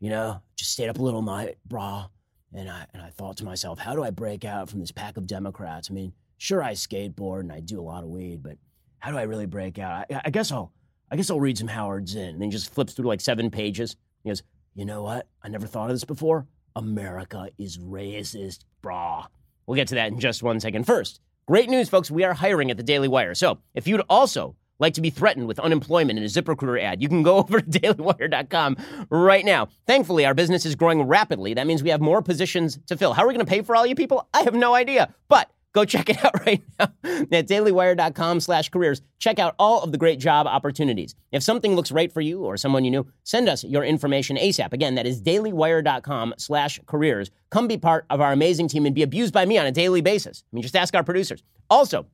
You 0.00 0.10
know, 0.10 0.40
just 0.54 0.72
stayed 0.72 0.88
up 0.88 0.98
a 0.98 1.02
little 1.02 1.22
night, 1.22 1.58
brah. 1.68 2.08
And 2.54 2.70
I, 2.70 2.86
and 2.94 3.02
I 3.02 3.10
thought 3.10 3.36
to 3.38 3.44
myself, 3.44 3.78
how 3.78 3.94
do 3.94 4.02
I 4.02 4.10
break 4.10 4.44
out 4.44 4.70
from 4.70 4.80
this 4.80 4.92
pack 4.92 5.16
of 5.16 5.26
Democrats? 5.26 5.90
I 5.90 5.94
mean, 5.94 6.12
sure, 6.38 6.62
I 6.62 6.72
skateboard 6.72 7.40
and 7.40 7.52
I 7.52 7.60
do 7.60 7.80
a 7.80 7.82
lot 7.82 8.04
of 8.04 8.10
weed, 8.10 8.42
but 8.42 8.56
how 8.98 9.10
do 9.10 9.18
I 9.18 9.22
really 9.22 9.46
break 9.46 9.78
out? 9.78 10.06
I, 10.10 10.22
I 10.24 10.30
guess 10.30 10.50
I'll, 10.52 10.72
I 11.10 11.16
guess 11.16 11.30
I'll 11.30 11.40
read 11.40 11.58
some 11.58 11.68
Howard 11.68 12.08
Zinn. 12.08 12.30
And 12.30 12.40
then 12.40 12.48
he 12.48 12.52
just 12.52 12.72
flips 12.72 12.94
through 12.94 13.08
like 13.08 13.20
seven 13.20 13.50
pages. 13.50 13.96
He 14.22 14.30
goes, 14.30 14.42
you 14.74 14.84
know 14.84 15.02
what? 15.02 15.26
I 15.42 15.48
never 15.48 15.66
thought 15.66 15.90
of 15.90 15.94
this 15.94 16.04
before. 16.04 16.46
America 16.76 17.48
is 17.58 17.78
racist, 17.78 18.60
brah. 18.82 19.26
We'll 19.66 19.76
get 19.76 19.88
to 19.88 19.96
that 19.96 20.12
in 20.12 20.20
just 20.20 20.42
one 20.42 20.60
second. 20.60 20.84
First, 20.84 21.20
great 21.48 21.70
news, 21.70 21.88
folks. 21.88 22.10
We 22.10 22.24
are 22.24 22.34
hiring 22.34 22.70
at 22.70 22.76
the 22.76 22.82
Daily 22.82 23.08
Wire. 23.08 23.34
So 23.34 23.56
if 23.72 23.86
you'd 23.88 24.02
also 24.10 24.54
like 24.78 24.92
to 24.92 25.00
be 25.00 25.08
threatened 25.08 25.48
with 25.48 25.58
unemployment 25.58 26.18
in 26.18 26.24
a 26.24 26.28
ZipRecruiter 26.28 26.78
ad, 26.78 27.00
you 27.00 27.08
can 27.08 27.22
go 27.22 27.36
over 27.38 27.62
to 27.62 27.66
dailywire.com 27.66 28.76
right 29.08 29.46
now. 29.46 29.68
Thankfully, 29.86 30.26
our 30.26 30.34
business 30.34 30.66
is 30.66 30.74
growing 30.74 31.02
rapidly. 31.04 31.54
That 31.54 31.66
means 31.66 31.82
we 31.82 31.88
have 31.88 32.02
more 32.02 32.20
positions 32.20 32.78
to 32.88 32.98
fill. 32.98 33.14
How 33.14 33.24
are 33.24 33.28
we 33.28 33.32
going 33.32 33.46
to 33.46 33.50
pay 33.50 33.62
for 33.62 33.74
all 33.74 33.86
you 33.86 33.94
people? 33.94 34.28
I 34.34 34.42
have 34.42 34.52
no 34.52 34.74
idea. 34.74 35.14
But 35.28 35.50
Go 35.78 35.84
check 35.84 36.08
it 36.08 36.24
out 36.24 36.44
right 36.44 36.60
now 36.80 36.92
at 37.04 37.46
dailywire.com 37.46 38.40
slash 38.40 38.68
careers. 38.68 39.00
Check 39.20 39.38
out 39.38 39.54
all 39.60 39.84
of 39.84 39.92
the 39.92 39.98
great 39.98 40.18
job 40.18 40.48
opportunities. 40.48 41.14
If 41.30 41.44
something 41.44 41.76
looks 41.76 41.92
right 41.92 42.10
for 42.12 42.20
you 42.20 42.42
or 42.42 42.56
someone 42.56 42.84
you 42.84 42.90
know, 42.90 43.06
send 43.22 43.48
us 43.48 43.62
your 43.62 43.84
information 43.84 44.36
ASAP. 44.36 44.72
Again, 44.72 44.96
that 44.96 45.06
is 45.06 45.22
dailywire.com 45.22 46.34
slash 46.36 46.80
careers. 46.86 47.30
Come 47.50 47.68
be 47.68 47.78
part 47.78 48.06
of 48.10 48.20
our 48.20 48.32
amazing 48.32 48.66
team 48.66 48.86
and 48.86 48.94
be 48.94 49.04
abused 49.04 49.32
by 49.32 49.46
me 49.46 49.56
on 49.56 49.66
a 49.66 49.70
daily 49.70 50.00
basis. 50.00 50.42
I 50.42 50.56
mean, 50.56 50.62
just 50.62 50.74
ask 50.74 50.96
our 50.96 51.04
producers. 51.04 51.44
Also, 51.70 52.06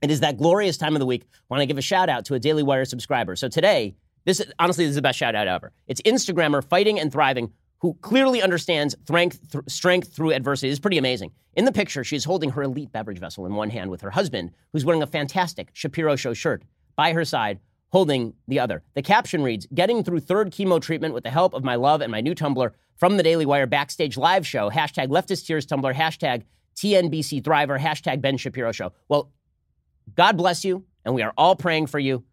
it 0.00 0.10
is 0.10 0.20
that 0.20 0.38
glorious 0.38 0.78
time 0.78 0.94
of 0.94 1.00
the 1.00 1.06
week. 1.06 1.24
I 1.30 1.36
want 1.50 1.60
to 1.60 1.66
give 1.66 1.76
a 1.76 1.82
shout 1.82 2.08
out 2.08 2.24
to 2.24 2.34
a 2.34 2.38
Daily 2.38 2.62
Wire 2.62 2.86
subscriber. 2.86 3.36
So 3.36 3.48
today, 3.48 3.96
this 4.24 4.42
honestly 4.58 4.86
this 4.86 4.92
is 4.92 4.96
the 4.96 5.02
best 5.02 5.18
shout 5.18 5.34
out 5.34 5.46
ever. 5.46 5.72
It's 5.88 6.00
Instagrammer 6.02 6.64
fighting 6.64 6.98
and 6.98 7.12
thriving 7.12 7.52
who 7.84 7.92
clearly 8.00 8.40
understands 8.40 8.96
strength, 9.02 9.52
th- 9.52 9.64
strength 9.68 10.10
through 10.16 10.32
adversity. 10.32 10.70
is 10.70 10.80
pretty 10.80 10.96
amazing. 10.96 11.30
In 11.52 11.66
the 11.66 11.70
picture, 11.70 12.02
she's 12.02 12.24
holding 12.24 12.48
her 12.48 12.62
elite 12.62 12.90
beverage 12.90 13.18
vessel 13.18 13.44
in 13.44 13.54
one 13.56 13.68
hand 13.68 13.90
with 13.90 14.00
her 14.00 14.10
husband, 14.10 14.52
who's 14.72 14.86
wearing 14.86 15.02
a 15.02 15.06
fantastic 15.06 15.68
Shapiro 15.74 16.16
Show 16.16 16.32
shirt, 16.32 16.62
by 16.96 17.12
her 17.12 17.26
side, 17.26 17.60
holding 17.92 18.32
the 18.48 18.58
other. 18.58 18.82
The 18.94 19.02
caption 19.02 19.42
reads 19.42 19.66
Getting 19.74 20.02
through 20.02 20.20
third 20.20 20.50
chemo 20.50 20.80
treatment 20.80 21.12
with 21.12 21.24
the 21.24 21.30
help 21.30 21.52
of 21.52 21.62
my 21.62 21.74
love 21.74 22.00
and 22.00 22.10
my 22.10 22.22
new 22.22 22.34
tumbler 22.34 22.72
from 22.96 23.18
the 23.18 23.22
Daily 23.22 23.44
Wire 23.44 23.66
backstage 23.66 24.16
live 24.16 24.46
show. 24.46 24.70
Hashtag 24.70 25.08
leftist 25.08 25.44
tears 25.44 25.66
tumbler, 25.66 25.92
hashtag 25.92 26.44
TNBC 26.76 27.42
Thriver, 27.42 27.78
hashtag 27.78 28.22
Ben 28.22 28.38
Shapiro 28.38 28.72
Show. 28.72 28.94
Well, 29.10 29.30
God 30.14 30.38
bless 30.38 30.64
you, 30.64 30.86
and 31.04 31.14
we 31.14 31.20
are 31.20 31.34
all 31.36 31.54
praying 31.54 31.88
for 31.88 31.98
you. 31.98 32.24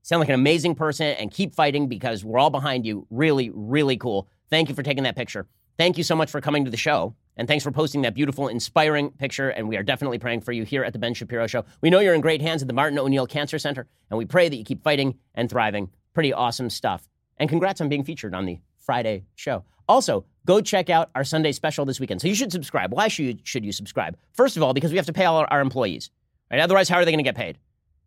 Sound 0.00 0.20
like 0.20 0.30
an 0.30 0.36
amazing 0.36 0.74
person, 0.74 1.08
and 1.08 1.30
keep 1.30 1.54
fighting 1.54 1.86
because 1.86 2.24
we're 2.24 2.38
all 2.38 2.48
behind 2.48 2.86
you. 2.86 3.06
Really, 3.10 3.50
really 3.52 3.98
cool. 3.98 4.26
Thank 4.50 4.68
you 4.68 4.74
for 4.74 4.82
taking 4.82 5.04
that 5.04 5.16
picture. 5.16 5.46
Thank 5.78 5.98
you 5.98 6.04
so 6.04 6.16
much 6.16 6.30
for 6.30 6.40
coming 6.40 6.64
to 6.64 6.70
the 6.70 6.76
show. 6.76 7.14
And 7.36 7.46
thanks 7.46 7.62
for 7.62 7.70
posting 7.70 8.02
that 8.02 8.14
beautiful, 8.14 8.48
inspiring 8.48 9.10
picture. 9.10 9.50
And 9.50 9.68
we 9.68 9.76
are 9.76 9.82
definitely 9.82 10.18
praying 10.18 10.40
for 10.40 10.52
you 10.52 10.64
here 10.64 10.84
at 10.84 10.92
the 10.94 10.98
Ben 10.98 11.12
Shapiro 11.12 11.46
Show. 11.46 11.64
We 11.82 11.90
know 11.90 11.98
you're 11.98 12.14
in 12.14 12.22
great 12.22 12.40
hands 12.40 12.62
at 12.62 12.68
the 12.68 12.74
Martin 12.74 12.98
O'Neill 12.98 13.26
Cancer 13.26 13.58
Center, 13.58 13.86
and 14.10 14.16
we 14.16 14.24
pray 14.24 14.48
that 14.48 14.56
you 14.56 14.64
keep 14.64 14.82
fighting 14.82 15.18
and 15.34 15.50
thriving. 15.50 15.90
Pretty 16.14 16.32
awesome 16.32 16.70
stuff. 16.70 17.08
And 17.36 17.50
congrats 17.50 17.82
on 17.82 17.90
being 17.90 18.04
featured 18.04 18.34
on 18.34 18.46
the 18.46 18.58
Friday 18.78 19.24
show. 19.34 19.64
Also, 19.86 20.24
go 20.46 20.62
check 20.62 20.88
out 20.88 21.10
our 21.14 21.24
Sunday 21.24 21.52
special 21.52 21.84
this 21.84 22.00
weekend. 22.00 22.22
So 22.22 22.28
you 22.28 22.34
should 22.34 22.52
subscribe. 22.52 22.92
Why 22.92 23.08
should 23.08 23.26
you, 23.26 23.38
should 23.44 23.64
you 23.64 23.72
subscribe? 23.72 24.16
First 24.32 24.56
of 24.56 24.62
all, 24.62 24.72
because 24.72 24.90
we 24.90 24.96
have 24.96 25.06
to 25.06 25.12
pay 25.12 25.26
all 25.26 25.36
our, 25.36 25.46
our 25.50 25.60
employees. 25.60 26.10
Right? 26.50 26.60
Otherwise, 26.60 26.88
how 26.88 26.96
are 26.96 27.04
they 27.04 27.10
going 27.10 27.18
to 27.18 27.24
get 27.24 27.36
paid? 27.36 27.58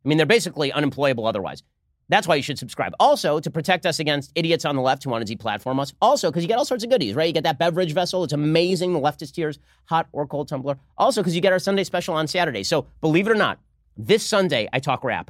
I 0.03 0.07
mean, 0.09 0.17
they're 0.17 0.25
basically 0.25 0.71
unemployable 0.71 1.27
otherwise. 1.27 1.61
That's 2.09 2.27
why 2.27 2.35
you 2.35 2.41
should 2.41 2.57
subscribe. 2.57 2.93
Also, 2.99 3.39
to 3.39 3.51
protect 3.51 3.85
us 3.85 3.99
against 3.99 4.31
idiots 4.33 4.65
on 4.65 4.75
the 4.75 4.81
left 4.81 5.03
who 5.03 5.11
want 5.11 5.25
to 5.25 5.35
deplatform 5.35 5.79
us. 5.79 5.93
Also, 6.01 6.29
because 6.29 6.43
you 6.43 6.47
get 6.47 6.57
all 6.57 6.65
sorts 6.65 6.83
of 6.83 6.89
goodies, 6.89 7.13
right? 7.13 7.27
You 7.27 7.33
get 7.33 7.43
that 7.43 7.59
beverage 7.59 7.93
vessel. 7.93 8.23
It's 8.23 8.33
amazing. 8.33 8.93
The 8.93 8.99
leftist 8.99 9.33
tears, 9.33 9.59
hot 9.85 10.07
or 10.11 10.25
cold 10.25 10.47
tumbler. 10.47 10.79
Also, 10.97 11.21
because 11.21 11.35
you 11.35 11.41
get 11.41 11.53
our 11.53 11.59
Sunday 11.59 11.83
special 11.83 12.15
on 12.15 12.27
Saturday. 12.27 12.63
So, 12.63 12.87
believe 12.99 13.27
it 13.27 13.31
or 13.31 13.35
not, 13.35 13.59
this 13.95 14.25
Sunday 14.25 14.67
I 14.73 14.79
talk 14.79 15.03
rap. 15.03 15.29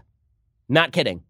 Not 0.69 0.93
kidding. 0.93 1.21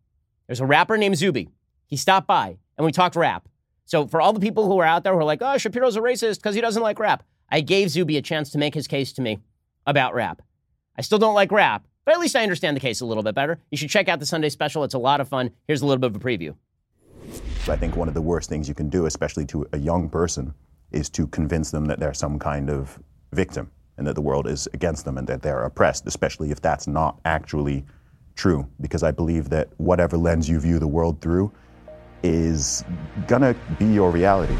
There's 0.48 0.60
a 0.60 0.66
rapper 0.66 0.98
named 0.98 1.18
Zuby. 1.18 1.50
He 1.88 1.98
stopped 1.98 2.28
by 2.28 2.58
and 2.78 2.86
we 2.86 2.92
talked 2.92 3.16
rap. 3.16 3.50
So, 3.86 4.06
for 4.06 4.22
all 4.22 4.34
the 4.34 4.40
people 4.40 4.68
who 4.68 4.78
are 4.80 4.86
out 4.86 5.04
there 5.04 5.14
who 5.14 5.20
are 5.20 5.24
like, 5.24 5.42
oh, 5.42 5.58
Shapiro's 5.58 5.96
a 5.96 6.02
racist 6.02 6.38
because 6.38 6.54
he 6.54 6.62
doesn't 6.62 6.84
like 6.84 7.00
rap, 7.00 7.24
I 7.50 7.62
gave 7.62 7.90
Zuby 7.90 8.18
a 8.18 8.22
chance 8.22 8.52
to 8.52 8.60
make 8.60 8.76
his 8.76 8.88
case 8.88 9.12
to 9.14 9.22
me 9.24 9.40
about 9.88 10.14
rap. 10.14 10.44
I 10.96 11.02
still 11.02 11.18
don't 11.18 11.34
like 11.34 11.52
rap, 11.52 11.88
but 12.10 12.16
at 12.16 12.22
least 12.22 12.36
I 12.36 12.42
understand 12.42 12.76
the 12.76 12.82
case 12.82 13.02
a 13.02 13.06
little 13.06 13.22
bit 13.22 13.36
better. 13.36 13.60
You 13.70 13.78
should 13.78 13.92
check 13.92 14.10
out 14.10 14.20
the 14.20 14.26
Sunday 14.26 14.50
special. 14.50 14.84
It's 14.84 14.96
a 14.96 14.98
lot 14.98 15.22
of 15.22 15.28
fun. 15.28 15.52
Here's 15.68 15.84
a 15.84 15.86
little 15.86 16.00
bit 16.00 16.08
of 16.08 16.16
a 16.16 16.20
preview. 16.20 16.56
I 17.68 17.76
think 17.76 17.96
one 17.96 18.08
of 18.08 18.16
the 18.16 18.22
worst 18.24 18.50
things 18.50 18.68
you 18.68 18.74
can 18.74 18.90
do, 18.90 19.06
especially 19.06 19.46
to 19.46 19.68
a 19.74 19.78
young 19.78 20.10
person, 20.10 20.56
is 20.92 21.08
to 21.12 21.28
convince 21.28 21.70
them 21.70 21.86
that 21.86 22.00
they're 22.00 22.16
some 22.16 22.40
kind 22.40 22.72
of 22.72 22.98
victim 23.34 23.70
and 24.00 24.08
that 24.08 24.16
the 24.16 24.22
world 24.22 24.48
is 24.48 24.68
against 24.74 25.06
them 25.06 25.20
and 25.20 25.28
that 25.28 25.44
they're 25.44 25.66
oppressed, 25.66 26.08
especially 26.08 26.50
if 26.50 26.60
that's 26.62 26.88
not 26.88 27.20
actually 27.26 27.86
true. 28.34 28.68
Because 28.82 29.04
I 29.04 29.12
believe 29.12 29.50
that 29.50 29.70
whatever 29.78 30.18
lens 30.18 30.50
you 30.50 30.60
view 30.60 30.80
the 30.80 30.88
world 30.88 31.22
through 31.22 31.52
is 32.24 32.84
gonna 33.28 33.56
be 33.78 33.86
your 33.86 34.10
reality. 34.10 34.58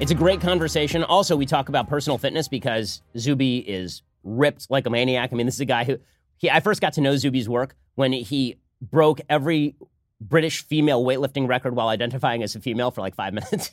It's 0.00 0.10
a 0.10 0.16
great 0.16 0.40
conversation. 0.40 1.04
Also, 1.04 1.36
we 1.36 1.46
talk 1.46 1.68
about 1.68 1.88
personal 1.88 2.18
fitness 2.18 2.48
because 2.48 3.02
Zuby 3.16 3.58
is 3.58 4.02
ripped 4.22 4.70
like 4.70 4.86
a 4.86 4.90
maniac. 4.90 5.30
I 5.32 5.36
mean, 5.36 5.46
this 5.46 5.56
is 5.56 5.60
a 5.60 5.66
guy 5.66 5.84
who 5.84 5.98
he 6.36 6.50
I 6.50 6.60
first 6.60 6.80
got 6.80 6.94
to 6.94 7.00
know 7.00 7.16
Zuby's 7.16 7.48
work 7.48 7.76
when 7.94 8.12
he 8.12 8.56
broke 8.80 9.20
every 9.28 9.76
British 10.20 10.62
female 10.64 11.02
weightlifting 11.04 11.48
record 11.48 11.74
while 11.74 11.88
identifying 11.88 12.42
as 12.42 12.54
a 12.54 12.60
female 12.60 12.90
for 12.90 13.00
like 13.00 13.14
five 13.14 13.32
minutes, 13.34 13.70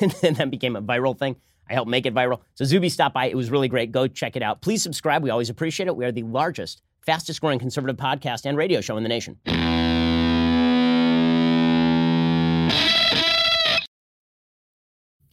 and 0.00 0.10
then 0.22 0.34
that 0.34 0.50
became 0.50 0.76
a 0.76 0.82
viral 0.82 1.18
thing. 1.18 1.36
I 1.68 1.74
helped 1.74 1.90
make 1.90 2.06
it 2.06 2.14
viral. 2.14 2.40
So 2.54 2.64
Zuby 2.64 2.88
stopped 2.88 3.14
by. 3.14 3.26
It 3.26 3.36
was 3.36 3.50
really 3.50 3.68
great. 3.68 3.92
Go 3.92 4.08
check 4.08 4.36
it 4.36 4.42
out. 4.42 4.62
Please 4.62 4.82
subscribe. 4.82 5.22
We 5.22 5.30
always 5.30 5.50
appreciate 5.50 5.86
it. 5.86 5.96
We 5.96 6.04
are 6.06 6.12
the 6.12 6.22
largest, 6.22 6.82
fastest 7.04 7.40
growing 7.40 7.58
conservative 7.58 7.96
podcast 7.96 8.46
and 8.46 8.56
radio 8.56 8.80
show 8.80 8.96
in 8.96 9.02
the 9.02 9.08
nation. 9.08 9.38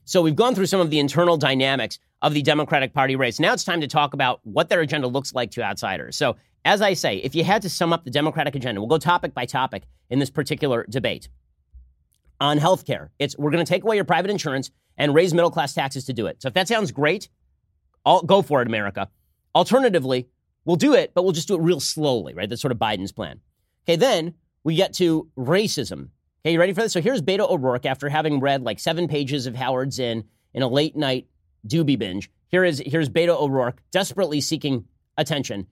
So 0.06 0.22
we've 0.22 0.36
gone 0.36 0.54
through 0.54 0.68
some 0.68 0.80
of 0.80 0.92
the 0.92 1.00
internal 1.00 1.36
dynamics 1.36 1.98
of 2.22 2.34
the 2.34 2.44
Democratic 2.44 2.94
Party 2.94 3.16
race. 3.16 3.40
Now 3.40 3.54
it's 3.54 3.64
time 3.64 3.82
to 3.82 3.88
talk 3.88 4.14
about 4.14 4.40
what 4.44 4.70
their 4.70 4.82
agenda 4.82 5.08
looks 5.08 5.34
like 5.34 5.52
to 5.52 5.64
outsiders. 5.64 6.16
So, 6.16 6.38
as 6.64 6.82
I 6.82 6.94
say, 6.94 7.18
if 7.18 7.36
you 7.36 7.44
had 7.44 7.62
to 7.62 7.70
sum 7.70 7.94
up 7.94 8.06
the 8.06 8.10
Democratic 8.10 8.56
agenda, 8.56 8.82
we'll 8.82 8.88
go 8.88 8.98
topic 8.98 9.36
by 9.36 9.46
topic 9.46 9.84
in 10.10 10.18
this 10.18 10.32
particular 10.32 10.86
debate. 10.90 11.30
On 12.40 12.58
healthcare, 12.58 13.10
it's 13.20 13.38
we're 13.38 13.52
going 13.52 13.64
to 13.64 13.70
take 13.70 13.84
away 13.84 13.96
your 13.96 14.06
private 14.06 14.32
insurance 14.32 14.72
and 14.98 15.14
raise 15.14 15.34
middle 15.34 15.52
class 15.52 15.74
taxes 15.74 16.06
to 16.06 16.14
do 16.14 16.26
it. 16.26 16.42
So 16.42 16.48
if 16.48 16.54
that 16.56 16.68
sounds 16.68 16.92
great, 16.92 17.30
I'll 18.06 18.22
go 18.22 18.42
for 18.42 18.62
it, 18.62 18.68
America. 18.68 19.10
Alternatively, 19.54 20.28
we'll 20.66 20.76
do 20.76 20.94
it, 20.94 21.14
but 21.14 21.24
we'll 21.24 21.34
just 21.34 21.48
do 21.48 21.56
it 21.56 21.62
real 21.62 21.80
slowly, 21.80 22.34
right? 22.34 22.50
That's 22.50 22.62
sort 22.62 22.72
of 22.72 22.78
Biden's 22.78 23.12
plan. 23.12 23.42
Okay, 23.86 23.96
then 23.96 24.34
we 24.64 24.76
get 24.76 24.94
to 24.94 25.30
racism. 25.38 26.10
Okay, 26.46 26.54
you 26.54 26.60
ready 26.60 26.74
for 26.74 26.82
this? 26.82 26.94
So 26.94 27.02
here's 27.02 27.24
Beto 27.24 27.50
O'Rourke 27.50 27.88
after 27.88 28.08
having 28.08 28.40
read 28.40 28.62
like 28.62 28.78
seven 28.80 29.08
pages 29.08 29.48
of 29.48 29.56
Howard 29.56 29.92
Zinn 29.92 30.26
in 30.54 30.62
a 30.62 30.68
late 30.68 30.96
night 30.96 31.26
doobie 31.68 31.98
binge. 31.98 32.30
Here 32.50 32.64
is 32.64 32.84
here's 32.86 33.10
Beto 33.10 33.30
O'Rourke 33.30 33.82
desperately 33.90 34.42
seeking 34.42 34.86
attention. 35.18 35.66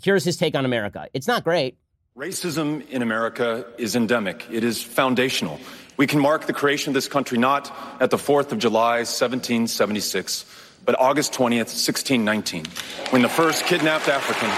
Here's 0.00 0.22
his 0.22 0.36
take 0.36 0.54
on 0.54 0.64
America. 0.64 1.08
It's 1.12 1.26
not 1.26 1.42
great. 1.42 1.76
Racism 2.16 2.88
in 2.88 3.02
America 3.02 3.66
is 3.78 3.96
endemic. 3.96 4.46
It 4.48 4.62
is 4.62 4.80
foundational. 4.80 5.58
We 5.96 6.06
can 6.06 6.20
mark 6.20 6.46
the 6.46 6.52
creation 6.52 6.90
of 6.90 6.94
this 6.94 7.08
country 7.08 7.38
not 7.38 7.76
at 8.00 8.10
the 8.10 8.16
4th 8.16 8.52
of 8.52 8.60
July, 8.60 8.98
1776, 8.98 10.44
but 10.84 10.96
August 11.00 11.32
20th, 11.32 11.74
1619, 11.74 12.64
when 13.10 13.22
the 13.22 13.28
first 13.28 13.66
kidnapped 13.66 14.06
African 14.06 14.50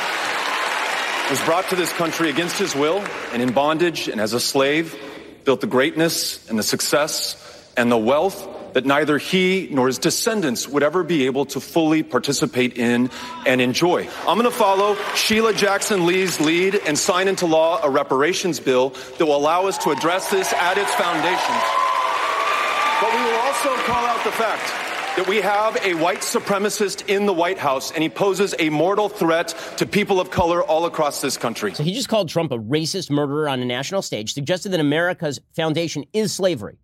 was 1.30 1.40
brought 1.46 1.66
to 1.70 1.76
this 1.76 1.90
country 1.94 2.28
against 2.28 2.58
his 2.58 2.74
will 2.74 2.98
and 3.32 3.40
in 3.40 3.54
bondage 3.54 4.08
and 4.08 4.20
as 4.20 4.34
a 4.34 4.40
slave 4.40 4.94
built 5.44 5.60
the 5.60 5.66
greatness 5.66 6.48
and 6.48 6.58
the 6.58 6.62
success 6.62 7.36
and 7.76 7.90
the 7.90 7.98
wealth 7.98 8.48
that 8.74 8.86
neither 8.86 9.18
he 9.18 9.68
nor 9.70 9.86
his 9.86 9.98
descendants 9.98 10.68
would 10.68 10.82
ever 10.82 11.02
be 11.02 11.26
able 11.26 11.44
to 11.44 11.60
fully 11.60 12.02
participate 12.02 12.78
in 12.78 13.10
and 13.46 13.60
enjoy. 13.60 14.08
I'm 14.20 14.38
going 14.38 14.50
to 14.50 14.50
follow 14.50 14.96
Sheila 15.14 15.52
Jackson 15.52 16.06
Lee's 16.06 16.40
lead 16.40 16.76
and 16.86 16.98
sign 16.98 17.28
into 17.28 17.46
law 17.46 17.80
a 17.82 17.90
reparations 17.90 18.60
bill 18.60 18.90
that 19.18 19.26
will 19.26 19.36
allow 19.36 19.66
us 19.66 19.78
to 19.84 19.90
address 19.90 20.30
this 20.30 20.52
at 20.52 20.78
its 20.78 20.94
foundation. 20.94 21.54
But 23.00 23.14
we 23.14 23.22
will 23.24 23.40
also 23.40 23.74
call 23.84 24.04
out 24.06 24.24
the 24.24 24.32
fact 24.32 24.91
that 25.16 25.28
we 25.28 25.42
have 25.42 25.76
a 25.84 25.92
white 25.94 26.20
supremacist 26.20 27.06
in 27.06 27.26
the 27.26 27.34
White 27.34 27.58
House 27.58 27.92
and 27.92 28.02
he 28.02 28.08
poses 28.08 28.54
a 28.58 28.70
mortal 28.70 29.10
threat 29.10 29.48
to 29.76 29.84
people 29.84 30.18
of 30.18 30.30
color 30.30 30.62
all 30.62 30.86
across 30.86 31.20
this 31.20 31.36
country. 31.36 31.74
So 31.74 31.82
he 31.82 31.92
just 31.92 32.08
called 32.08 32.30
Trump 32.30 32.50
a 32.50 32.58
racist 32.58 33.10
murderer 33.10 33.46
on 33.46 33.60
a 33.60 33.64
national 33.66 34.00
stage, 34.00 34.32
suggested 34.32 34.70
that 34.70 34.80
America's 34.80 35.38
foundation 35.54 36.04
is 36.14 36.32
slavery. 36.32 36.78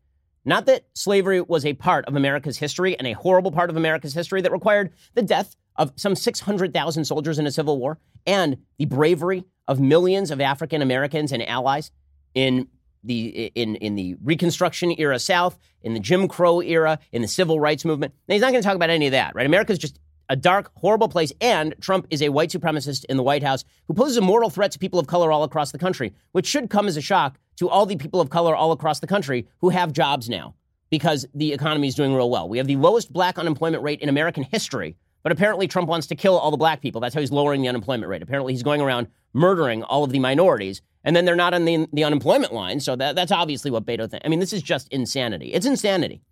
Not 0.45 0.67
that 0.67 0.85
slavery 0.95 1.41
was 1.41 1.65
a 1.65 1.73
part 1.73 2.05
of 2.05 2.17
America's 2.17 2.59
history 2.59 2.99
and 2.99 3.07
a 3.07 3.13
horrible 3.13 3.51
part 3.51 3.71
of 3.71 3.79
America's 3.79 4.13
history 4.13 4.43
that 4.43 4.53
required 4.53 4.93
the 5.15 5.23
death 5.23 5.57
of 5.77 5.93
some 5.97 6.15
600,000 6.15 7.05
soldiers 7.07 7.39
in 7.39 7.47
a 7.47 7.51
civil 7.51 7.79
war 7.79 7.99
and 8.27 8.59
the 8.79 8.85
bravery 8.85 9.45
of 9.67 9.81
millions 9.81 10.31
of 10.31 10.41
African 10.41 10.83
Americans 10.83 11.33
and 11.33 11.43
allies 11.49 11.91
in 12.35 12.69
the 13.05 13.53
in 13.55 13.77
in 13.77 13.95
the 13.95 14.17
Reconstruction 14.23 14.95
era 14.99 15.19
South, 15.19 15.59
in 15.83 15.95
the 15.95 16.01
Jim 16.01 16.29
Crow 16.29 16.61
era, 16.61 16.99
in 17.13 17.23
the 17.23 17.29
Civil 17.29 17.61
Rights 17.61 17.85
Movement. 17.85 18.15
Now, 18.29 18.35
he's 18.35 18.43
not 18.43 18.53
going 18.53 18.63
to 18.63 18.67
talk 18.67 18.77
about 18.77 18.91
any 18.91 19.07
of 19.07 19.13
that, 19.13 19.35
right? 19.35 19.47
America's 19.47 19.79
just 19.79 19.99
a 20.29 20.37
dark, 20.37 20.71
horrible 20.75 21.09
place, 21.09 21.33
and 21.41 21.75
Trump 21.81 22.07
is 22.11 22.21
a 22.23 22.29
white 22.29 22.51
supremacist 22.51 23.05
in 23.07 23.17
the 23.17 23.23
White 23.23 23.43
House 23.43 23.65
who 23.87 23.95
poses 23.95 24.17
a 24.19 24.21
mortal 24.21 24.51
threat 24.51 24.71
to 24.73 24.79
people 24.79 25.01
of 25.01 25.07
color 25.07 25.33
all 25.33 25.43
across 25.43 25.73
the 25.73 25.79
country, 25.79 26.13
which 26.33 26.47
should 26.47 26.69
come 26.69 26.87
as 26.87 26.97
a 26.97 27.01
shock 27.01 27.39
to 27.57 27.69
all 27.69 27.87
the 27.87 27.97
people 27.97 28.21
of 28.21 28.31
color 28.31 28.55
all 28.55 28.73
across 28.73 29.01
the 29.01 29.07
country 29.07 29.49
who 29.59 29.71
have 29.71 29.93
jobs 29.93 30.29
now 30.29 30.55
because 30.91 31.27
the 31.35 31.53
economy 31.53 31.89
is 31.89 31.95
doing 31.95 32.15
real 32.15 32.31
well. 32.31 32.49
We 32.49 32.59
have 32.59 32.67
the 32.67 32.77
lowest 32.77 33.13
black 33.13 33.39
unemployment 33.39 33.83
rate 33.83 34.01
in 34.01 34.09
American 34.09 34.43
history, 34.43 34.97
but 35.23 35.33
apparently 35.33 35.69
Trump 35.69 35.89
wants 35.89 36.07
to 36.09 36.17
kill 36.17 36.39
all 36.39 36.51
the 36.51 36.57
black 36.57 36.81
people. 36.81 37.01
That's 37.01 37.15
how 37.15 37.21
he's 37.21 37.33
lowering 37.33 37.63
the 37.63 37.69
unemployment 37.69 38.09
rate. 38.09 38.23
Apparently 38.23 38.53
he's 38.53 38.63
going 38.63 38.81
around 38.81 39.09
murdering 39.33 39.83
all 39.83 40.05
of 40.05 40.11
the 40.11 40.19
minorities 40.19 40.83
and 41.05 41.15
then 41.15 41.25
they're 41.25 41.37
not 41.37 41.55
on 41.55 41.65
the, 41.65 41.89
the 41.93 42.05
unemployment 42.05 42.53
line. 42.53 42.81
So 42.81 42.97
that, 42.97 43.15
that's 43.15 43.33
obviously 43.33 43.71
what 43.71 43.87
Beto 43.87 44.11
thinks. 44.11 44.25
I 44.25 44.29
mean, 44.29 44.41
this 44.41 44.53
is 44.53 44.63
just 44.63 44.89
insanity. 44.89 45.53
It's 45.53 45.67
insanity. 45.67 46.23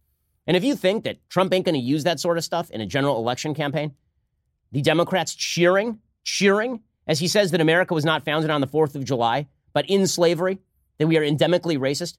And 0.47 0.57
if 0.57 0.65
you 0.65 0.77
think 0.77 1.05
that 1.05 1.19
Trump 1.29 1.53
ain't 1.53 1.65
going 1.65 1.75
to 1.75 1.81
use 1.81 2.05
that 2.05 2.21
sort 2.21 2.39
of 2.39 2.45
stuff 2.45 2.71
in 2.71 2.81
a 2.81 2.87
general 2.87 3.17
election 3.17 3.55
campaign, 3.55 3.95
the 4.73 4.83
Democrats 4.83 5.35
cheering, 5.35 6.01
cheering, 6.25 6.81
as 7.07 7.19
he 7.21 7.29
says 7.29 7.53
that 7.53 7.61
America 7.61 7.95
was 7.95 8.05
not 8.05 8.25
founded 8.25 8.51
on 8.51 8.61
the 8.61 8.67
4th 8.67 8.95
of 8.95 9.05
July, 9.05 9.47
but 9.73 9.89
in 9.89 10.07
slavery, 10.07 10.59
that 10.99 11.07
we 11.07 11.17
are 11.17 11.23
endemically 11.23 11.79
racist. 11.79 12.19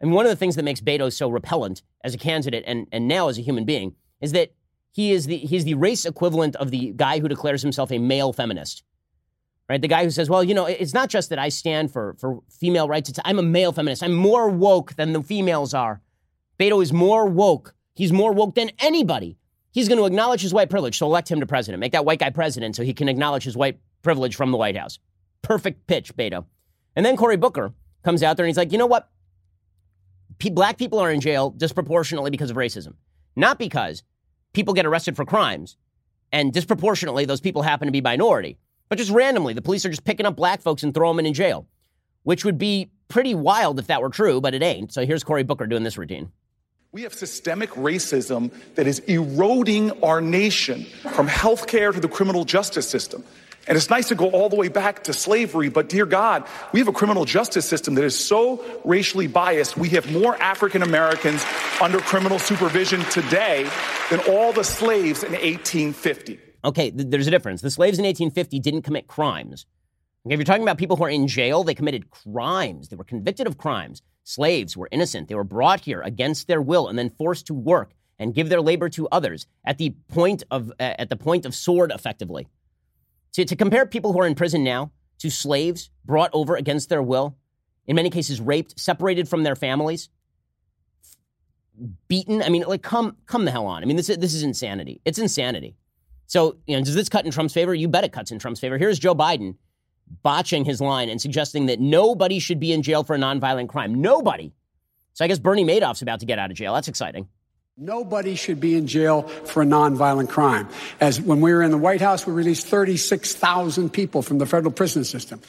And 0.00 0.12
one 0.12 0.26
of 0.26 0.30
the 0.30 0.36
things 0.36 0.56
that 0.56 0.62
makes 0.62 0.80
Beto 0.80 1.12
so 1.12 1.28
repellent 1.28 1.82
as 2.02 2.14
a 2.14 2.18
candidate 2.18 2.64
and, 2.66 2.86
and 2.92 3.06
now 3.06 3.28
as 3.28 3.38
a 3.38 3.42
human 3.42 3.64
being 3.64 3.94
is 4.20 4.32
that 4.32 4.52
he 4.92 5.12
is 5.12 5.26
the, 5.26 5.36
he's 5.36 5.64
the 5.64 5.74
race 5.74 6.04
equivalent 6.04 6.56
of 6.56 6.70
the 6.70 6.92
guy 6.96 7.20
who 7.20 7.28
declares 7.28 7.62
himself 7.62 7.92
a 7.92 7.98
male 7.98 8.32
feminist 8.32 8.82
right? 9.70 9.80
The 9.80 9.88
guy 9.88 10.02
who 10.02 10.10
says, 10.10 10.28
well, 10.28 10.42
you 10.42 10.52
know, 10.52 10.66
it's 10.66 10.94
not 10.94 11.08
just 11.08 11.30
that 11.30 11.38
I 11.38 11.48
stand 11.48 11.92
for, 11.92 12.16
for 12.18 12.40
female 12.50 12.88
rights. 12.88 13.08
It's, 13.08 13.20
I'm 13.24 13.38
a 13.38 13.42
male 13.42 13.70
feminist. 13.70 14.02
I'm 14.02 14.12
more 14.12 14.50
woke 14.50 14.96
than 14.96 15.12
the 15.12 15.22
females 15.22 15.72
are. 15.72 16.02
Beto 16.58 16.82
is 16.82 16.92
more 16.92 17.26
woke. 17.26 17.72
He's 17.94 18.12
more 18.12 18.32
woke 18.32 18.56
than 18.56 18.72
anybody. 18.80 19.38
He's 19.70 19.86
going 19.86 19.98
to 19.98 20.06
acknowledge 20.06 20.40
his 20.40 20.52
white 20.52 20.70
privilege, 20.70 20.98
so 20.98 21.06
elect 21.06 21.30
him 21.30 21.38
to 21.38 21.46
president. 21.46 21.78
Make 21.78 21.92
that 21.92 22.04
white 22.04 22.18
guy 22.18 22.30
president 22.30 22.74
so 22.74 22.82
he 22.82 22.92
can 22.92 23.08
acknowledge 23.08 23.44
his 23.44 23.56
white 23.56 23.78
privilege 24.02 24.34
from 24.34 24.50
the 24.50 24.56
White 24.56 24.76
House. 24.76 24.98
Perfect 25.40 25.86
pitch, 25.86 26.16
Beto. 26.16 26.46
And 26.96 27.06
then 27.06 27.16
Cory 27.16 27.36
Booker 27.36 27.72
comes 28.02 28.24
out 28.24 28.36
there 28.36 28.44
and 28.44 28.50
he's 28.50 28.56
like, 28.56 28.72
you 28.72 28.78
know 28.78 28.86
what? 28.86 29.08
Black 30.52 30.78
people 30.78 30.98
are 30.98 31.12
in 31.12 31.20
jail 31.20 31.50
disproportionately 31.50 32.32
because 32.32 32.50
of 32.50 32.56
racism, 32.56 32.94
not 33.36 33.56
because 33.56 34.02
people 34.52 34.74
get 34.74 34.86
arrested 34.86 35.16
for 35.16 35.24
crimes 35.24 35.76
and 36.32 36.52
disproportionately 36.52 37.24
those 37.24 37.40
people 37.40 37.62
happen 37.62 37.86
to 37.86 37.92
be 37.92 38.00
minority 38.00 38.58
but 38.90 38.98
just 38.98 39.12
randomly, 39.12 39.54
the 39.54 39.62
police 39.62 39.86
are 39.86 39.88
just 39.88 40.04
picking 40.04 40.26
up 40.26 40.36
black 40.36 40.60
folks 40.60 40.82
and 40.82 40.92
throwing 40.92 41.16
them 41.16 41.24
in 41.24 41.32
jail, 41.32 41.66
which 42.24 42.44
would 42.44 42.58
be 42.58 42.90
pretty 43.06 43.36
wild 43.36 43.78
if 43.78 43.86
that 43.86 44.02
were 44.02 44.10
true, 44.10 44.40
but 44.40 44.52
it 44.52 44.62
ain't. 44.62 44.92
So 44.92 45.06
here's 45.06 45.22
Cory 45.22 45.44
Booker 45.44 45.66
doing 45.68 45.84
this 45.84 45.96
routine. 45.96 46.32
We 46.92 47.02
have 47.02 47.14
systemic 47.14 47.70
racism 47.70 48.52
that 48.74 48.88
is 48.88 48.98
eroding 49.00 49.92
our 50.02 50.20
nation 50.20 50.84
from 51.14 51.28
healthcare 51.28 51.94
to 51.94 52.00
the 52.00 52.08
criminal 52.08 52.44
justice 52.44 52.88
system. 52.88 53.22
And 53.68 53.76
it's 53.76 53.90
nice 53.90 54.08
to 54.08 54.14
go 54.14 54.30
all 54.30 54.48
the 54.48 54.56
way 54.56 54.68
back 54.68 55.04
to 55.04 55.12
slavery, 55.12 55.68
but 55.68 55.88
dear 55.88 56.06
God, 56.06 56.46
we 56.72 56.80
have 56.80 56.88
a 56.88 56.92
criminal 56.92 57.24
justice 57.24 57.68
system 57.68 57.94
that 57.94 58.04
is 58.04 58.18
so 58.18 58.64
racially 58.84 59.26
biased. 59.26 59.76
We 59.76 59.90
have 59.90 60.10
more 60.10 60.34
African 60.42 60.82
Americans 60.82 61.44
under 61.80 61.98
criminal 61.98 62.38
supervision 62.38 63.02
today 63.06 63.68
than 64.10 64.20
all 64.28 64.52
the 64.52 64.64
slaves 64.64 65.22
in 65.22 65.32
1850. 65.32 66.40
Okay, 66.64 66.90
th- 66.90 67.08
there's 67.08 67.26
a 67.26 67.30
difference. 67.30 67.60
The 67.60 67.70
slaves 67.70 67.98
in 67.98 68.04
1850 68.04 68.60
didn't 68.60 68.82
commit 68.82 69.06
crimes. 69.06 69.66
Okay, 70.26 70.34
if 70.34 70.38
you're 70.38 70.44
talking 70.44 70.62
about 70.62 70.78
people 70.78 70.96
who 70.96 71.04
are 71.04 71.10
in 71.10 71.28
jail, 71.28 71.62
they 71.62 71.74
committed 71.74 72.10
crimes. 72.10 72.88
They 72.88 72.96
were 72.96 73.04
convicted 73.04 73.46
of 73.46 73.58
crimes. 73.58 74.02
Slaves 74.24 74.76
were 74.76 74.88
innocent. 74.90 75.28
They 75.28 75.34
were 75.34 75.44
brought 75.44 75.80
here 75.80 76.02
against 76.02 76.46
their 76.46 76.60
will 76.60 76.88
and 76.88 76.98
then 76.98 77.10
forced 77.10 77.46
to 77.46 77.54
work 77.54 77.92
and 78.18 78.34
give 78.34 78.48
their 78.50 78.60
labor 78.60 78.88
to 78.90 79.08
others 79.08 79.46
at 79.64 79.78
the 79.78 79.90
point 80.08 80.42
of 80.50 80.70
uh, 80.78 80.94
at 80.98 81.08
the 81.08 81.16
point 81.16 81.46
of 81.46 81.54
sword, 81.54 81.90
effectively. 81.90 82.46
To, 83.34 83.44
to 83.44 83.56
compare 83.56 83.86
people 83.86 84.12
who 84.12 84.20
are 84.20 84.26
in 84.26 84.34
prison 84.34 84.64
now 84.64 84.90
to 85.18 85.30
slaves 85.30 85.90
brought 86.04 86.30
over 86.32 86.56
against 86.56 86.88
their 86.88 87.02
will, 87.02 87.36
in 87.86 87.96
many 87.96 88.10
cases 88.10 88.40
raped, 88.40 88.78
separated 88.78 89.28
from 89.28 89.42
their 89.42 89.56
families, 89.56 90.08
beaten. 92.08 92.42
I 92.42 92.48
mean, 92.48 92.64
like, 92.66 92.82
come 92.82 93.16
come 93.26 93.44
the 93.44 93.50
hell 93.50 93.66
on. 93.66 93.82
I 93.82 93.86
mean, 93.86 93.96
this 93.96 94.08
is, 94.08 94.18
this 94.18 94.34
is 94.34 94.42
insanity. 94.42 95.00
It's 95.04 95.18
insanity. 95.18 95.76
So, 96.26 96.58
you 96.66 96.76
know, 96.76 96.84
does 96.84 96.94
this 96.94 97.08
cut 97.08 97.24
in 97.24 97.32
Trump's 97.32 97.54
favor? 97.54 97.74
You 97.74 97.88
bet 97.88 98.04
it 98.04 98.12
cuts 98.12 98.30
in 98.30 98.38
Trump's 98.38 98.60
favor. 98.60 98.78
Here's 98.78 98.98
Joe 98.98 99.14
Biden 99.14 99.56
botching 100.22 100.64
his 100.64 100.80
line 100.80 101.08
and 101.08 101.20
suggesting 101.20 101.66
that 101.66 101.80
nobody 101.80 102.38
should 102.38 102.60
be 102.60 102.72
in 102.72 102.82
jail 102.82 103.04
for 103.04 103.14
a 103.14 103.18
nonviolent 103.18 103.68
crime. 103.68 104.00
Nobody. 104.00 104.52
So 105.12 105.24
I 105.24 105.28
guess 105.28 105.38
Bernie 105.38 105.64
Madoff's 105.64 106.02
about 106.02 106.20
to 106.20 106.26
get 106.26 106.38
out 106.38 106.50
of 106.50 106.56
jail. 106.56 106.74
That's 106.74 106.88
exciting. 106.88 107.28
Nobody 107.76 108.34
should 108.34 108.60
be 108.60 108.76
in 108.76 108.86
jail 108.86 109.22
for 109.22 109.62
a 109.62 109.66
nonviolent 109.66 110.28
crime. 110.28 110.68
As 111.00 111.20
when 111.20 111.40
we 111.40 111.52
were 111.52 111.62
in 111.62 111.70
the 111.70 111.78
White 111.78 112.00
House, 112.00 112.26
we 112.26 112.32
released 112.32 112.66
36,000 112.66 113.90
people 113.90 114.20
from 114.22 114.38
the 114.38 114.44
federal 114.44 114.72
prison 114.72 115.04
system. 115.04 115.40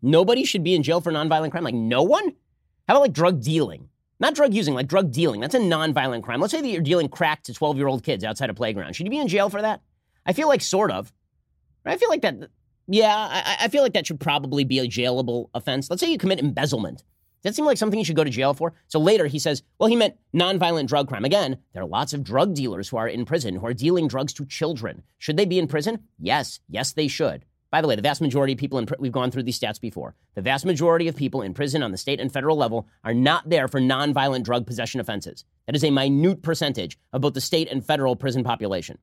Nobody 0.00 0.44
should 0.44 0.62
be 0.62 0.74
in 0.74 0.82
jail 0.82 1.00
for 1.00 1.10
nonviolent 1.10 1.50
crime. 1.50 1.64
Like 1.64 1.74
no 1.74 2.02
one? 2.02 2.28
How 2.86 2.94
about 2.94 3.00
like 3.00 3.12
drug 3.12 3.42
dealing? 3.42 3.88
Not 4.20 4.34
drug 4.34 4.54
using, 4.54 4.74
like 4.74 4.86
drug 4.86 5.10
dealing. 5.10 5.40
That's 5.40 5.54
a 5.54 5.58
nonviolent 5.58 6.22
crime. 6.22 6.40
Let's 6.40 6.52
say 6.52 6.60
that 6.60 6.68
you're 6.68 6.80
dealing 6.80 7.08
crack 7.08 7.42
to 7.44 7.54
12 7.54 7.76
year 7.76 7.88
old 7.88 8.04
kids 8.04 8.22
outside 8.22 8.50
a 8.50 8.54
playground. 8.54 8.94
Should 8.94 9.06
you 9.06 9.10
be 9.10 9.18
in 9.18 9.28
jail 9.28 9.48
for 9.48 9.62
that? 9.62 9.80
I 10.24 10.32
feel 10.32 10.48
like 10.48 10.60
sort 10.60 10.90
of. 10.90 11.12
I 11.84 11.96
feel 11.96 12.08
like 12.08 12.22
that. 12.22 12.36
Yeah, 12.86 13.14
I, 13.14 13.56
I 13.62 13.68
feel 13.68 13.82
like 13.82 13.94
that 13.94 14.06
should 14.06 14.20
probably 14.20 14.64
be 14.64 14.78
a 14.78 14.86
jailable 14.86 15.48
offense. 15.54 15.90
Let's 15.90 16.00
say 16.00 16.10
you 16.10 16.18
commit 16.18 16.38
embezzlement. 16.38 17.02
That 17.44 17.54
seem 17.54 17.66
like 17.66 17.76
something 17.76 17.98
you 17.98 18.04
should 18.04 18.16
go 18.16 18.24
to 18.24 18.30
jail 18.30 18.54
for? 18.54 18.72
So 18.88 18.98
later 18.98 19.26
he 19.26 19.38
says, 19.38 19.62
well, 19.78 19.90
he 19.90 19.96
meant 19.96 20.16
nonviolent 20.34 20.88
drug 20.88 21.08
crime. 21.08 21.24
Again, 21.24 21.58
there 21.72 21.82
are 21.82 21.86
lots 21.86 22.14
of 22.14 22.24
drug 22.24 22.54
dealers 22.54 22.88
who 22.88 22.96
are 22.96 23.06
in 23.06 23.26
prison 23.26 23.56
who 23.56 23.66
are 23.66 23.74
dealing 23.74 24.08
drugs 24.08 24.32
to 24.34 24.46
children. 24.46 25.02
Should 25.18 25.36
they 25.36 25.44
be 25.44 25.58
in 25.58 25.68
prison? 25.68 26.00
Yes, 26.18 26.60
yes, 26.68 26.92
they 26.92 27.06
should. 27.06 27.44
By 27.70 27.82
the 27.82 27.88
way, 27.88 27.96
the 27.96 28.02
vast 28.02 28.20
majority 28.20 28.52
of 28.54 28.58
people 28.58 28.78
in 28.78 28.86
we've 28.98 29.12
gone 29.12 29.30
through 29.30 29.42
these 29.42 29.58
stats 29.58 29.80
before. 29.80 30.14
The 30.36 30.42
vast 30.42 30.64
majority 30.64 31.06
of 31.08 31.16
people 31.16 31.42
in 31.42 31.54
prison 31.54 31.82
on 31.82 31.90
the 31.90 31.98
state 31.98 32.20
and 32.20 32.32
federal 32.32 32.56
level 32.56 32.88
are 33.02 33.12
not 33.12 33.48
there 33.50 33.68
for 33.68 33.80
nonviolent 33.80 34.44
drug 34.44 34.66
possession 34.66 35.00
offenses. 35.00 35.44
That 35.66 35.76
is 35.76 35.84
a 35.84 35.90
minute 35.90 36.42
percentage 36.42 36.96
of 37.12 37.20
both 37.20 37.34
the 37.34 37.40
state 37.40 37.68
and 37.70 37.84
federal 37.84 38.16
prison 38.16 38.44
population. 38.44 38.98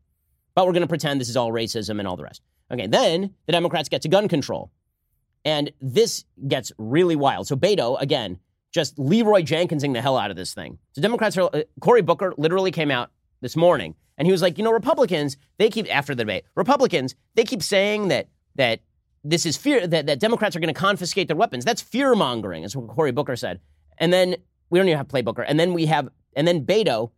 But 0.55 0.65
we're 0.65 0.73
going 0.73 0.81
to 0.81 0.87
pretend 0.87 1.21
this 1.21 1.29
is 1.29 1.37
all 1.37 1.51
racism 1.51 1.99
and 1.99 2.07
all 2.07 2.17
the 2.17 2.23
rest. 2.23 2.41
Okay, 2.71 2.87
then 2.87 3.35
the 3.45 3.51
Democrats 3.51 3.89
get 3.89 4.01
to 4.03 4.09
gun 4.09 4.27
control. 4.27 4.71
And 5.43 5.71
this 5.81 6.25
gets 6.47 6.71
really 6.77 7.15
wild. 7.15 7.47
So 7.47 7.55
Beto, 7.55 7.99
again, 7.99 8.39
just 8.71 8.97
Leroy 8.97 9.41
Jenkinsing 9.41 9.93
the 9.93 10.01
hell 10.01 10.17
out 10.17 10.29
of 10.31 10.37
this 10.37 10.53
thing. 10.53 10.77
So 10.93 11.01
Democrats 11.01 11.37
are, 11.37 11.49
uh, 11.53 11.63
Cory 11.79 12.01
Booker 12.01 12.33
literally 12.37 12.71
came 12.71 12.91
out 12.91 13.11
this 13.41 13.55
morning 13.55 13.95
and 14.17 14.27
he 14.27 14.31
was 14.31 14.41
like, 14.41 14.57
you 14.57 14.63
know, 14.63 14.71
Republicans, 14.71 15.37
they 15.57 15.69
keep, 15.69 15.93
after 15.93 16.13
the 16.13 16.23
debate, 16.23 16.45
Republicans, 16.55 17.15
they 17.35 17.43
keep 17.43 17.63
saying 17.63 18.09
that, 18.09 18.29
that 18.55 18.81
this 19.23 19.45
is 19.45 19.57
fear, 19.57 19.85
that, 19.87 20.05
that 20.05 20.19
Democrats 20.19 20.55
are 20.55 20.59
going 20.59 20.73
to 20.73 20.79
confiscate 20.79 21.27
their 21.27 21.35
weapons. 21.35 21.65
That's 21.65 21.81
fear 21.81 22.15
mongering, 22.15 22.63
is 22.63 22.75
what 22.75 22.87
Cory 22.87 23.11
Booker 23.11 23.35
said. 23.35 23.59
And 23.97 24.13
then 24.13 24.35
we 24.69 24.79
don't 24.79 24.87
even 24.87 24.97
have 24.97 25.07
play 25.07 25.21
Booker. 25.21 25.41
And 25.41 25.59
then 25.59 25.73
we 25.73 25.87
have, 25.87 26.09
and 26.35 26.47
then 26.47 26.65
Beto 26.65 27.11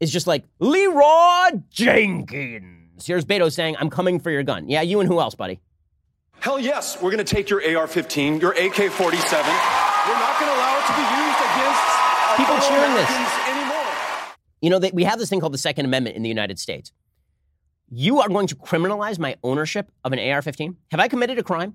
is 0.00 0.12
just 0.12 0.26
like, 0.26 0.44
Leroy 0.58 1.60
Jenkins. 1.70 3.06
Here's 3.06 3.24
Beto 3.24 3.50
saying, 3.50 3.76
I'm 3.78 3.90
coming 3.90 4.20
for 4.20 4.30
your 4.30 4.42
gun. 4.42 4.68
Yeah, 4.68 4.82
you 4.82 5.00
and 5.00 5.08
who 5.08 5.20
else, 5.20 5.34
buddy? 5.34 5.60
Hell 6.40 6.58
yes, 6.58 6.96
we're 7.02 7.10
going 7.10 7.22
to 7.22 7.34
take 7.34 7.50
your 7.50 7.60
AR 7.76 7.86
15, 7.86 8.40
your 8.40 8.52
AK 8.52 8.90
47. 8.90 8.96
We're 8.96 9.12
not 10.14 10.40
going 10.40 10.50
to 10.50 10.56
allow 10.56 10.78
it 10.78 10.86
to 10.86 10.94
be 10.96 11.04
used 11.20 11.40
against 11.44 11.84
people 12.38 12.56
cheering 12.66 12.94
this 12.94 13.10
anymore. 13.46 13.94
You 14.62 14.70
know, 14.70 14.78
they, 14.78 14.90
we 14.90 15.04
have 15.04 15.18
this 15.18 15.28
thing 15.28 15.40
called 15.40 15.52
the 15.52 15.58
Second 15.58 15.84
Amendment 15.84 16.16
in 16.16 16.22
the 16.22 16.30
United 16.30 16.58
States. 16.58 16.92
You 17.90 18.20
are 18.20 18.28
going 18.30 18.46
to 18.46 18.56
criminalize 18.56 19.18
my 19.18 19.36
ownership 19.42 19.92
of 20.02 20.14
an 20.14 20.18
AR 20.18 20.40
15? 20.40 20.78
Have 20.92 21.00
I 21.00 21.08
committed 21.08 21.38
a 21.38 21.42
crime? 21.42 21.74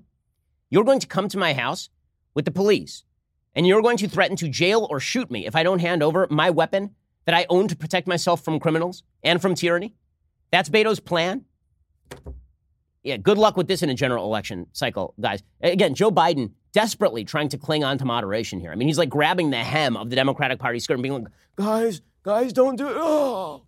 You're 0.68 0.82
going 0.82 0.98
to 0.98 1.06
come 1.06 1.28
to 1.28 1.38
my 1.38 1.52
house 1.52 1.88
with 2.34 2.44
the 2.44 2.50
police 2.50 3.04
and 3.54 3.68
you're 3.68 3.82
going 3.82 3.98
to 3.98 4.08
threaten 4.08 4.36
to 4.38 4.48
jail 4.48 4.88
or 4.90 4.98
shoot 4.98 5.30
me 5.30 5.46
if 5.46 5.54
I 5.54 5.62
don't 5.62 5.78
hand 5.78 6.02
over 6.02 6.26
my 6.28 6.50
weapon 6.50 6.96
that 7.24 7.36
I 7.36 7.46
own 7.48 7.68
to 7.68 7.76
protect 7.76 8.08
myself 8.08 8.44
from 8.44 8.58
criminals 8.58 9.04
and 9.22 9.40
from 9.40 9.54
tyranny? 9.54 9.94
That's 10.50 10.68
Beto's 10.68 10.98
plan? 10.98 11.44
Yeah, 13.06 13.18
good 13.18 13.38
luck 13.38 13.56
with 13.56 13.68
this 13.68 13.84
in 13.84 13.88
a 13.88 13.94
general 13.94 14.24
election 14.24 14.66
cycle, 14.72 15.14
guys. 15.20 15.40
Again, 15.60 15.94
Joe 15.94 16.10
Biden 16.10 16.50
desperately 16.72 17.24
trying 17.24 17.48
to 17.50 17.56
cling 17.56 17.84
on 17.84 17.98
to 17.98 18.04
moderation 18.04 18.58
here. 18.58 18.72
I 18.72 18.74
mean, 18.74 18.88
he's 18.88 18.98
like 18.98 19.08
grabbing 19.08 19.50
the 19.50 19.58
hem 19.58 19.96
of 19.96 20.10
the 20.10 20.16
Democratic 20.16 20.58
Party 20.58 20.80
skirt 20.80 20.94
and 20.94 21.04
being 21.04 21.14
like, 21.14 21.32
guys, 21.54 22.00
guys, 22.24 22.52
don't 22.52 22.74
do 22.74 22.88
it. 22.88 22.96
Oh. 22.96 23.62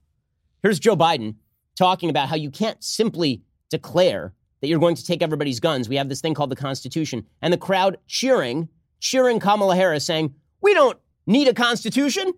Here's 0.64 0.80
Joe 0.80 0.96
Biden 0.96 1.36
talking 1.76 2.10
about 2.10 2.28
how 2.28 2.34
you 2.34 2.50
can't 2.50 2.82
simply 2.82 3.42
declare 3.70 4.34
that 4.60 4.66
you're 4.66 4.80
going 4.80 4.96
to 4.96 5.04
take 5.04 5.22
everybody's 5.22 5.60
guns. 5.60 5.88
We 5.88 5.94
have 5.94 6.08
this 6.08 6.20
thing 6.20 6.34
called 6.34 6.50
the 6.50 6.56
Constitution. 6.56 7.24
And 7.40 7.52
the 7.52 7.58
crowd 7.58 7.98
cheering, 8.08 8.68
cheering 8.98 9.38
Kamala 9.38 9.76
Harris, 9.76 10.04
saying, 10.04 10.34
We 10.60 10.74
don't 10.74 10.98
need 11.28 11.46
a 11.46 11.54
Constitution. 11.54 12.32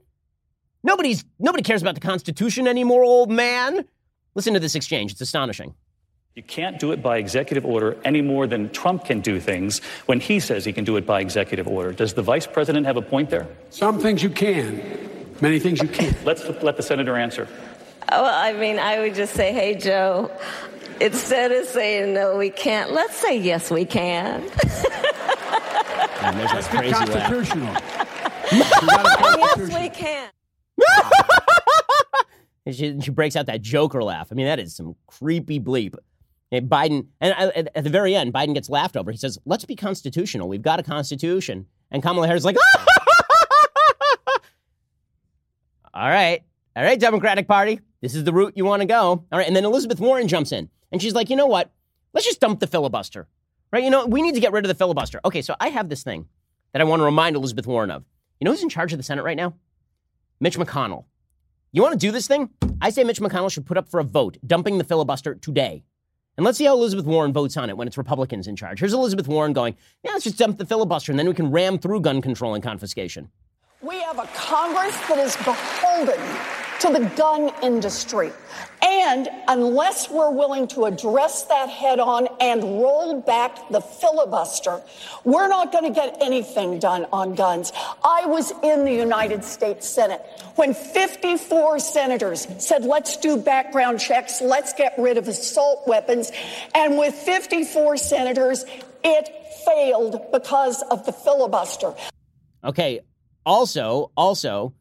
Nobody's 0.82 1.24
nobody 1.38 1.62
cares 1.62 1.80
about 1.80 1.94
the 1.94 2.02
Constitution 2.02 2.68
anymore, 2.68 3.04
old 3.04 3.30
man. 3.30 3.86
Listen 4.34 4.52
to 4.52 4.60
this 4.60 4.74
exchange. 4.74 5.12
It's 5.12 5.20
astonishing. 5.22 5.74
You 6.40 6.44
can't 6.44 6.78
do 6.78 6.92
it 6.92 7.02
by 7.02 7.18
executive 7.18 7.66
order 7.66 7.98
any 8.02 8.22
more 8.22 8.46
than 8.46 8.70
Trump 8.70 9.04
can 9.04 9.20
do 9.20 9.38
things 9.38 9.82
when 10.06 10.20
he 10.20 10.40
says 10.40 10.64
he 10.64 10.72
can 10.72 10.84
do 10.84 10.96
it 10.96 11.04
by 11.04 11.20
executive 11.20 11.68
order. 11.68 11.92
Does 11.92 12.14
the 12.14 12.22
vice 12.22 12.46
president 12.46 12.86
have 12.86 12.96
a 12.96 13.02
point 13.02 13.28
there? 13.28 13.46
Some 13.68 14.00
things 14.00 14.22
you 14.22 14.30
can, 14.30 14.80
many 15.42 15.58
things 15.58 15.82
you 15.82 15.88
can't. 15.88 16.16
Let's 16.24 16.48
let 16.62 16.78
the 16.78 16.82
senator 16.82 17.14
answer. 17.14 17.46
Well, 18.10 18.24
I 18.24 18.54
mean, 18.54 18.78
I 18.78 19.00
would 19.00 19.14
just 19.14 19.34
say, 19.34 19.52
hey, 19.52 19.74
Joe, 19.74 20.30
instead 20.98 21.52
of 21.52 21.66
saying 21.66 22.14
no, 22.14 22.38
we 22.38 22.48
can't, 22.48 22.90
let's 22.90 23.16
say 23.16 23.38
yes, 23.38 23.70
we 23.70 23.84
can. 23.84 24.40
That's 26.22 26.68
crazy 26.68 26.94
constitutional. 26.94 27.74
yes, 28.50 29.58
we 29.58 29.90
can. 29.90 30.30
and 32.64 32.74
she, 32.74 32.98
she 32.98 33.10
breaks 33.10 33.36
out 33.36 33.44
that 33.44 33.60
Joker 33.60 34.02
laugh. 34.02 34.28
I 34.32 34.34
mean, 34.34 34.46
that 34.46 34.58
is 34.58 34.74
some 34.74 34.96
creepy 35.06 35.60
bleep. 35.60 35.96
And 36.52 36.68
Biden, 36.68 37.06
and 37.20 37.32
uh, 37.32 37.52
at, 37.54 37.68
at 37.76 37.84
the 37.84 37.90
very 37.90 38.14
end, 38.14 38.32
Biden 38.32 38.54
gets 38.54 38.68
laughed 38.68 38.96
over. 38.96 39.10
He 39.10 39.16
says, 39.16 39.38
"Let's 39.44 39.64
be 39.64 39.76
constitutional. 39.76 40.48
We've 40.48 40.62
got 40.62 40.80
a 40.80 40.82
constitution." 40.82 41.66
And 41.90 42.02
Kamala 42.02 42.26
Harris 42.26 42.40
is 42.42 42.44
like, 42.44 42.56
"All 45.94 46.08
right, 46.08 46.42
all 46.74 46.82
right, 46.82 46.98
Democratic 46.98 47.46
Party, 47.46 47.80
this 48.00 48.14
is 48.14 48.24
the 48.24 48.32
route 48.32 48.54
you 48.56 48.64
want 48.64 48.82
to 48.82 48.86
go." 48.86 49.24
All 49.30 49.38
right, 49.38 49.46
and 49.46 49.54
then 49.54 49.64
Elizabeth 49.64 50.00
Warren 50.00 50.26
jumps 50.26 50.50
in, 50.50 50.68
and 50.90 51.00
she's 51.00 51.14
like, 51.14 51.30
"You 51.30 51.36
know 51.36 51.46
what? 51.46 51.70
Let's 52.12 52.26
just 52.26 52.40
dump 52.40 52.58
the 52.58 52.66
filibuster, 52.66 53.28
right? 53.72 53.84
You 53.84 53.90
know, 53.90 54.06
we 54.06 54.20
need 54.20 54.34
to 54.34 54.40
get 54.40 54.52
rid 54.52 54.64
of 54.64 54.68
the 54.68 54.74
filibuster." 54.74 55.20
Okay, 55.24 55.42
so 55.42 55.54
I 55.60 55.68
have 55.68 55.88
this 55.88 56.02
thing 56.02 56.26
that 56.72 56.80
I 56.80 56.84
want 56.84 57.00
to 57.00 57.04
remind 57.04 57.36
Elizabeth 57.36 57.66
Warren 57.66 57.90
of. 57.90 58.04
You 58.40 58.46
know 58.46 58.50
who's 58.52 58.62
in 58.62 58.68
charge 58.70 58.92
of 58.92 58.98
the 58.98 59.02
Senate 59.04 59.22
right 59.22 59.36
now? 59.36 59.54
Mitch 60.40 60.58
McConnell. 60.58 61.04
You 61.72 61.82
want 61.82 61.92
to 61.92 61.98
do 61.98 62.10
this 62.10 62.26
thing? 62.26 62.50
I 62.80 62.90
say 62.90 63.04
Mitch 63.04 63.20
McConnell 63.20 63.52
should 63.52 63.66
put 63.66 63.76
up 63.76 63.88
for 63.88 64.00
a 64.00 64.04
vote 64.04 64.38
dumping 64.44 64.78
the 64.78 64.84
filibuster 64.84 65.34
today. 65.34 65.84
And 66.40 66.44
let's 66.46 66.56
see 66.56 66.64
how 66.64 66.72
Elizabeth 66.72 67.04
Warren 67.04 67.34
votes 67.34 67.58
on 67.58 67.68
it 67.68 67.76
when 67.76 67.86
it's 67.86 67.98
Republicans 67.98 68.46
in 68.46 68.56
charge. 68.56 68.80
Here's 68.80 68.94
Elizabeth 68.94 69.28
Warren 69.28 69.52
going, 69.52 69.76
yeah, 70.02 70.12
let's 70.12 70.24
just 70.24 70.38
dump 70.38 70.56
the 70.56 70.64
filibuster 70.64 71.12
and 71.12 71.18
then 71.18 71.28
we 71.28 71.34
can 71.34 71.50
ram 71.50 71.78
through 71.78 72.00
gun 72.00 72.22
control 72.22 72.54
and 72.54 72.64
confiscation. 72.64 73.28
We 73.82 74.00
have 74.00 74.18
a 74.18 74.26
Congress 74.28 74.96
that 75.08 75.18
is 75.18 75.36
beholden 75.36 76.59
to 76.80 76.88
the 76.92 77.10
gun 77.16 77.50
industry. 77.62 78.32
And 78.82 79.28
unless 79.48 80.10
we're 80.10 80.30
willing 80.30 80.66
to 80.68 80.86
address 80.86 81.42
that 81.44 81.68
head 81.68 82.00
on 82.00 82.28
and 82.40 82.62
roll 82.62 83.20
back 83.20 83.68
the 83.68 83.80
filibuster, 83.80 84.80
we're 85.24 85.48
not 85.48 85.72
going 85.72 85.84
to 85.84 85.90
get 85.90 86.16
anything 86.20 86.78
done 86.78 87.06
on 87.12 87.34
guns. 87.34 87.72
I 88.02 88.24
was 88.26 88.52
in 88.62 88.84
the 88.84 88.92
United 88.92 89.44
States 89.44 89.86
Senate 89.86 90.22
when 90.56 90.72
54 90.72 91.78
senators 91.78 92.46
said, 92.58 92.84
let's 92.84 93.18
do 93.18 93.36
background 93.36 94.00
checks, 94.00 94.40
let's 94.40 94.72
get 94.72 94.94
rid 94.98 95.18
of 95.18 95.28
assault 95.28 95.86
weapons. 95.86 96.32
And 96.74 96.96
with 96.96 97.14
54 97.14 97.98
senators, 97.98 98.64
it 99.04 99.28
failed 99.66 100.32
because 100.32 100.82
of 100.90 101.04
the 101.04 101.12
filibuster. 101.12 101.94
Okay. 102.64 103.00
Also, 103.46 104.10
also, 104.16 104.74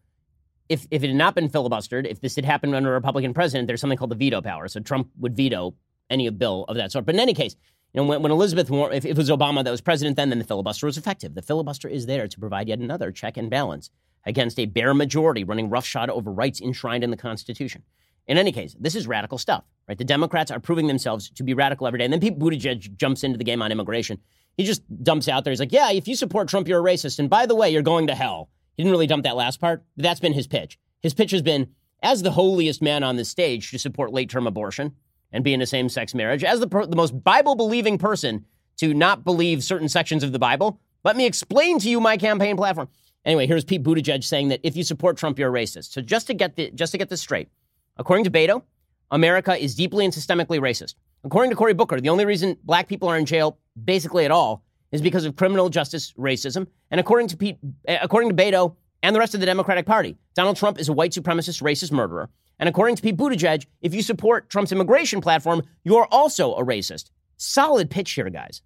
if, 0.70 0.88
if 0.91 1.03
it 1.03 1.07
had 1.07 1.15
not 1.15 1.36
been 1.36 1.49
filibustered, 1.49 2.05
if 2.05 2.22
this 2.22 2.36
had 2.36 2.45
happened 2.45 2.76
under 2.76 2.91
a 2.91 2.93
Republican 2.93 3.34
president, 3.34 3.67
there's 3.67 3.82
something 3.82 3.97
called 3.97 4.11
the 4.11 4.15
veto 4.15 4.41
power. 4.41 4.67
So 4.67 4.80
Trump 4.80 5.09
would 5.17 5.36
veto 5.36 5.74
any 6.09 6.30
bill 6.30 6.65
of 6.67 6.78
that 6.78 6.91
sort. 6.91 7.05
But 7.05 7.15
in 7.15 7.22
any 7.22 7.34
case, 7.34 7.55
you 7.93 8.01
know, 8.01 8.07
when, 8.07 8.22
when 8.22 8.32
Elizabeth 8.32 8.70
Warren, 8.70 8.95
if, 8.95 9.03
if, 9.03 9.11
it 9.11 9.17
was 9.17 9.30
Obama 9.32 9.63
that 9.63 9.72
was 9.72 9.82
president 9.82 10.15
then, 10.15 10.30
then 10.30 10.38
the 10.38 10.45
filibuster 10.45 10.86
was 10.86 10.97
effective. 10.97 11.34
The 11.34 11.41
filibuster 11.41 11.88
is 11.88 12.05
there 12.05 12.28
to 12.28 12.39
provide 12.39 12.67
yet 12.67 12.80
another 12.80 13.11
check 13.11 13.36
and 13.36 13.49
balance 13.49 13.89
against 14.26 14.59
a 14.59 14.67
bare 14.67 14.93
majority 14.93 15.43
running 15.43 15.70
roughshod 15.70 16.09
over 16.09 16.32
rights 16.32 16.61
enshrined 16.61 17.03
in 17.03 17.09
the 17.09 17.17
Constitution. 17.17 17.84
In 18.28 18.38
any 18.38 18.51
case, 18.51 18.76
this 18.80 18.95
is 18.95 19.07
radical 19.07 19.39
stuff, 19.39 19.63
right? 19.88 19.97
The 19.97 20.03
Democrats 20.03 20.51
are 20.51 20.59
proving 20.59 20.86
themselves 20.86 21.32
to 21.32 21.43
be 21.43 21.55
radical 21.55 21.88
every 21.88 21.97
day. 21.97 22.05
And 22.05 22.13
then 22.13 22.20
Pete 22.20 22.38
Buttigieg 22.38 22.95
jumps 22.95 23.24
into 23.24 23.39
the 23.39 23.43
game 23.43 23.63
on 23.63 23.72
immigration. 23.72 24.20
He 24.55 24.65
just 24.65 24.84
dumps 25.03 25.28
out 25.28 25.43
there. 25.43 25.51
He's 25.51 25.59
like, 25.59 25.72
yeah, 25.72 25.89
if 25.91 26.07
you 26.07 26.15
support 26.15 26.47
Trump, 26.47 26.67
you're 26.67 26.80
a 26.80 26.84
racist. 26.84 27.17
And 27.17 27.28
by 27.28 27.47
the 27.47 27.55
way, 27.55 27.72
you're 27.72 27.82
going 27.82 28.05
to 28.07 28.13
hell. 28.13 28.49
He 28.80 28.84
didn't 28.84 28.94
really 28.94 29.08
dump 29.08 29.26
that 29.26 29.36
last 29.36 29.60
part. 29.60 29.84
That's 29.98 30.22
been 30.22 30.32
his 30.32 30.48
pitch. 30.48 30.80
His 31.02 31.14
pitch 31.14 31.32
has 31.32 31.42
been 31.42 31.68
as 32.02 32.24
the 32.24 32.32
holiest 32.32 32.82
man 32.82 33.04
on 33.04 33.18
the 33.18 33.26
stage 33.26 33.72
to 33.72 33.78
support 33.78 34.14
late 34.14 34.30
term 34.30 34.48
abortion 34.48 34.96
and 35.34 35.44
be 35.44 35.54
in 35.54 35.62
a 35.62 35.66
same 35.66 35.90
sex 35.90 36.16
marriage, 36.16 36.46
as 36.46 36.62
the, 36.62 36.68
per- 36.68 36.86
the 36.86 36.96
most 36.96 37.22
Bible 37.22 37.56
believing 37.56 37.98
person 37.98 38.46
to 38.78 38.94
not 38.94 39.26
believe 39.26 39.66
certain 39.66 39.90
sections 39.90 40.24
of 40.24 40.32
the 40.32 40.40
Bible. 40.40 40.80
Let 41.04 41.18
me 41.18 41.26
explain 41.26 41.80
to 41.80 41.90
you 41.90 42.00
my 42.00 42.16
campaign 42.16 42.56
platform. 42.56 42.88
Anyway, 43.26 43.48
here's 43.48 43.66
Pete 43.66 43.84
Buttigieg 43.84 44.24
saying 44.24 44.48
that 44.48 44.62
if 44.64 44.78
you 44.78 44.86
support 44.86 45.18
Trump, 45.18 45.38
you're 45.38 45.54
a 45.54 45.60
racist. 45.62 45.92
So 45.92 46.02
just 46.02 46.28
to 46.28 46.34
get 46.34 46.56
the, 46.56 46.72
just 46.72 46.94
to 46.94 46.98
get 46.98 47.10
this 47.10 47.20
straight, 47.20 47.50
according 47.98 48.24
to 48.24 48.32
Beto, 48.32 48.64
America 49.12 49.62
is 49.62 49.76
deeply 49.76 50.06
and 50.06 50.14
systemically 50.14 50.62
racist. 50.62 50.96
According 51.26 51.50
to 51.50 51.58
Cory 51.58 51.74
Booker, 51.74 52.00
the 52.00 52.08
only 52.08 52.24
reason 52.24 52.56
black 52.64 52.88
people 52.88 53.10
are 53.10 53.18
in 53.18 53.26
jail 53.26 53.60
basically 53.84 54.24
at 54.24 54.32
all 54.32 54.64
is 54.92 55.02
because 55.02 55.26
of 55.26 55.36
criminal 55.36 55.70
justice 55.70 56.14
racism. 56.14 56.68
And 56.92 57.00
according 57.00 57.28
to 57.30 57.38
Pete, 57.38 57.58
eh, 57.88 57.98
according 58.02 58.30
to 58.30 58.36
Beto, 58.36 58.76
and 59.02 59.16
the 59.16 59.20
rest 59.20 59.34
of 59.34 59.40
the 59.40 59.46
Democratic 59.46 59.86
Party. 59.86 60.18
Donald 60.36 60.58
Trump 60.58 60.80
is 60.80 60.90
a 60.90 60.94
white 60.94 61.12
supremacist, 61.12 61.62
racist 61.62 61.92
murderer. 61.92 62.30
And 62.60 62.68
according 62.68 62.98
to 62.98 63.02
Pete 63.02 63.16
Buttigieg, 63.16 63.66
if 63.82 63.94
you 63.94 64.02
support 64.02 64.50
Trump's 64.50 64.72
immigration 64.72 65.22
platform, 65.22 65.64
you're 65.84 66.08
also 66.12 66.54
a 66.56 66.66
racist. 66.66 67.10
Solid 67.38 67.90
pitch 67.90 68.12
here, 68.12 68.30
guys. 68.30 68.62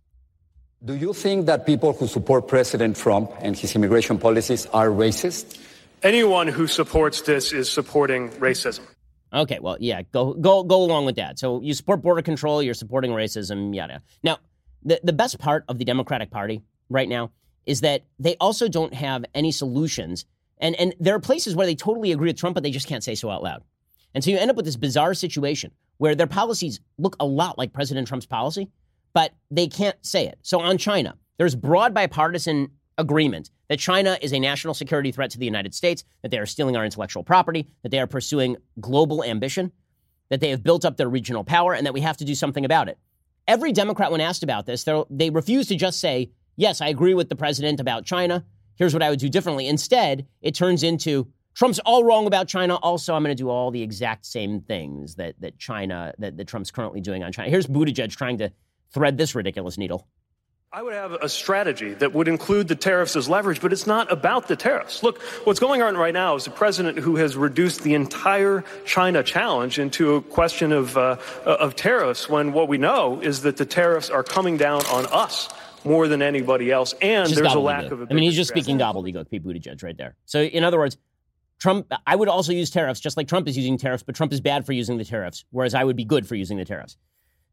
Do 0.84 0.96
you 0.96 1.14
think 1.14 1.46
that 1.46 1.66
people 1.66 1.94
who 1.94 2.08
support 2.08 2.48
President 2.48 2.98
Trump 2.98 3.32
and 3.40 3.56
his 3.56 3.76
immigration 3.76 4.18
policies 4.18 4.66
are 4.68 4.90
racist? 4.90 5.60
Anyone 6.02 6.48
who 6.48 6.68
supports 6.68 7.22
this 7.22 7.54
is 7.54 7.72
supporting 7.72 8.30
racism. 8.32 8.82
Okay, 9.32 9.60
well, 9.62 9.78
yeah, 9.80 10.02
go 10.12 10.34
go 10.34 10.64
go 10.64 10.84
along 10.84 11.06
with 11.06 11.16
that. 11.16 11.40
So 11.40 11.62
you 11.62 11.74
support 11.74 12.02
border 12.02 12.22
control, 12.22 12.62
you're 12.62 12.74
supporting 12.74 13.12
racism, 13.12 13.74
yada. 13.74 14.02
Now, 14.22 14.38
the, 14.86 15.00
the 15.04 15.14
best 15.14 15.40
part 15.40 15.66
of 15.68 15.78
the 15.78 15.86
Democratic 15.86 16.32
Party 16.32 16.62
right 16.90 17.10
now 17.10 17.32
is 17.66 17.82
that 17.82 18.04
they 18.20 18.36
also 18.40 18.68
don't 18.68 18.94
have 18.94 19.26
any 19.34 19.52
solutions. 19.52 20.26
And, 20.58 20.76
and 20.76 20.94
there 21.00 21.16
are 21.16 21.20
places 21.20 21.56
where 21.56 21.66
they 21.66 21.76
totally 21.76 22.12
agree 22.12 22.30
with 22.30 22.38
Trump, 22.38 22.54
but 22.54 22.64
they 22.64 22.72
just 22.72 22.88
can't 22.88 23.04
say 23.04 23.16
so 23.16 23.30
out 23.30 23.44
loud. 23.44 23.64
And 24.14 24.24
so 24.24 24.32
you 24.32 24.38
end 24.38 24.52
up 24.52 24.58
with 24.58 24.66
this 24.66 24.76
bizarre 24.76 25.14
situation 25.14 25.72
where 25.98 26.16
their 26.16 26.28
policies 26.28 26.80
look 26.98 27.16
a 27.20 27.26
lot 27.26 27.58
like 27.58 27.74
President 27.74 28.08
Trump's 28.08 28.26
policy, 28.26 28.70
but 29.14 29.34
they 29.50 29.68
can't 29.68 29.96
say 30.06 30.28
it. 30.28 30.38
So 30.42 30.60
on 30.60 30.78
China, 30.78 31.18
there's 31.38 31.56
broad 31.56 31.94
bipartisan 31.94 32.72
agreement 32.98 33.50
that 33.70 33.80
China 33.80 34.18
is 34.22 34.34
a 34.34 34.40
national 34.40 34.74
security 34.74 35.12
threat 35.12 35.32
to 35.32 35.40
the 35.40 35.46
United 35.46 35.74
States, 35.74 36.04
that 36.22 36.30
they 36.30 36.38
are 36.38 36.46
stealing 36.46 36.78
our 36.78 36.86
intellectual 36.86 37.24
property, 37.24 37.68
that 37.82 37.90
they 37.90 38.00
are 38.00 38.08
pursuing 38.08 38.58
global 38.80 39.24
ambition, 39.24 39.72
that 40.30 40.42
they 40.42 40.50
have 40.50 40.64
built 40.64 40.86
up 40.86 40.98
their 40.98 41.10
regional 41.10 41.44
power, 41.44 41.74
and 41.74 41.86
that 41.86 41.94
we 41.94 42.02
have 42.02 42.18
to 42.18 42.26
do 42.26 42.36
something 42.36 42.66
about 42.66 42.88
it. 42.88 42.98
Every 43.48 43.72
Democrat, 43.72 44.12
when 44.12 44.22
asked 44.22 44.44
about 44.44 44.66
this, 44.66 44.86
they 45.10 45.30
refuse 45.30 45.68
to 45.68 45.76
just 45.76 46.00
say, 46.00 46.32
yes, 46.56 46.82
I 46.82 46.88
agree 46.88 47.14
with 47.14 47.30
the 47.30 47.36
president 47.36 47.80
about 47.80 48.06
China. 48.06 48.46
Here's 48.76 48.94
what 48.94 49.04
I 49.04 49.10
would 49.10 49.20
do 49.20 49.30
differently. 49.30 49.68
Instead, 49.68 50.26
it 50.42 50.56
turns 50.56 50.84
into 50.84 51.28
Trump's 51.56 51.80
all 51.80 52.04
wrong 52.04 52.26
about 52.26 52.48
China. 52.48 52.76
Also, 52.76 53.14
I'm 53.14 53.24
going 53.24 53.36
to 53.36 53.44
do 53.44 53.50
all 53.50 53.70
the 53.70 53.82
exact 53.82 54.26
same 54.26 54.62
things 54.62 55.16
that, 55.16 55.36
that 55.42 55.60
China, 55.60 56.14
that, 56.18 56.38
that 56.38 56.48
Trump's 56.48 56.72
currently 56.72 57.02
doing 57.02 57.24
on 57.24 57.32
China. 57.32 57.50
Here's 57.50 57.68
Buttigieg 57.68 58.16
trying 58.16 58.38
to 58.40 58.52
thread 58.92 59.18
this 59.18 59.36
ridiculous 59.36 59.78
needle. 59.78 60.08
I 60.76 60.82
would 60.82 60.96
have 60.96 61.14
a 61.14 61.30
strategy 61.30 61.94
that 61.94 62.14
would 62.14 62.28
include 62.28 62.68
the 62.68 62.76
tariffs 62.76 63.16
as 63.16 63.30
leverage, 63.30 63.62
but 63.62 63.72
it's 63.72 63.86
not 63.86 64.12
about 64.12 64.48
the 64.48 64.56
tariffs. 64.56 65.04
Look, 65.04 65.22
what's 65.44 65.60
going 65.60 65.84
on 65.84 65.96
right 65.96 66.16
now 66.16 66.34
is 66.36 66.48
a 66.48 66.50
president 66.50 66.98
who 66.98 67.16
has 67.18 67.38
reduced 67.38 67.84
the 67.84 67.94
entire 67.94 68.64
China 68.84 69.22
challenge 69.22 69.78
into 69.78 70.16
a 70.16 70.22
question 70.24 70.72
of, 70.72 70.98
uh, 70.98 71.18
of 71.46 71.76
tariffs 71.76 72.28
when 72.28 72.54
what 72.54 72.70
we 72.70 72.80
know 72.80 73.22
is 73.22 73.44
that 73.44 73.58
the 73.58 73.68
tariffs 73.68 74.10
are 74.10 74.24
coming 74.24 74.58
down 74.58 74.84
on 74.88 75.06
us 75.12 75.48
more 75.86 76.08
than 76.08 76.24
anybody 76.24 76.72
else, 76.72 76.96
and 77.04 77.30
just 77.30 77.40
there's 77.40 77.54
a 77.54 77.60
lack 77.60 77.92
of. 77.92 78.02
A 78.02 78.08
I 78.10 78.14
mean, 78.16 78.24
he's 78.24 78.36
just 78.36 78.50
speaking 78.50 78.80
gobbledygook, 78.80 79.30
Pete 79.30 79.46
Buttigieg, 79.46 79.84
right 79.84 79.96
there. 79.96 80.16
So, 80.26 80.42
in 80.42 80.64
other 80.64 80.80
words, 80.80 80.98
Trump. 81.60 81.94
I 82.08 82.16
would 82.16 82.30
also 82.30 82.52
use 82.52 82.72
tariffs, 82.72 83.00
just 83.00 83.16
like 83.16 83.28
Trump 83.28 83.48
is 83.48 83.56
using 83.56 83.78
tariffs, 83.78 84.02
but 84.02 84.16
Trump 84.16 84.34
is 84.34 84.42
bad 84.42 84.66
for 84.66 84.72
using 84.72 84.98
the 84.98 85.06
tariffs, 85.06 85.46
whereas 85.52 85.76
I 85.76 85.84
would 85.84 85.98
be 85.98 86.06
good 86.06 86.26
for 86.26 86.34
using 86.34 86.58
the 86.58 86.66
tariffs. 86.66 86.98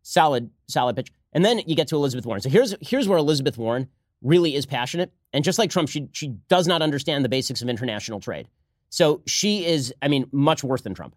Solid, 0.02 0.48
solid 0.68 0.96
pitch. 0.96 1.12
And 1.32 1.44
then 1.44 1.60
you 1.66 1.76
get 1.76 1.88
to 1.88 1.96
Elizabeth 1.96 2.26
Warren. 2.26 2.40
So 2.40 2.48
here's 2.48 2.74
here's 2.80 3.08
where 3.08 3.18
Elizabeth 3.18 3.56
Warren 3.56 3.88
really 4.22 4.54
is 4.54 4.66
passionate, 4.66 5.12
and 5.32 5.44
just 5.44 5.58
like 5.58 5.70
Trump, 5.70 5.88
she 5.88 6.08
she 6.12 6.28
does 6.48 6.66
not 6.66 6.82
understand 6.82 7.24
the 7.24 7.28
basics 7.28 7.62
of 7.62 7.68
international 7.68 8.20
trade. 8.20 8.48
So 8.90 9.22
she 9.26 9.64
is, 9.64 9.94
I 10.02 10.08
mean, 10.08 10.26
much 10.32 10.64
worse 10.64 10.82
than 10.82 10.94
Trump. 10.94 11.14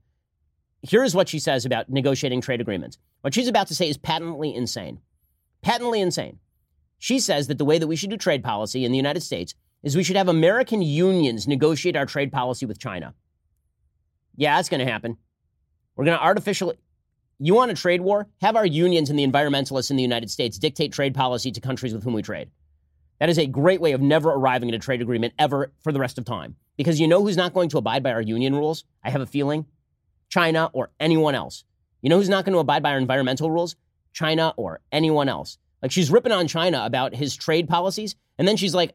Here 0.84 1.04
is 1.04 1.16
what 1.16 1.28
she 1.28 1.40
says 1.40 1.66
about 1.66 1.90
negotiating 1.90 2.42
trade 2.42 2.62
agreements. 2.62 2.98
What 3.22 3.34
she's 3.34 3.48
about 3.48 3.68
to 3.68 3.76
say 3.76 3.90
is 3.90 3.98
patently 3.98 4.54
insane. 4.54 5.00
Patently 5.62 6.00
insane. 6.00 6.40
She 7.00 7.20
says 7.20 7.48
that 7.48 7.58
the 7.58 7.66
way 7.66 7.80
that 7.80 7.88
we 7.88 7.96
should 7.96 8.12
do 8.12 8.18
trade 8.18 8.44
policy 8.44 8.86
in 8.86 8.92
the 8.92 8.98
United 8.98 9.22
States 9.22 9.56
is 9.82 9.96
we 9.96 10.04
should 10.04 10.16
have 10.16 10.30
American 10.30 10.82
unions 10.82 11.48
negotiate 11.48 11.96
our 11.96 12.06
trade 12.06 12.32
policy 12.32 12.66
with 12.66 12.80
China. 12.80 13.14
Yeah, 14.36 14.56
that's 14.56 14.70
going 14.70 14.86
to 14.86 14.92
happen. 14.92 15.18
We're 15.96 16.06
going 16.06 16.18
to 16.18 16.24
artificially. 16.24 16.78
You 17.46 17.56
want 17.56 17.72
a 17.72 17.74
trade 17.74 18.00
war? 18.00 18.30
Have 18.40 18.56
our 18.56 18.66
unions 18.66 19.10
and 19.10 19.20
the 19.20 19.28
environmentalists 19.28 19.92
in 19.92 19.98
the 19.98 20.02
United 20.02 20.32
States 20.32 20.58
dictate 20.58 20.94
trade 20.94 21.14
policy 21.14 21.52
to 21.52 21.60
countries 21.60 21.94
with 21.94 22.02
whom 22.02 22.14
we 22.14 22.22
trade. 22.22 22.50
That 23.20 23.28
is 23.28 23.38
a 23.38 23.46
great 23.48 23.82
way 23.82 23.92
of 23.92 24.00
never 24.00 24.30
arriving 24.30 24.70
at 24.70 24.76
a 24.76 24.80
trade 24.80 25.02
agreement 25.02 25.34
ever 25.38 25.74
for 25.82 25.92
the 25.92 26.00
rest 26.00 26.18
of 26.18 26.24
time. 26.24 26.56
Because 26.78 27.02
you 27.02 27.08
know 27.10 27.22
who's 27.22 27.36
not 27.36 27.54
going 27.54 27.68
to 27.68 27.78
abide 27.78 28.02
by 28.02 28.14
our 28.14 28.22
union 28.22 28.56
rules? 28.56 28.86
I 29.04 29.10
have 29.10 29.20
a 29.20 29.26
feeling 29.26 29.66
China 30.30 30.70
or 30.72 30.92
anyone 31.02 31.36
else. 31.36 31.66
You 32.02 32.10
know 32.10 32.16
who's 32.16 32.30
not 32.30 32.46
going 32.46 32.54
to 32.54 32.60
abide 32.60 32.82
by 32.82 32.92
our 32.92 32.98
environmental 32.98 33.52
rules? 33.52 33.76
China 34.14 34.54
or 34.56 34.80
anyone 34.94 35.28
else. 35.28 35.58
Like 35.82 35.92
she's 35.92 36.10
ripping 36.10 36.32
on 36.32 36.48
China 36.48 36.86
about 36.86 37.14
his 37.14 37.36
trade 37.36 37.68
policies, 37.68 38.16
and 38.38 38.48
then 38.48 38.56
she's 38.56 38.74
like, 38.74 38.94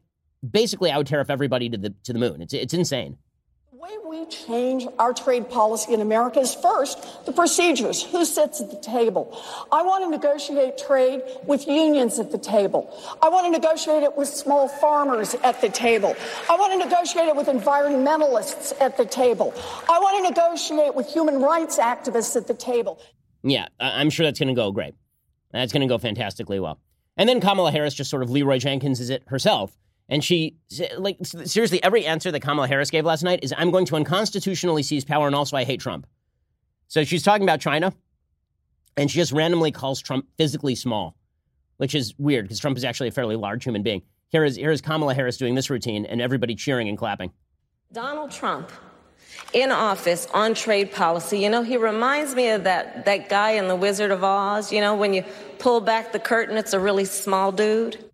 basically, 0.49 0.91
I 0.91 0.97
would 0.97 1.07
tariff 1.07 1.29
everybody 1.29 1.69
to 1.69 1.77
the 1.77 1.91
to 2.05 2.15
the 2.15 2.19
moon. 2.19 2.41
It's 2.41 2.55
it's 2.55 2.73
insane. 2.73 3.19
Way 3.89 3.97
we 4.07 4.26
change 4.26 4.86
our 4.99 5.14
trade 5.14 5.49
policy 5.49 5.95
in 5.95 6.03
America 6.03 6.41
is 6.41 6.55
first 6.55 7.24
the 7.24 7.32
procedures. 7.32 8.03
Who 8.03 8.26
sits 8.26 8.61
at 8.61 8.70
the 8.70 8.76
table? 8.76 9.34
I 9.72 9.82
want 9.82 10.05
to 10.05 10.11
negotiate 10.11 10.76
trade 10.76 11.22
with 11.47 11.66
unions 11.66 12.18
at 12.18 12.30
the 12.30 12.36
table. 12.36 12.95
I 13.22 13.30
want 13.30 13.47
to 13.47 13.51
negotiate 13.51 14.03
it 14.03 14.14
with 14.14 14.28
small 14.28 14.68
farmers 14.68 15.34
at 15.43 15.62
the 15.62 15.70
table. 15.70 16.14
I 16.51 16.57
want 16.57 16.72
to 16.72 16.86
negotiate 16.86 17.28
it 17.28 17.36
with 17.36 17.47
environmentalists 17.47 18.78
at 18.78 18.99
the 18.99 19.07
table. 19.07 19.55
I 19.89 19.99
want 20.01 20.22
to 20.22 20.30
negotiate 20.34 20.95
with 20.95 21.11
human 21.11 21.41
rights 21.41 21.78
activists 21.78 22.36
at 22.36 22.47
the 22.47 22.55
table. 22.55 23.01
Yeah, 23.43 23.68
I'm 23.80 24.11
sure 24.11 24.26
that's 24.26 24.39
going 24.39 24.49
to 24.49 24.55
go 24.55 24.70
great. 24.70 24.97
That's 25.53 25.72
going 25.72 25.80
to 25.80 25.86
go 25.86 25.97
fantastically 25.97 26.61
well. 26.61 26.78
And 27.16 27.26
then 27.26 27.41
Kamala 27.41 27.72
Harris 27.72 27.95
just 27.95 28.11
sort 28.11 28.22
of 28.22 28.28
Leroy 28.28 28.59
Jenkins 28.59 29.01
is 29.01 29.09
it 29.09 29.22
herself. 29.28 29.74
And 30.09 30.25
she, 30.25 30.57
like, 30.97 31.19
seriously, 31.23 31.83
every 31.83 32.07
answer 32.07 32.31
that 32.31 32.41
Kamala 32.41 32.67
Harris 32.67 32.91
gave 32.91 33.05
last 33.05 33.23
night 33.23 33.41
is 33.43 33.53
I'm 33.57 33.71
going 33.71 33.85
to 33.87 33.97
unconstitutionally 33.97 34.83
seize 34.83 35.05
power 35.05 35.27
and 35.27 35.37
also 35.37 35.57
I 35.57 35.65
hate 35.65 35.81
Trump. 35.81 36.07
So 36.89 37.05
she's 37.05 37.23
talking 37.23 37.43
about 37.43 37.61
China 37.61 37.93
and 38.97 39.11
she 39.11 39.19
just 39.19 39.33
randomly 39.33 39.71
calls 39.71 40.01
Trump 40.01 40.27
physically 40.39 40.75
small, 40.75 41.15
which 41.77 41.95
is 41.95 42.15
weird 42.19 42.47
because 42.47 42.59
Trump 42.59 42.79
is 42.79 42.85
actually 42.85 43.09
a 43.09 43.13
fairly 43.13 43.37
large 43.37 43.65
human 43.65 43.83
being. 43.83 44.03
Here 44.31 44.45
is, 44.45 44.57
here 44.57 44.71
is 44.71 44.81
Kamala 44.81 45.15
Harris 45.15 45.37
doing 45.37 45.55
this 45.55 45.69
routine 45.69 46.07
and 46.07 46.23
everybody 46.23 46.55
cheering 46.55 46.89
and 46.89 46.97
clapping. 46.97 47.31
Donald 47.93 48.31
Trump 48.31 48.71
in 49.53 49.71
office 49.71 50.27
on 50.33 50.55
trade 50.55 50.93
policy. 50.93 51.39
You 51.39 51.51
know, 51.51 51.63
he 51.63 51.77
reminds 51.77 52.35
me 52.35 52.49
of 52.51 52.65
that, 52.65 53.05
that 53.05 53.29
guy 53.29 53.53
in 53.53 53.69
The 53.69 53.77
Wizard 53.77 54.11
of 54.11 54.25
Oz. 54.25 54.73
You 54.73 54.81
know, 54.81 54.95
when 54.97 55.15
you 55.15 55.25
pull 55.59 55.81
back 55.81 56.13
the 56.13 56.19
curtain, 56.19 56.57
it's 56.57 56.73
a 56.73 56.81
really 56.81 57.05
small 57.05 57.53
dude. 57.53 58.11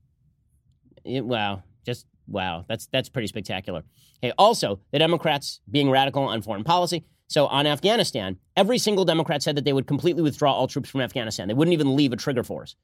It, 1.04 1.24
wow. 1.24 1.62
Just 1.84 2.06
wow. 2.26 2.64
That's, 2.68 2.86
that's 2.86 3.08
pretty 3.08 3.28
spectacular. 3.28 3.82
Okay, 4.22 4.32
also, 4.38 4.80
the 4.90 4.98
Democrats 4.98 5.60
being 5.70 5.90
radical 5.90 6.24
on 6.24 6.42
foreign 6.42 6.64
policy. 6.64 7.04
So 7.28 7.46
on 7.46 7.66
Afghanistan, 7.66 8.38
every 8.56 8.78
single 8.78 9.04
Democrat 9.04 9.42
said 9.42 9.56
that 9.56 9.64
they 9.64 9.72
would 9.72 9.86
completely 9.86 10.22
withdraw 10.22 10.52
all 10.52 10.66
troops 10.66 10.90
from 10.90 11.00
Afghanistan. 11.00 11.48
They 11.48 11.54
wouldn't 11.54 11.72
even 11.72 11.96
leave 11.96 12.12
a 12.12 12.16
trigger 12.16 12.42
force, 12.42 12.76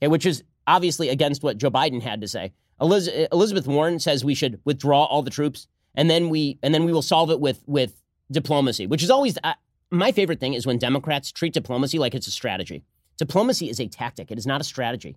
okay, 0.00 0.08
which 0.08 0.26
is 0.26 0.42
obviously 0.66 1.08
against 1.08 1.42
what 1.42 1.58
Joe 1.58 1.70
Biden 1.70 2.02
had 2.02 2.20
to 2.22 2.28
say. 2.28 2.52
Elizabeth 2.80 3.66
Warren 3.66 3.98
says 4.00 4.24
we 4.24 4.34
should 4.34 4.60
withdraw 4.64 5.04
all 5.04 5.22
the 5.22 5.30
troops 5.30 5.68
and 5.94 6.10
then 6.10 6.28
we 6.28 6.58
and 6.62 6.74
then 6.74 6.84
we 6.84 6.92
will 6.92 7.02
solve 7.02 7.30
it 7.30 7.40
with 7.40 7.62
with 7.66 8.02
diplomacy, 8.30 8.86
which 8.86 9.02
is 9.02 9.10
always 9.10 9.38
uh, 9.44 9.54
my 9.90 10.12
favorite 10.12 10.40
thing 10.40 10.54
is 10.54 10.66
when 10.66 10.78
Democrats 10.78 11.30
treat 11.30 11.52
diplomacy 11.52 11.98
like 11.98 12.14
it's 12.14 12.26
a 12.26 12.30
strategy. 12.30 12.84
Diplomacy 13.18 13.68
is 13.68 13.80
a 13.80 13.88
tactic; 13.88 14.30
it 14.30 14.38
is 14.38 14.46
not 14.46 14.60
a 14.60 14.64
strategy. 14.64 15.16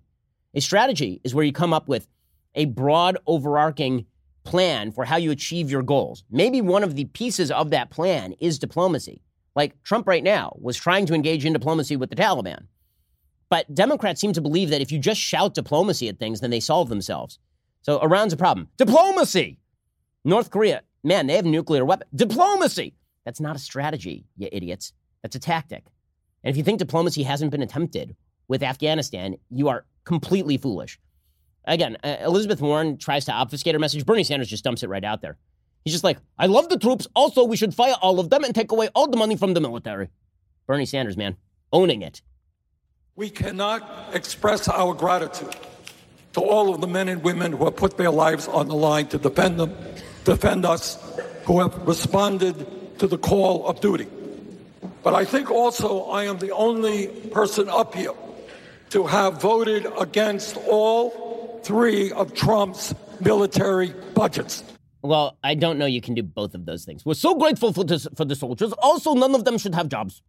A 0.54 0.60
strategy 0.60 1.20
is 1.24 1.34
where 1.34 1.44
you 1.44 1.52
come 1.52 1.72
up 1.72 1.88
with 1.88 2.08
a 2.56 2.64
broad, 2.64 3.18
overarching 3.26 4.06
plan 4.44 4.92
for 4.92 5.04
how 5.04 5.16
you 5.16 5.30
achieve 5.30 5.70
your 5.70 5.82
goals. 5.82 6.24
Maybe 6.30 6.60
one 6.60 6.82
of 6.82 6.94
the 6.94 7.04
pieces 7.04 7.50
of 7.50 7.70
that 7.70 7.90
plan 7.90 8.32
is 8.40 8.58
diplomacy. 8.58 9.22
Like 9.54 9.82
Trump 9.82 10.06
right 10.06 10.24
now 10.24 10.56
was 10.60 10.76
trying 10.76 11.06
to 11.06 11.14
engage 11.14 11.44
in 11.44 11.52
diplomacy 11.52 11.96
with 11.96 12.10
the 12.10 12.16
Taliban. 12.16 12.66
But 13.48 13.72
Democrats 13.74 14.20
seem 14.20 14.32
to 14.32 14.40
believe 14.40 14.70
that 14.70 14.80
if 14.80 14.90
you 14.90 14.98
just 14.98 15.20
shout 15.20 15.54
diplomacy 15.54 16.08
at 16.08 16.18
things, 16.18 16.40
then 16.40 16.50
they 16.50 16.60
solve 16.60 16.88
themselves. 16.88 17.38
So 17.82 18.00
Iran's 18.00 18.32
a 18.32 18.36
problem. 18.36 18.68
Diplomacy! 18.76 19.60
North 20.24 20.50
Korea, 20.50 20.82
man, 21.04 21.28
they 21.28 21.36
have 21.36 21.44
nuclear 21.44 21.84
weapon. 21.84 22.08
Diplomacy! 22.14 22.94
That's 23.24 23.40
not 23.40 23.56
a 23.56 23.60
strategy, 23.60 24.24
you 24.36 24.48
idiots. 24.50 24.92
That's 25.22 25.36
a 25.36 25.40
tactic. 25.40 25.84
And 26.42 26.50
if 26.50 26.56
you 26.56 26.64
think 26.64 26.78
diplomacy 26.78 27.22
hasn't 27.22 27.50
been 27.50 27.62
attempted 27.62 28.16
with 28.48 28.62
Afghanistan, 28.62 29.36
you 29.50 29.68
are 29.68 29.84
completely 30.04 30.56
foolish. 30.56 30.98
Again, 31.66 31.96
uh, 32.04 32.16
Elizabeth 32.20 32.60
Warren 32.60 32.96
tries 32.98 33.24
to 33.26 33.32
obfuscate 33.32 33.74
her 33.74 33.78
message. 33.78 34.06
Bernie 34.06 34.24
Sanders 34.24 34.48
just 34.48 34.64
dumps 34.64 34.82
it 34.82 34.88
right 34.88 35.04
out 35.04 35.20
there. 35.20 35.36
He's 35.84 35.94
just 35.94 36.04
like, 36.04 36.18
I 36.38 36.46
love 36.46 36.68
the 36.68 36.78
troops. 36.78 37.06
Also, 37.14 37.44
we 37.44 37.56
should 37.56 37.74
fire 37.74 37.94
all 38.02 38.20
of 38.20 38.30
them 38.30 38.44
and 38.44 38.54
take 38.54 38.72
away 38.72 38.88
all 38.94 39.08
the 39.08 39.16
money 39.16 39.36
from 39.36 39.54
the 39.54 39.60
military. 39.60 40.08
Bernie 40.66 40.86
Sanders, 40.86 41.16
man, 41.16 41.36
owning 41.72 42.02
it. 42.02 42.22
We 43.14 43.30
cannot 43.30 44.10
express 44.12 44.68
our 44.68 44.94
gratitude 44.94 45.56
to 46.34 46.40
all 46.40 46.74
of 46.74 46.80
the 46.80 46.86
men 46.86 47.08
and 47.08 47.22
women 47.22 47.52
who 47.52 47.64
have 47.64 47.76
put 47.76 47.96
their 47.96 48.10
lives 48.10 48.46
on 48.46 48.68
the 48.68 48.74
line 48.74 49.06
to 49.08 49.18
defend 49.18 49.58
them 49.58 49.74
defend 50.26 50.66
us 50.66 50.98
who 51.44 51.60
have 51.60 51.74
responded 51.86 52.98
to 52.98 53.06
the 53.06 53.16
call 53.16 53.66
of 53.68 53.80
duty. 53.80 54.08
But 55.02 55.14
I 55.14 55.24
think 55.24 55.50
also 55.50 56.02
I 56.06 56.24
am 56.24 56.38
the 56.38 56.50
only 56.50 57.06
person 57.06 57.68
up 57.68 57.94
here 57.94 58.12
to 58.90 59.06
have 59.06 59.40
voted 59.40 59.86
against 59.98 60.56
all 60.68 61.25
three 61.66 62.12
of 62.12 62.32
Trump's 62.32 62.94
military 63.20 63.92
budgets. 64.14 64.62
Well, 65.02 65.36
I 65.42 65.56
don't 65.56 65.78
know 65.78 65.86
you 65.86 66.00
can 66.00 66.14
do 66.14 66.22
both 66.22 66.54
of 66.54 66.64
those 66.64 66.84
things. 66.84 67.04
We're 67.04 67.14
so 67.14 67.34
grateful 67.34 67.72
for, 67.72 67.82
this, 67.82 68.06
for 68.14 68.24
the 68.24 68.36
soldiers. 68.36 68.72
Also, 68.78 69.14
none 69.14 69.34
of 69.34 69.44
them 69.44 69.58
should 69.58 69.74
have 69.74 69.88
jobs. 69.88 70.22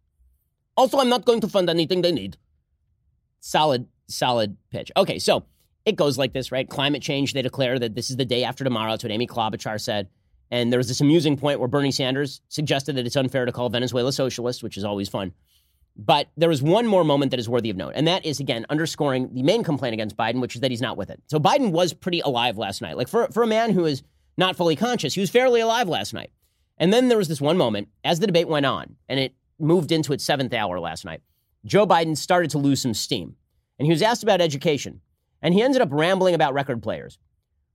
Also, 0.76 0.98
I'm 0.98 1.08
not 1.08 1.24
going 1.24 1.40
to 1.42 1.48
fund 1.48 1.70
anything 1.70 2.02
they 2.02 2.10
need. 2.10 2.36
Solid, 3.38 3.86
solid 4.08 4.56
pitch. 4.72 4.90
Okay, 4.96 5.20
so 5.20 5.44
it 5.84 5.94
goes 5.94 6.18
like 6.18 6.32
this, 6.32 6.50
right? 6.50 6.68
Climate 6.68 7.02
change, 7.02 7.34
they 7.34 7.42
declare 7.42 7.78
that 7.78 7.94
this 7.94 8.10
is 8.10 8.16
the 8.16 8.24
day 8.24 8.42
after 8.42 8.64
tomorrow. 8.64 8.90
That's 8.90 9.04
what 9.04 9.12
Amy 9.12 9.28
Klobuchar 9.28 9.80
said. 9.80 10.08
And 10.50 10.72
there 10.72 10.78
was 10.78 10.88
this 10.88 11.00
amusing 11.00 11.36
point 11.36 11.60
where 11.60 11.68
Bernie 11.68 11.92
Sanders 11.92 12.40
suggested 12.48 12.96
that 12.96 13.06
it's 13.06 13.16
unfair 13.16 13.44
to 13.44 13.52
call 13.52 13.68
Venezuela 13.68 14.12
socialist, 14.12 14.64
which 14.64 14.76
is 14.76 14.82
always 14.82 15.08
fun. 15.08 15.32
But 15.98 16.28
there 16.36 16.52
is 16.52 16.62
one 16.62 16.86
more 16.86 17.02
moment 17.02 17.32
that 17.32 17.40
is 17.40 17.48
worthy 17.48 17.70
of 17.70 17.76
note, 17.76 17.92
and 17.96 18.06
that 18.06 18.24
is 18.24 18.38
again 18.38 18.64
underscoring 18.70 19.34
the 19.34 19.42
main 19.42 19.64
complaint 19.64 19.94
against 19.94 20.16
Biden, 20.16 20.40
which 20.40 20.54
is 20.54 20.60
that 20.60 20.70
he's 20.70 20.80
not 20.80 20.96
with 20.96 21.10
it. 21.10 21.20
So 21.26 21.40
Biden 21.40 21.72
was 21.72 21.92
pretty 21.92 22.20
alive 22.20 22.56
last 22.56 22.80
night. 22.80 22.96
Like 22.96 23.08
for, 23.08 23.26
for 23.32 23.42
a 23.42 23.48
man 23.48 23.72
who 23.72 23.84
is 23.84 24.02
not 24.36 24.54
fully 24.54 24.76
conscious, 24.76 25.14
he 25.14 25.20
was 25.20 25.30
fairly 25.30 25.60
alive 25.60 25.88
last 25.88 26.14
night. 26.14 26.30
And 26.76 26.92
then 26.92 27.08
there 27.08 27.18
was 27.18 27.26
this 27.26 27.40
one 27.40 27.56
moment 27.56 27.88
as 28.04 28.20
the 28.20 28.28
debate 28.28 28.46
went 28.46 28.64
on, 28.64 28.94
and 29.08 29.18
it 29.18 29.34
moved 29.58 29.90
into 29.90 30.12
its 30.12 30.24
seventh 30.24 30.54
hour 30.54 30.78
last 30.78 31.04
night. 31.04 31.20
Joe 31.64 31.84
Biden 31.84 32.16
started 32.16 32.50
to 32.52 32.58
lose 32.58 32.80
some 32.80 32.94
steam. 32.94 33.34
And 33.78 33.86
he 33.86 33.92
was 33.92 34.02
asked 34.02 34.22
about 34.22 34.40
education. 34.40 35.00
And 35.42 35.54
he 35.54 35.62
ended 35.62 35.82
up 35.82 35.88
rambling 35.90 36.34
about 36.34 36.54
record 36.54 36.82
players, 36.82 37.18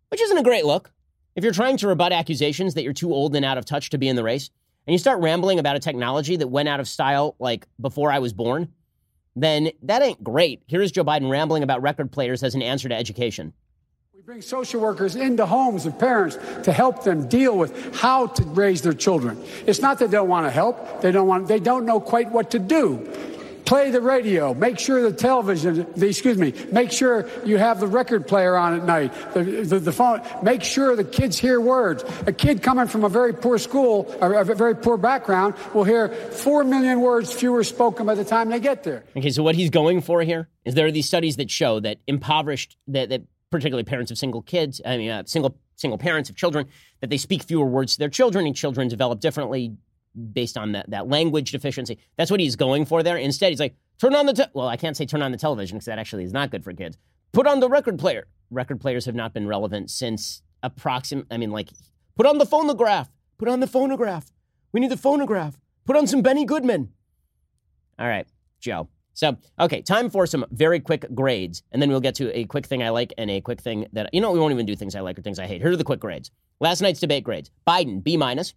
which 0.10 0.22
isn't 0.22 0.38
a 0.38 0.44
great 0.44 0.66
look. 0.66 0.92
If 1.36 1.44
you're 1.44 1.54
trying 1.54 1.78
to 1.78 1.88
rebut 1.88 2.14
accusations 2.14 2.74
that 2.74 2.84
you're 2.84 2.94
too 2.94 3.14
old 3.14 3.36
and 3.36 3.44
out 3.44 3.58
of 3.58 3.66
touch 3.66 3.90
to 3.90 3.98
be 3.98 4.08
in 4.08 4.16
the 4.16 4.24
race, 4.24 4.50
and 4.86 4.94
you 4.94 4.98
start 4.98 5.20
rambling 5.22 5.60
about 5.60 5.76
a 5.76 5.80
technology 5.80 6.36
that 6.36 6.48
went 6.48 6.70
out 6.70 6.80
of 6.80 6.88
style 6.88 7.36
like 7.40 7.68
before 7.80 8.12
I 8.12 8.20
was 8.20 8.34
born, 8.34 8.70
then 9.36 9.72
that 9.84 10.02
ain't 10.02 10.24
great. 10.24 10.64
Here's 10.68 10.92
Joe 10.92 11.04
Biden 11.04 11.30
rambling 11.30 11.64
about 11.64 11.82
record 11.82 12.12
players 12.12 12.44
as 12.44 12.56
an 12.56 12.62
answer 12.62 12.90
to 12.90 12.96
education. 12.96 13.54
We 14.14 14.22
bring 14.22 14.42
social 14.42 14.80
workers 14.80 15.16
into 15.16 15.46
homes 15.46 15.86
of 15.86 15.98
parents 15.98 16.38
to 16.64 16.72
help 16.72 17.04
them 17.04 17.28
deal 17.28 17.58
with 17.58 17.96
how 17.96 18.28
to 18.28 18.44
raise 18.44 18.82
their 18.82 18.94
children. 18.94 19.44
It's 19.66 19.82
not 19.82 20.00
that 20.00 20.12
they 20.12 20.18
don't 20.18 20.30
want 20.30 20.46
to 20.46 20.52
help, 20.52 21.02
they 21.02 21.12
don't 21.12 21.28
want 21.28 21.48
they 21.48 21.60
don't 21.60 21.86
know 21.86 22.00
quite 22.00 22.32
what 22.32 22.52
to 22.52 22.60
do 22.60 23.10
play 23.66 23.92
the 23.92 24.02
radio, 24.02 24.54
make 24.54 24.80
sure 24.80 25.02
the 25.02 25.16
television, 25.16 25.88
the, 25.96 26.08
excuse 26.08 26.38
me, 26.38 26.54
make 26.72 26.92
sure 26.92 27.30
you 27.46 27.58
have 27.58 27.80
the 27.80 27.88
record 27.88 28.28
player 28.28 28.56
on 28.56 28.74
at 28.74 28.86
night, 28.86 29.14
the, 29.34 29.44
the, 29.44 29.80
the, 29.80 29.92
phone, 29.92 30.22
make 30.42 30.64
sure 30.64 30.96
the 30.96 31.04
kids 31.04 31.38
hear 31.38 31.60
words. 31.60 32.04
A 32.28 32.34
kid 32.34 32.62
coming 32.62 32.88
from 32.88 33.04
a 33.04 33.10
very 33.10 33.34
poor 33.34 33.58
school, 33.58 34.14
or 34.22 34.34
a 34.34 34.44
very 34.44 34.76
poor 34.76 34.98
background, 34.98 35.56
will 35.74 35.84
hear 35.84 36.10
four 36.10 36.64
million 36.64 37.02
words 37.02 37.34
fewer 37.34 37.64
spoken 37.64 38.06
by 38.06 38.16
the 38.16 38.26
time 38.26 38.50
they 38.50 38.60
get 38.60 38.84
there. 38.84 39.04
Okay, 39.16 39.30
so 39.30 39.44
what 39.44 39.56
he's 39.56 39.70
going 39.70 40.02
for 40.02 40.22
here 40.22 40.50
is 40.66 40.76
there 40.76 40.86
are 40.86 40.92
these 40.92 41.08
studies 41.08 41.38
that 41.38 41.50
show 41.50 41.80
that 41.80 42.00
impoverished, 42.08 42.78
that, 42.88 43.10
that 43.10 43.22
particularly 43.50 43.84
parents 43.84 44.12
of 44.12 44.18
single 44.18 44.42
kids, 44.42 44.82
I 44.86 44.98
mean, 44.98 45.10
uh, 45.10 45.24
single 45.26 45.58
single 45.76 45.98
parents 45.98 46.30
of 46.30 46.36
children, 46.36 46.68
that 47.02 47.10
they 47.10 47.18
speak 47.18 47.44
fewer 47.44 47.66
words 47.66 47.94
to 47.94 48.00
their 48.00 48.10
children, 48.10 48.46
and 48.46 48.56
children 48.56 48.88
develop 48.88 49.20
differently 49.20 49.76
based 50.34 50.58
on 50.58 50.74
that, 50.74 50.90
that 50.90 51.08
language 51.08 51.52
deficiency. 51.52 52.00
That's 52.18 52.32
what 52.32 52.40
he's 52.40 52.56
going 52.56 52.86
for 52.86 53.04
there. 53.04 53.18
Instead, 53.18 53.50
he's 53.50 53.60
like, 53.60 53.76
turn 54.00 54.16
on 54.16 54.26
the, 54.26 54.34
te-. 54.34 54.52
well, 54.54 54.68
I 54.68 54.78
can't 54.78 54.96
say 54.96 55.06
turn 55.06 55.22
on 55.22 55.32
the 55.32 55.38
television 55.38 55.78
because 55.78 55.86
that 55.86 56.00
actually 56.00 56.24
is 56.24 56.34
not 56.34 56.52
good 56.52 56.64
for 56.64 56.74
kids. 56.74 56.98
Put 57.32 57.48
on 57.48 57.60
the 57.60 57.70
record 57.70 57.98
player. 57.98 58.28
Record 58.52 58.80
players 58.80 59.06
have 59.06 59.16
not 59.16 59.34
been 59.34 59.48
relevant 59.48 59.90
since 59.90 60.44
approximate, 60.62 61.26
I 61.32 61.38
mean, 61.38 61.52
like, 61.52 61.70
put 62.16 62.26
on 62.26 62.38
the 62.38 62.46
phonograph. 62.46 63.10
Put 63.38 63.48
on 63.48 63.60
the 63.60 63.68
phonograph. 63.68 64.32
We 64.72 64.80
need 64.80 64.92
the 64.92 64.98
phonograph. 64.98 65.58
Put 65.86 65.98
on 65.98 66.08
some 66.08 66.22
Benny 66.22 66.46
Goodman. 66.46 66.90
All 68.00 68.08
right, 68.08 68.28
Joe. 68.60 68.88
So, 69.14 69.38
okay, 69.60 69.82
time 69.82 70.10
for 70.10 70.26
some 70.26 70.46
very 70.52 70.80
quick 70.80 71.06
grades, 71.14 71.62
and 71.72 71.82
then 71.82 71.90
we'll 71.90 72.00
get 72.00 72.16
to 72.16 72.36
a 72.38 72.46
quick 72.46 72.66
thing 72.66 72.82
I 72.82 72.90
like 72.90 73.14
and 73.18 73.30
a 73.30 73.42
quick 73.42 73.62
thing 73.62 73.88
that, 73.94 74.10
you 74.14 74.22
know, 74.22 74.32
we 74.32 74.40
won't 74.40 74.54
even 74.54 74.66
do 74.66 74.76
things 74.76 74.96
I 74.96 75.02
like 75.02 75.20
or 75.20 75.22
things 75.22 75.38
I 75.38 75.46
hate. 75.46 75.62
Here 75.62 75.72
are 75.72 75.76
the 75.76 75.84
quick 75.84 76.00
grades. 76.00 76.32
Last 76.60 76.82
night's 76.82 77.00
debate 77.00 77.24
grades 77.24 77.52
Biden, 77.68 78.04
B 78.04 78.18
minus, 78.18 78.54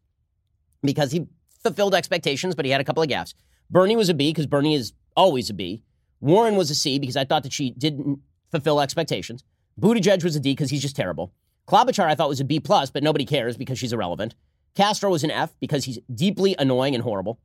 because 0.82 1.12
he 1.12 1.26
fulfilled 1.66 1.96
expectations, 1.96 2.54
but 2.54 2.64
he 2.64 2.70
had 2.70 2.80
a 2.80 2.84
couple 2.84 3.02
of 3.02 3.08
gaffes. 3.08 3.34
Bernie 3.68 3.96
was 3.96 4.08
a 4.08 4.14
B 4.14 4.30
because 4.30 4.46
Bernie 4.46 4.76
is 4.76 4.92
always 5.16 5.50
a 5.50 5.54
B. 5.54 5.82
Warren 6.20 6.54
was 6.54 6.70
a 6.70 6.76
C 6.76 7.00
because 7.00 7.16
I 7.16 7.24
thought 7.24 7.42
that 7.42 7.52
she 7.52 7.70
didn't 7.70 8.20
fulfill 8.52 8.80
expectations. 8.80 9.42
Buttigieg 9.80 10.22
was 10.22 10.36
a 10.36 10.40
D 10.40 10.52
because 10.52 10.70
he's 10.70 10.82
just 10.82 10.94
terrible. 10.94 11.32
Klobuchar 11.66 12.06
I 12.06 12.14
thought 12.14 12.28
was 12.28 12.38
a 12.38 12.44
B 12.44 12.60
plus, 12.60 12.90
but 12.90 13.02
nobody 13.02 13.24
cares 13.24 13.56
because 13.56 13.80
she's 13.80 13.92
irrelevant. 13.92 14.36
Castro 14.76 15.10
was 15.10 15.24
an 15.24 15.32
F 15.32 15.56
because 15.58 15.84
he's 15.84 15.98
deeply 16.14 16.54
annoying 16.58 16.94
and 16.94 17.02
horrible. 17.02 17.40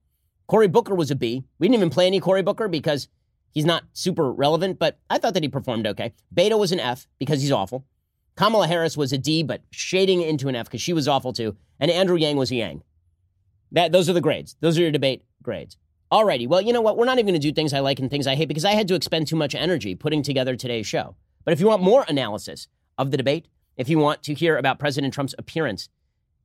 Cory 0.46 0.68
Booker 0.68 0.94
was 0.94 1.10
a 1.10 1.16
B. 1.16 1.44
We 1.58 1.68
didn't 1.68 1.78
even 1.78 1.90
play 1.90 2.06
any 2.06 2.20
Cory 2.20 2.44
Booker 2.44 2.68
because 2.68 3.08
he's 3.52 3.66
not 3.66 3.86
super 3.94 4.32
relevant, 4.32 4.78
but 4.78 5.00
I 5.10 5.18
thought 5.18 5.34
that 5.34 5.44
he 5.44 5.50
performed 5.50 5.88
okay. 5.88 6.14
Beto 6.34 6.60
was 6.60 6.72
an 6.72 6.80
F 6.80 7.08
because 7.18 7.42
he's 7.42 7.52
awful. 7.52 7.86
Kamala 8.36 8.68
Harris 8.68 8.96
was 8.96 9.12
a 9.12 9.18
D, 9.18 9.42
but 9.42 9.64
shading 9.72 10.22
into 10.22 10.48
an 10.48 10.56
F 10.56 10.68
because 10.68 10.82
she 10.82 10.94
was 10.94 11.08
awful 11.08 11.34
too. 11.34 11.56
And 11.80 11.90
Andrew 11.90 12.18
Yang 12.18 12.38
was 12.38 12.52
a 12.52 12.56
Yang. 12.56 12.84
That, 13.72 13.92
those 13.92 14.10
are 14.10 14.14
the 14.14 14.22
grades. 14.22 14.56
Those 14.60 14.78
are 14.78 14.82
your 14.82 14.92
debate 14.92 15.24
grades. 15.42 15.78
Alrighty, 16.12 16.48
well, 16.48 16.62
you 16.62 16.74
know 16.74 16.82
what? 16.82 16.98
We're 16.98 17.06
not 17.06 17.20
even 17.20 17.28
going 17.28 17.40
to 17.40 17.48
do 17.48 17.54
things 17.54 17.74
I 17.74 17.80
like 17.80 18.00
and 18.00 18.10
things 18.10 18.28
I 18.28 18.36
hate 18.36 18.50
because 18.50 18.66
I 18.66 18.72
had 18.72 18.88
to 18.90 18.96
expend 18.96 19.28
too 19.28 19.38
much 19.38 19.56
energy 19.56 19.96
putting 19.96 20.22
together 20.24 20.56
today's 20.58 20.86
show. 20.86 21.16
But 21.46 21.54
if 21.54 21.62
you 21.62 21.68
want 21.68 21.82
more 21.82 22.06
analysis 22.08 22.68
of 22.98 23.12
the 23.12 23.18
debate, 23.18 23.48
if 23.78 23.88
you 23.88 23.98
want 23.98 24.22
to 24.24 24.34
hear 24.34 24.58
about 24.58 24.78
President 24.78 25.14
Trump's 25.14 25.34
appearance 25.38 25.88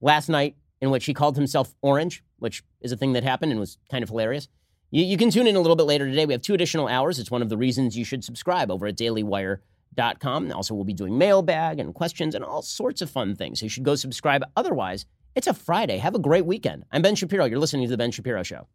last 0.00 0.28
night 0.28 0.56
in 0.80 0.90
which 0.90 1.06
he 1.06 1.14
called 1.14 1.36
himself 1.36 1.74
orange, 1.82 2.22
which 2.38 2.62
is 2.80 2.92
a 2.92 2.96
thing 2.96 3.12
that 3.14 3.24
happened 3.24 3.50
and 3.50 3.60
was 3.60 3.78
kind 3.90 4.04
of 4.04 4.08
hilarious, 4.08 4.46
you, 4.90 5.04
you 5.04 5.16
can 5.16 5.30
tune 5.30 5.48
in 5.48 5.56
a 5.56 5.60
little 5.60 5.76
bit 5.76 5.82
later 5.82 6.06
today. 6.06 6.26
We 6.26 6.32
have 6.32 6.42
two 6.42 6.54
additional 6.54 6.86
hours. 6.86 7.18
It's 7.18 7.30
one 7.30 7.42
of 7.42 7.48
the 7.48 7.56
reasons 7.56 7.98
you 7.98 8.04
should 8.04 8.24
subscribe 8.24 8.70
over 8.70 8.86
at 8.86 8.96
dailywire.com. 8.96 10.52
Also, 10.52 10.74
we'll 10.74 10.84
be 10.84 10.94
doing 10.94 11.18
mailbag 11.18 11.80
and 11.80 11.92
questions 11.92 12.36
and 12.36 12.44
all 12.44 12.62
sorts 12.62 13.02
of 13.02 13.10
fun 13.10 13.34
things. 13.34 13.60
So 13.60 13.66
you 13.66 13.70
should 13.70 13.84
go 13.84 13.96
subscribe. 13.96 14.44
Otherwise, 14.56 15.06
it's 15.36 15.46
a 15.46 15.54
Friday. 15.54 15.98
Have 15.98 16.14
a 16.14 16.18
great 16.18 16.46
weekend. 16.46 16.84
I'm 16.90 17.02
Ben 17.02 17.14
Shapiro. 17.14 17.44
You're 17.44 17.58
listening 17.58 17.84
to 17.84 17.90
The 17.90 17.98
Ben 17.98 18.10
Shapiro 18.10 18.42
Show. 18.42 18.66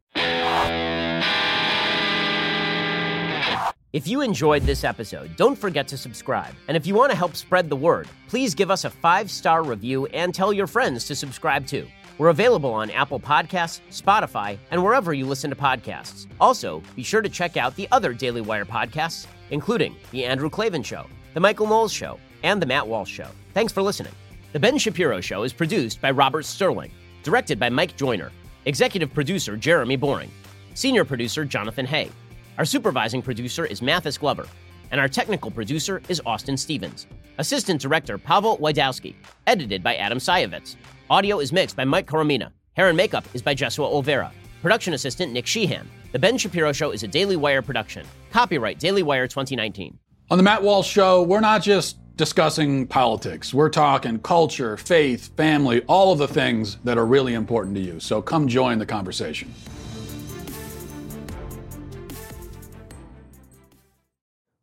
If 3.94 4.08
you 4.08 4.22
enjoyed 4.22 4.62
this 4.62 4.86
episode, 4.86 5.36
don't 5.36 5.58
forget 5.58 5.86
to 5.90 5.98
subscribe. 5.98 6.54
And 6.70 6.78
if 6.78 6.88
you 6.88 6.96
want 6.96 7.12
to 7.12 7.18
help 7.18 7.36
spread 7.36 7.68
the 7.68 7.76
word, 7.76 8.08
please 8.30 8.56
give 8.56 8.72
us 8.72 8.86
a 8.86 8.90
five 8.90 9.30
star 9.30 9.64
review 9.64 10.06
and 10.08 10.34
tell 10.34 10.54
your 10.54 10.68
friends 10.68 11.06
to 11.08 11.16
subscribe 11.16 11.68
too. 11.68 11.86
We're 12.18 12.30
available 12.30 12.72
on 12.72 12.92
Apple 12.92 13.20
Podcasts, 13.20 13.82
Spotify, 13.90 14.58
and 14.70 14.82
wherever 14.82 15.14
you 15.14 15.26
listen 15.26 15.50
to 15.50 15.56
podcasts. 15.56 16.28
Also, 16.40 16.84
be 16.96 17.04
sure 17.04 17.22
to 17.22 17.30
check 17.30 17.58
out 17.58 17.76
the 17.76 17.88
other 17.92 18.14
Daily 18.14 18.42
Wire 18.42 18.66
podcasts, 18.66 19.26
including 19.50 19.96
The 20.12 20.26
Andrew 20.26 20.50
Klavan 20.50 20.84
Show, 20.84 21.08
The 21.34 21.40
Michael 21.40 21.68
Knowles 21.68 21.92
Show, 21.92 22.20
and 22.44 22.62
The 22.62 22.68
Matt 22.68 22.88
Walsh 22.88 23.12
Show. 23.12 23.28
Thanks 23.54 23.74
for 23.74 23.82
listening. 23.82 24.14
The 24.54 24.60
Ben 24.60 24.78
Shapiro 24.78 25.22
Show 25.22 25.44
is 25.44 25.54
produced 25.54 26.02
by 26.02 26.12
Robert 26.12 26.44
Sterling, 26.44 26.92
directed 27.24 27.58
by 27.58 27.70
Mike 27.70 27.96
Joyner, 27.96 28.34
executive 28.66 29.14
producer 29.14 29.56
Jeremy 29.56 29.96
Boring, 29.96 30.30
senior 30.74 31.06
producer 31.06 31.46
Jonathan 31.46 31.86
Hay. 31.86 32.10
Our 32.58 32.66
supervising 32.66 33.22
producer 33.22 33.66
is 33.66 33.82
Mathis 33.82 34.18
Glover, 34.18 34.46
and 34.92 35.00
our 35.00 35.08
technical 35.08 35.52
producer 35.52 36.02
is 36.10 36.22
Austin 36.26 36.58
Stevens. 36.58 37.08
Assistant 37.38 37.80
director 37.80 38.18
Pavel 38.18 38.58
Wydowski, 38.58 39.16
edited 39.48 39.82
by 39.82 39.96
Adam 39.96 40.18
Sayevitz. 40.18 40.76
Audio 41.10 41.40
is 41.40 41.54
mixed 41.54 41.78
by 41.78 41.86
Mike 41.86 42.08
Coromina. 42.08 42.52
Hair 42.74 42.90
and 42.90 42.98
makeup 42.98 43.24
is 43.34 43.42
by 43.42 43.56
Jesua 43.56 43.90
Olvera. 43.90 44.32
Production 44.62 44.94
assistant 44.94 45.32
Nick 45.32 45.48
Sheehan. 45.48 45.88
The 46.12 46.20
Ben 46.20 46.38
Shapiro 46.38 46.74
Show 46.74 46.92
is 46.92 47.04
a 47.04 47.08
Daily 47.08 47.38
Wire 47.38 47.62
production. 47.62 48.06
Copyright 48.32 48.80
Daily 48.80 49.02
Wire 49.02 49.30
2019. 49.30 49.98
On 50.30 50.38
the 50.38 50.44
Matt 50.44 50.62
Walsh 50.62 50.90
Show, 50.90 51.24
we're 51.24 51.40
not 51.40 51.62
just 51.62 51.98
discussing 52.22 52.86
politics. 52.86 53.52
We're 53.52 53.72
talking 53.72 54.20
culture, 54.20 54.78
faith, 54.78 55.36
family, 55.36 55.82
all 55.88 56.12
of 56.12 56.20
the 56.20 56.28
things 56.28 56.78
that 56.84 56.96
are 57.00 57.06
really 57.08 57.34
important 57.34 57.74
to 57.78 57.82
you. 57.82 58.00
So 58.00 58.22
come 58.22 58.48
join 58.48 58.78
the 58.78 58.86
conversation. 58.86 59.52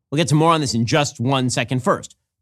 We'll 0.08 0.18
get 0.18 0.28
to 0.28 0.36
more 0.36 0.52
on 0.52 0.60
this 0.60 0.74
in 0.74 0.86
just 0.86 1.18
one 1.18 1.50
second. 1.50 1.82
First, 1.82 2.14